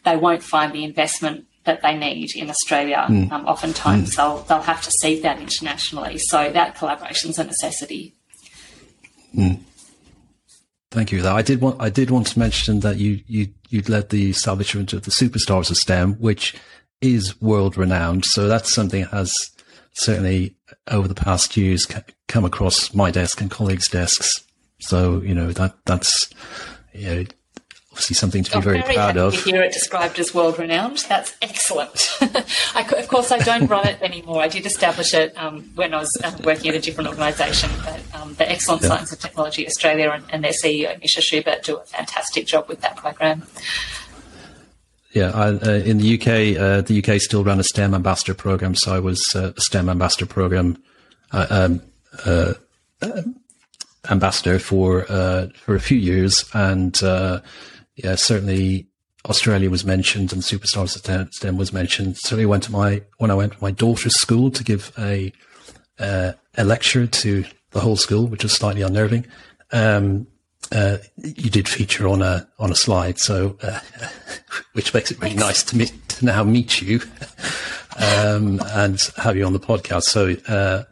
they 0.04 0.18
won't 0.18 0.44
find 0.44 0.74
the 0.74 0.84
investment 0.84 1.46
that 1.64 1.82
they 1.82 1.96
need 1.96 2.36
in 2.36 2.50
Australia. 2.50 3.06
Mm. 3.08 3.46
oftentimes, 3.46 4.12
mm. 4.12 4.16
they'll 4.18 4.40
they'll 4.50 4.60
have 4.74 4.82
to 4.82 4.92
seek 5.00 5.22
that 5.22 5.40
internationally. 5.40 6.18
So 6.18 6.52
that 6.52 6.76
collaboration 6.78 7.30
is 7.30 7.40
a 7.40 7.46
necessity. 7.46 8.14
Mm. 9.34 9.62
Thank 10.92 11.12
you. 11.12 11.26
I 11.28 11.44
did 11.44 11.62
want 11.62 11.80
I 11.80 11.90
did 11.90 12.10
want 12.10 12.28
to 12.28 12.40
mention 12.40 12.80
that 12.80 12.98
you 12.98 13.22
you 13.28 13.50
you 13.70 13.82
led 13.88 14.10
the 14.10 14.30
establishment 14.30 14.92
of 14.94 15.04
the 15.04 15.12
Superstars 15.12 15.70
of 15.70 15.78
STEM, 15.78 16.16
which 16.16 16.56
is 17.02 17.40
world 17.42 17.78
renowned. 17.78 18.26
So 18.26 18.48
that's 18.48 18.74
something 18.74 19.02
that 19.02 19.12
has 19.12 19.34
certainly 19.94 20.56
over 20.88 21.08
the 21.08 21.16
past 21.16 21.56
years 21.56 21.88
come 22.28 22.46
across 22.46 22.94
my 22.94 23.12
desk 23.12 23.40
and 23.40 23.52
colleagues' 23.52 23.90
desks. 23.90 24.30
So 24.80 25.22
you 25.22 25.36
know 25.36 25.52
that 25.52 25.76
that's 25.86 26.30
you 26.94 27.16
know, 27.16 27.26
obviously 28.00 28.16
something 28.16 28.44
to 28.46 28.52
be 28.52 28.62
very, 28.62 28.82
very, 28.82 28.94
proud 28.94 29.18
of. 29.18 29.34
To 29.34 29.42
hear 29.42 29.62
it 29.62 29.74
described 29.74 30.20
as 30.20 30.34
world 30.34 30.58
renowned, 30.58 31.00
that's 31.10 31.36
excellent. 31.42 32.10
I, 32.74 32.90
of 32.98 33.10
course, 33.10 33.30
I 33.30 33.40
don't 33.40 33.68
run 33.68 33.86
it 33.86 34.02
anymore. 34.02 34.42
I 34.42 34.48
did 34.48 34.66
establish 34.66 35.14
it 35.14 35.38
um, 35.38 35.70
when 35.76 35.94
I 35.94 36.00
was 36.00 36.18
uh, 36.24 36.32
working 36.46 36.70
at 36.70 36.76
a 36.76 36.80
different 36.80 37.10
organisation. 37.10 37.70
But 37.84 38.02
um, 38.16 38.36
the 38.36 38.50
Excellent 38.50 38.84
yeah. 38.84 38.88
Science 38.88 39.12
and 39.12 39.20
Technology 39.20 39.68
Australia 39.68 40.12
and, 40.12 40.24
and, 40.32 40.46
their 40.46 40.54
CEO 40.54 40.98
Misha 41.02 41.20
Schubert 41.20 41.64
do 41.64 41.76
a 41.76 41.84
fantastic 41.84 42.48
job 42.48 42.70
with 42.70 42.80
that 42.80 42.96
program. 42.96 43.44
Yeah, 45.12 45.32
I, 45.32 45.48
uh, 45.50 45.72
in 45.84 45.98
the 45.98 46.14
UK, 46.14 46.58
uh, 46.58 46.82
the 46.82 47.04
UK 47.04 47.20
still 47.20 47.44
run 47.44 47.60
a 47.60 47.64
STEM 47.64 47.94
ambassador 47.94 48.34
program. 48.34 48.76
So 48.76 48.96
I 48.96 49.00
was 49.00 49.22
uh, 49.36 49.52
a 49.58 49.62
STEM 49.62 49.90
ambassador 49.90 50.26
program 50.26 50.82
uh, 51.34 51.48
um, 51.50 51.82
uh, 52.26 52.54
ambassador 54.10 54.58
for 54.58 55.04
for 55.54 55.76
a 55.76 55.82
few 55.82 55.98
years, 55.98 56.50
and 56.54 56.98
yeah, 58.04 58.16
certainly 58.16 58.88
Australia 59.26 59.70
was 59.70 59.86
mentioned 59.86 60.32
and 60.32 60.42
Superstars 60.42 60.96
of 60.96 61.34
STEM 61.34 61.58
was 61.58 61.74
mentioned. 61.74 62.18
Certainly 62.18 62.46
went 62.46 62.64
to 62.64 62.72
my 62.72 63.04
when 63.18 63.32
I 63.32 63.36
went 63.36 63.54
to 63.54 63.62
my 63.62 63.72
daughter's 63.72 64.16
school 64.16 64.52
to 64.52 64.64
give 64.64 64.92
a 64.98 65.34
a 66.00 66.64
lecture 66.64 67.08
to 67.08 67.46
the 67.72 67.80
whole 67.80 67.96
school, 67.96 68.28
which 68.28 68.44
was 68.44 68.54
slightly 68.54 68.82
unnerving. 68.82 69.26
Um, 69.72 70.28
uh, 70.72 70.98
you 71.18 71.50
did 71.50 71.68
feature 71.68 72.08
on 72.08 72.22
a 72.22 72.48
on 72.60 72.72
a 72.72 72.76
slide, 72.76 73.20
so 73.20 73.58
uh, 73.62 73.80
which 74.74 74.94
makes 74.94 75.12
it 75.12 75.22
really 75.22 75.36
nice 75.36 75.64
to 75.64 75.78
meet 75.78 75.94
to 76.10 76.26
now 76.26 76.44
meet 76.44 76.82
you 76.82 77.02
um, 77.98 78.62
and 78.74 79.12
have 79.18 79.36
you 79.36 79.46
on 79.46 79.54
the 79.54 79.60
podcast. 79.60 80.04
So 80.04 80.36
uh, 80.48 80.84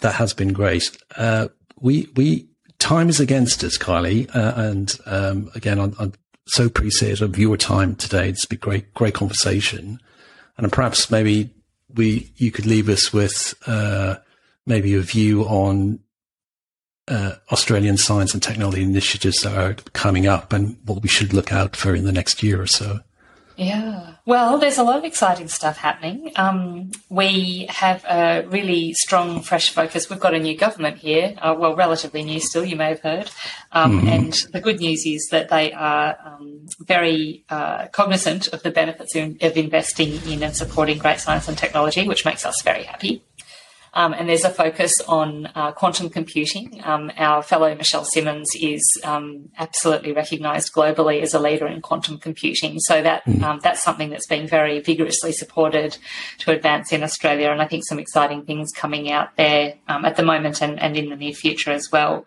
that 0.00 0.14
has 0.14 0.34
been 0.34 0.52
great. 0.52 0.96
Uh, 1.16 1.48
we 1.80 2.08
we 2.16 2.49
time 2.80 3.08
is 3.08 3.20
against 3.20 3.62
us, 3.62 3.78
Kylie, 3.78 4.28
uh, 4.34 4.54
and 4.56 4.98
um, 5.06 5.50
again, 5.54 5.78
I'm, 5.78 5.94
I'm, 6.00 6.12
so 6.46 6.66
appreciative 6.66 7.22
of 7.22 7.38
your 7.38 7.56
time 7.56 7.94
today. 7.94 8.28
It's 8.28 8.44
been 8.44 8.58
great 8.58 8.92
great 8.94 9.14
conversation, 9.14 10.00
and 10.56 10.72
perhaps 10.72 11.08
maybe 11.08 11.54
we 11.94 12.32
you 12.36 12.50
could 12.50 12.66
leave 12.66 12.88
us 12.88 13.12
with 13.12 13.54
uh, 13.68 14.16
maybe 14.66 14.94
a 14.94 15.00
view 15.00 15.44
on 15.44 16.00
uh, 17.06 17.34
Australian 17.52 17.98
science 17.98 18.34
and 18.34 18.42
technology 18.42 18.82
initiatives 18.82 19.42
that 19.42 19.56
are 19.56 19.74
coming 19.92 20.26
up 20.26 20.52
and 20.52 20.76
what 20.86 21.02
we 21.02 21.08
should 21.08 21.32
look 21.32 21.52
out 21.52 21.76
for 21.76 21.94
in 21.94 22.04
the 22.04 22.12
next 22.12 22.42
year 22.42 22.60
or 22.60 22.66
so? 22.66 22.98
Yeah, 23.60 24.14
well, 24.24 24.56
there's 24.56 24.78
a 24.78 24.82
lot 24.82 24.96
of 24.96 25.04
exciting 25.04 25.48
stuff 25.48 25.76
happening. 25.76 26.32
Um, 26.36 26.92
we 27.10 27.66
have 27.68 28.02
a 28.06 28.42
really 28.46 28.94
strong, 28.94 29.42
fresh 29.42 29.68
focus. 29.68 30.08
We've 30.08 30.18
got 30.18 30.32
a 30.32 30.38
new 30.38 30.56
government 30.56 30.96
here, 30.96 31.34
uh, 31.42 31.54
well, 31.58 31.76
relatively 31.76 32.22
new 32.22 32.40
still, 32.40 32.64
you 32.64 32.74
may 32.74 32.88
have 32.88 33.00
heard. 33.00 33.30
Um, 33.72 33.98
mm-hmm. 33.98 34.08
And 34.08 34.32
the 34.54 34.62
good 34.62 34.80
news 34.80 35.04
is 35.04 35.28
that 35.30 35.50
they 35.50 35.72
are 35.72 36.16
um, 36.24 36.68
very 36.80 37.44
uh, 37.50 37.88
cognizant 37.88 38.48
of 38.48 38.62
the 38.62 38.70
benefits 38.70 39.14
of 39.14 39.56
investing 39.58 40.12
in 40.26 40.42
and 40.42 40.56
supporting 40.56 40.96
great 40.96 41.20
science 41.20 41.46
and 41.46 41.58
technology, 41.58 42.08
which 42.08 42.24
makes 42.24 42.46
us 42.46 42.62
very 42.62 42.84
happy. 42.84 43.22
Um, 43.92 44.12
and 44.12 44.28
there's 44.28 44.44
a 44.44 44.50
focus 44.50 44.94
on 45.08 45.46
uh, 45.54 45.72
quantum 45.72 46.10
computing. 46.10 46.80
Um, 46.84 47.10
our 47.16 47.42
fellow 47.42 47.74
Michelle 47.74 48.04
Simmons 48.04 48.48
is 48.60 48.82
um, 49.04 49.48
absolutely 49.58 50.12
recognised 50.12 50.72
globally 50.72 51.22
as 51.22 51.34
a 51.34 51.40
leader 51.40 51.66
in 51.66 51.80
quantum 51.80 52.18
computing. 52.18 52.78
So 52.80 53.02
that 53.02 53.24
mm. 53.24 53.60
that's 53.60 53.82
something 53.82 54.10
that's 54.10 54.26
been 54.26 54.46
very 54.46 54.80
vigorously 54.80 55.32
supported 55.32 55.98
to 56.38 56.52
advance 56.52 56.92
in 56.92 57.02
Australia. 57.02 57.50
And 57.50 57.60
I 57.60 57.66
think 57.66 57.84
some 57.84 57.98
exciting 57.98 58.44
things 58.44 58.70
coming 58.74 59.10
out 59.10 59.36
there 59.36 59.74
um, 59.88 60.04
at 60.04 60.16
the 60.16 60.22
moment 60.22 60.62
and, 60.62 60.80
and 60.80 60.96
in 60.96 61.10
the 61.10 61.16
near 61.16 61.32
future 61.32 61.72
as 61.72 61.88
well. 61.90 62.26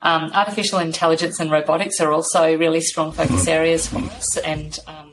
Um, 0.00 0.30
artificial 0.32 0.78
intelligence 0.78 1.40
and 1.40 1.50
robotics 1.50 2.00
are 2.00 2.12
also 2.12 2.56
really 2.56 2.80
strong 2.80 3.10
focus 3.10 3.44
hmm. 3.44 3.50
areas 3.50 3.88
for 3.88 3.98
us, 3.98 4.36
and 4.38 4.78
um, 4.86 5.07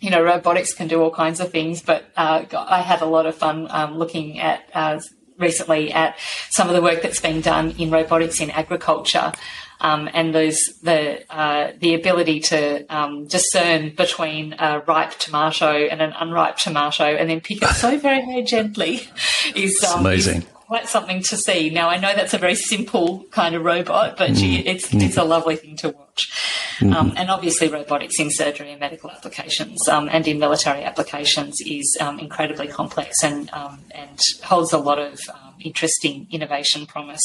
you 0.00 0.10
know, 0.10 0.22
robotics 0.22 0.74
can 0.74 0.88
do 0.88 1.00
all 1.00 1.10
kinds 1.10 1.40
of 1.40 1.50
things, 1.50 1.82
but 1.82 2.04
uh, 2.16 2.44
I 2.52 2.82
had 2.82 3.02
a 3.02 3.06
lot 3.06 3.26
of 3.26 3.34
fun 3.34 3.66
um, 3.70 3.98
looking 3.98 4.38
at 4.40 4.68
uh, 4.74 5.00
recently 5.38 5.92
at 5.92 6.18
some 6.50 6.68
of 6.68 6.74
the 6.74 6.82
work 6.82 7.02
that's 7.02 7.20
being 7.20 7.40
done 7.40 7.72
in 7.78 7.90
robotics 7.90 8.40
in 8.40 8.50
agriculture. 8.50 9.32
Um, 9.80 10.08
and 10.14 10.34
those 10.34 10.58
the 10.82 11.22
uh, 11.30 11.72
the 11.78 11.94
ability 11.94 12.40
to 12.40 12.86
um, 12.94 13.26
discern 13.26 13.90
between 13.90 14.54
a 14.58 14.80
ripe 14.86 15.18
tomato 15.18 15.70
and 15.70 16.00
an 16.00 16.14
unripe 16.18 16.56
tomato, 16.56 17.04
and 17.04 17.28
then 17.28 17.42
pick 17.42 17.62
it 17.62 17.68
so 17.68 17.98
very 17.98 18.24
very 18.24 18.42
gently, 18.42 19.02
is 19.54 19.84
um, 19.84 20.00
amazing. 20.00 20.38
Is 20.38 20.55
quite 20.66 20.88
something 20.88 21.22
to 21.22 21.36
see. 21.36 21.70
Now 21.70 21.88
I 21.88 21.98
know 21.98 22.14
that's 22.14 22.34
a 22.34 22.38
very 22.38 22.54
simple 22.54 23.24
kind 23.30 23.54
of 23.54 23.64
robot, 23.64 24.16
but 24.16 24.30
mm. 24.30 24.62
it's 24.66 24.88
mm. 24.88 25.02
it's 25.02 25.16
a 25.16 25.24
lovely 25.24 25.56
thing 25.56 25.76
to 25.76 25.90
watch. 25.90 26.30
Mm-hmm. 26.78 26.92
Um, 26.92 27.12
and 27.16 27.30
obviously, 27.30 27.68
robotics 27.68 28.20
in 28.20 28.30
surgery 28.30 28.70
and 28.70 28.80
medical 28.80 29.10
applications 29.10 29.88
um, 29.88 30.08
and 30.12 30.28
in 30.28 30.38
military 30.38 30.84
applications 30.84 31.56
is 31.64 31.96
um, 32.00 32.18
incredibly 32.18 32.68
complex 32.68 33.24
and 33.24 33.50
um, 33.52 33.80
and 33.92 34.18
holds 34.42 34.72
a 34.72 34.78
lot 34.78 34.98
of 34.98 35.18
um, 35.32 35.54
interesting 35.60 36.26
innovation 36.30 36.84
promise. 36.86 37.22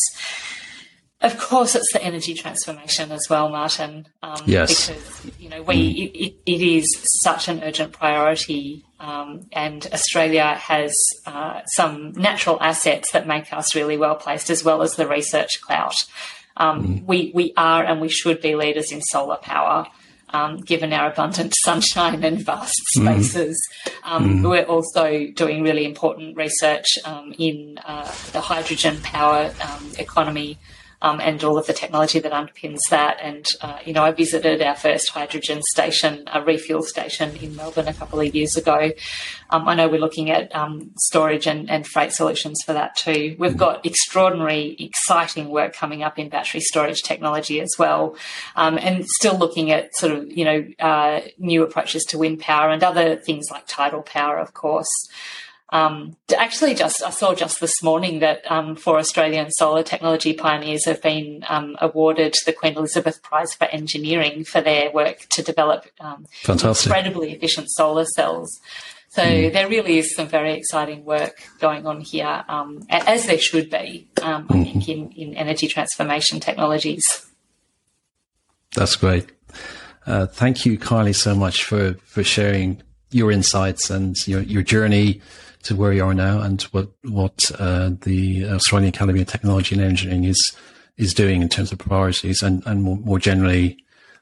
Of 1.22 1.38
course, 1.38 1.76
it's 1.76 1.94
the 1.94 2.04
energy 2.04 2.34
transformation 2.34 3.12
as 3.12 3.28
well, 3.30 3.48
Martin. 3.50 4.08
Um, 4.24 4.42
yes. 4.48 4.90
Because, 4.90 5.40
you 5.40 5.50
know, 5.50 5.62
we, 5.62 5.76
mm. 5.76 6.12
it, 6.16 6.34
it 6.48 6.62
is 6.62 6.88
such 7.22 7.48
an 7.48 7.62
urgent 7.64 7.94
priority. 7.94 8.84
Um, 9.02 9.48
and 9.52 9.88
Australia 9.92 10.54
has 10.54 10.96
uh, 11.26 11.62
some 11.66 12.12
natural 12.12 12.62
assets 12.62 13.12
that 13.14 13.26
make 13.26 13.52
us 13.52 13.74
really 13.74 13.98
well 13.98 14.16
placed, 14.16 14.52
as 14.52 14.64
well 14.64 14.84
as 14.84 14.96
the 14.96 15.08
research 15.08 15.60
clout. 15.62 15.96
Um, 16.56 16.84
mm. 16.84 17.06
we, 17.08 17.32
we 17.34 17.52
are 17.58 17.84
and 17.84 18.00
we 18.00 18.10
should 18.10 18.42
be 18.42 18.56
leaders 18.56 18.92
in 18.92 19.02
solar 19.02 19.38
power. 19.38 19.88
Um, 20.34 20.62
given 20.62 20.94
our 20.94 21.12
abundant 21.12 21.54
sunshine 21.62 22.24
and 22.24 22.40
vast 22.40 22.82
mm-hmm. 22.96 23.20
spaces. 23.20 23.62
Um, 24.06 24.40
mm. 24.40 24.50
We're 24.50 24.64
also 24.64 25.28
doing 25.36 25.62
really 25.62 25.84
important 25.84 26.38
research 26.38 26.86
um, 27.04 27.34
in 27.38 27.78
uh, 27.86 28.10
the 28.32 28.40
hydrogen 28.40 29.02
power 29.02 29.52
um, 29.62 29.92
economy 30.00 30.58
um, 31.02 31.20
and 31.20 31.44
all 31.44 31.58
of 31.58 31.68
the 31.68 31.74
technology 31.74 32.20
that 32.20 32.32
underpins 32.32 32.80
that. 32.90 33.18
And, 33.22 33.48
uh, 33.62 33.80
you 33.86 33.94
know, 33.94 34.04
I 34.04 34.12
visited 34.12 34.62
our 34.62 34.76
first 34.76 35.10
hydrogen 35.10 35.62
station, 35.64 36.24
a 36.32 36.42
refuel 36.42 36.84
station 36.84 37.36
in 37.38 37.56
Melbourne 37.56 37.88
a 37.88 37.94
couple 37.94 38.20
of 38.20 38.34
years 38.36 38.56
ago. 38.56 38.92
Um, 39.50 39.68
I 39.68 39.76
know 39.76 39.90
we're 39.90 40.00
looking 40.00 40.30
at 40.30 40.54
um, 40.56 40.92
storage 40.98 41.48
and, 41.48 41.70
and, 41.70 41.86
freight 41.86 42.14
solutions 42.14 42.62
for 42.66 42.74
that 42.74 42.96
too. 42.96 43.36
We've 43.38 43.58
got 43.58 43.86
extraordinary, 43.86 44.78
exciting 44.80 45.50
work 45.50 45.74
coming 45.74 46.04
up 46.04 46.18
in 46.18 46.30
battery 46.30 46.62
storage 46.62 47.02
technology 47.02 47.60
as 47.60 47.72
well, 47.78 48.16
um, 48.56 48.78
and 48.78 49.06
still 49.06 49.38
looking 49.38 49.72
at 49.72 49.94
sort 49.96 50.14
of, 50.14 50.32
you 50.32 50.46
know, 50.46 50.66
uh, 50.80 51.22
new 51.38 51.64
approaches 51.64 52.04
to 52.06 52.18
wind 52.18 52.40
power 52.40 52.70
and 52.70 52.84
other 52.84 53.18
things 53.18 53.50
like 53.52 53.64
tidal 53.68 54.04
power, 54.04 54.38
of 54.38 54.54
course. 54.54 54.88
Um, 55.74 56.18
actually, 56.38 56.74
just 56.74 57.02
I 57.02 57.12
saw 57.12 57.34
just 57.34 57.62
this 57.62 57.82
morning 57.82 58.20
that 58.20 58.44
um, 58.52 58.76
four 58.76 58.98
Australian 58.98 59.50
solar 59.52 59.84
technology 59.84 60.34
pioneers 60.34 60.86
have 60.86 61.02
been 61.02 61.46
um, 61.48 61.78
awarded 61.80 62.36
the 62.46 62.52
Queen 62.52 62.76
Elizabeth 62.76 63.24
Prize 63.24 63.54
for 63.54 63.66
Engineering 63.66 64.44
for 64.44 64.60
their 64.60 64.92
work 64.92 65.20
to 65.30 65.42
develop 65.42 65.86
um, 66.02 66.26
incredibly 66.48 67.32
efficient 67.32 67.70
solar 67.72 68.06
cells. 68.06 68.60
So 69.12 69.24
mm. 69.24 69.52
there 69.52 69.68
really 69.68 69.98
is 69.98 70.16
some 70.16 70.28
very 70.28 70.54
exciting 70.54 71.06
work 71.06 71.42
going 71.60 71.86
on 71.86 72.02
here, 72.02 72.44
um, 72.48 72.86
as 72.90 73.26
there 73.26 73.38
should 73.38 73.70
be, 73.70 74.10
um, 74.22 74.48
I 74.50 74.64
think, 74.64 74.84
mm-hmm. 74.84 74.92
in, 74.92 75.12
in 75.12 75.36
energy 75.36 75.68
transformation 75.68 76.40
technologies. 76.40 77.26
That's 78.74 78.96
great. 78.96 79.30
Uh, 80.06 80.28
thank 80.28 80.66
you, 80.66 80.78
Kylie, 80.78 81.16
so 81.16 81.36
much 81.36 81.64
for, 81.64 81.96
for 82.06 82.24
sharing 82.24 82.82
your 83.12 83.32
insights 83.32 83.90
and 83.90 84.16
your, 84.28 84.42
your 84.42 84.64
journey 84.64 85.22
to 85.64 85.76
where 85.76 85.94
you 85.94 86.04
are 86.04 86.14
now 86.14 86.42
and 86.42 86.62
what 86.64 86.90
what 87.04 87.40
uh, 87.60 87.92
the 88.02 88.46
Australian 88.46 88.90
Academy 88.90 89.22
of 89.22 89.28
Technology 89.28 89.76
and 89.76 89.84
Engineering 89.84 90.24
is 90.26 90.56
is 90.98 91.14
doing 91.14 91.42
in 91.42 91.50
terms 91.50 91.72
of 91.72 91.80
priorities 91.80 92.42
and 92.42 92.64
and 92.66 92.84
more, 92.84 92.98
more 92.98 93.20
generally, 93.20 93.78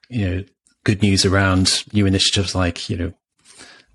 you 0.10 0.30
know, 0.30 0.44
good 0.84 1.02
news 1.02 1.26
around 1.26 1.84
new 1.94 2.06
initiatives 2.06 2.56
like 2.56 2.90
you 2.90 2.98
know 2.98 3.14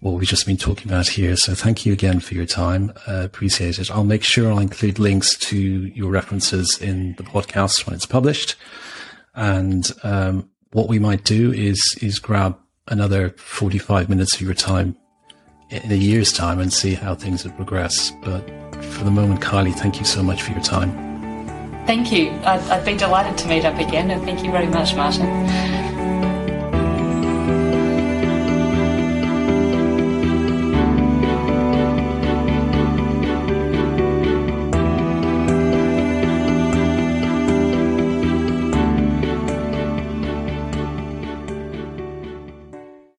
what 0.01 0.12
we've 0.12 0.28
just 0.28 0.47
been 0.47 0.59
talking 0.59 0.86
about 0.86 1.09
here. 1.09 1.34
So 1.34 1.55
thank 1.55 1.86
you 1.86 1.92
again 1.95 2.20
for 2.20 2.34
your 2.34 2.45
time. 2.45 2.92
Uh, 3.09 3.22
appreciate 3.24 3.78
it. 3.78 3.90
I'll 3.90 4.05
make 4.05 4.22
sure 4.22 4.53
I'll 4.53 4.59
include 4.59 4.99
links 4.99 5.34
to 5.49 5.59
your 5.59 6.11
references 6.11 6.78
in 6.78 7.14
the 7.14 7.22
podcast 7.22 7.86
when 7.86 7.95
it's 7.95 8.05
published. 8.05 8.55
And 9.34 9.90
um, 10.03 10.51
what 10.72 10.88
we 10.88 10.99
might 10.99 11.24
do 11.24 11.53
is 11.53 11.80
is 12.03 12.18
grab 12.18 12.59
another 12.88 13.30
45 13.30 14.11
minutes 14.11 14.34
of 14.34 14.42
your 14.42 14.53
time 14.53 14.97
in 15.82 15.90
a 15.90 15.96
year's 15.96 16.32
time 16.32 16.60
and 16.60 16.72
see 16.72 16.94
how 16.94 17.14
things 17.14 17.42
have 17.42 17.56
progressed. 17.56 18.20
But 18.20 18.48
for 18.84 19.04
the 19.04 19.10
moment, 19.10 19.40
Kylie, 19.40 19.74
thank 19.74 19.98
you 19.98 20.04
so 20.04 20.22
much 20.22 20.42
for 20.42 20.52
your 20.52 20.62
time. 20.62 20.92
Thank 21.86 22.12
you. 22.12 22.30
I'd, 22.44 22.60
I'd 22.70 22.84
be 22.84 22.96
delighted 22.96 23.36
to 23.38 23.48
meet 23.48 23.64
up 23.64 23.78
again, 23.78 24.10
and 24.10 24.22
thank 24.22 24.44
you 24.44 24.50
very 24.50 24.66
much, 24.66 24.94
Martin. 24.94 25.93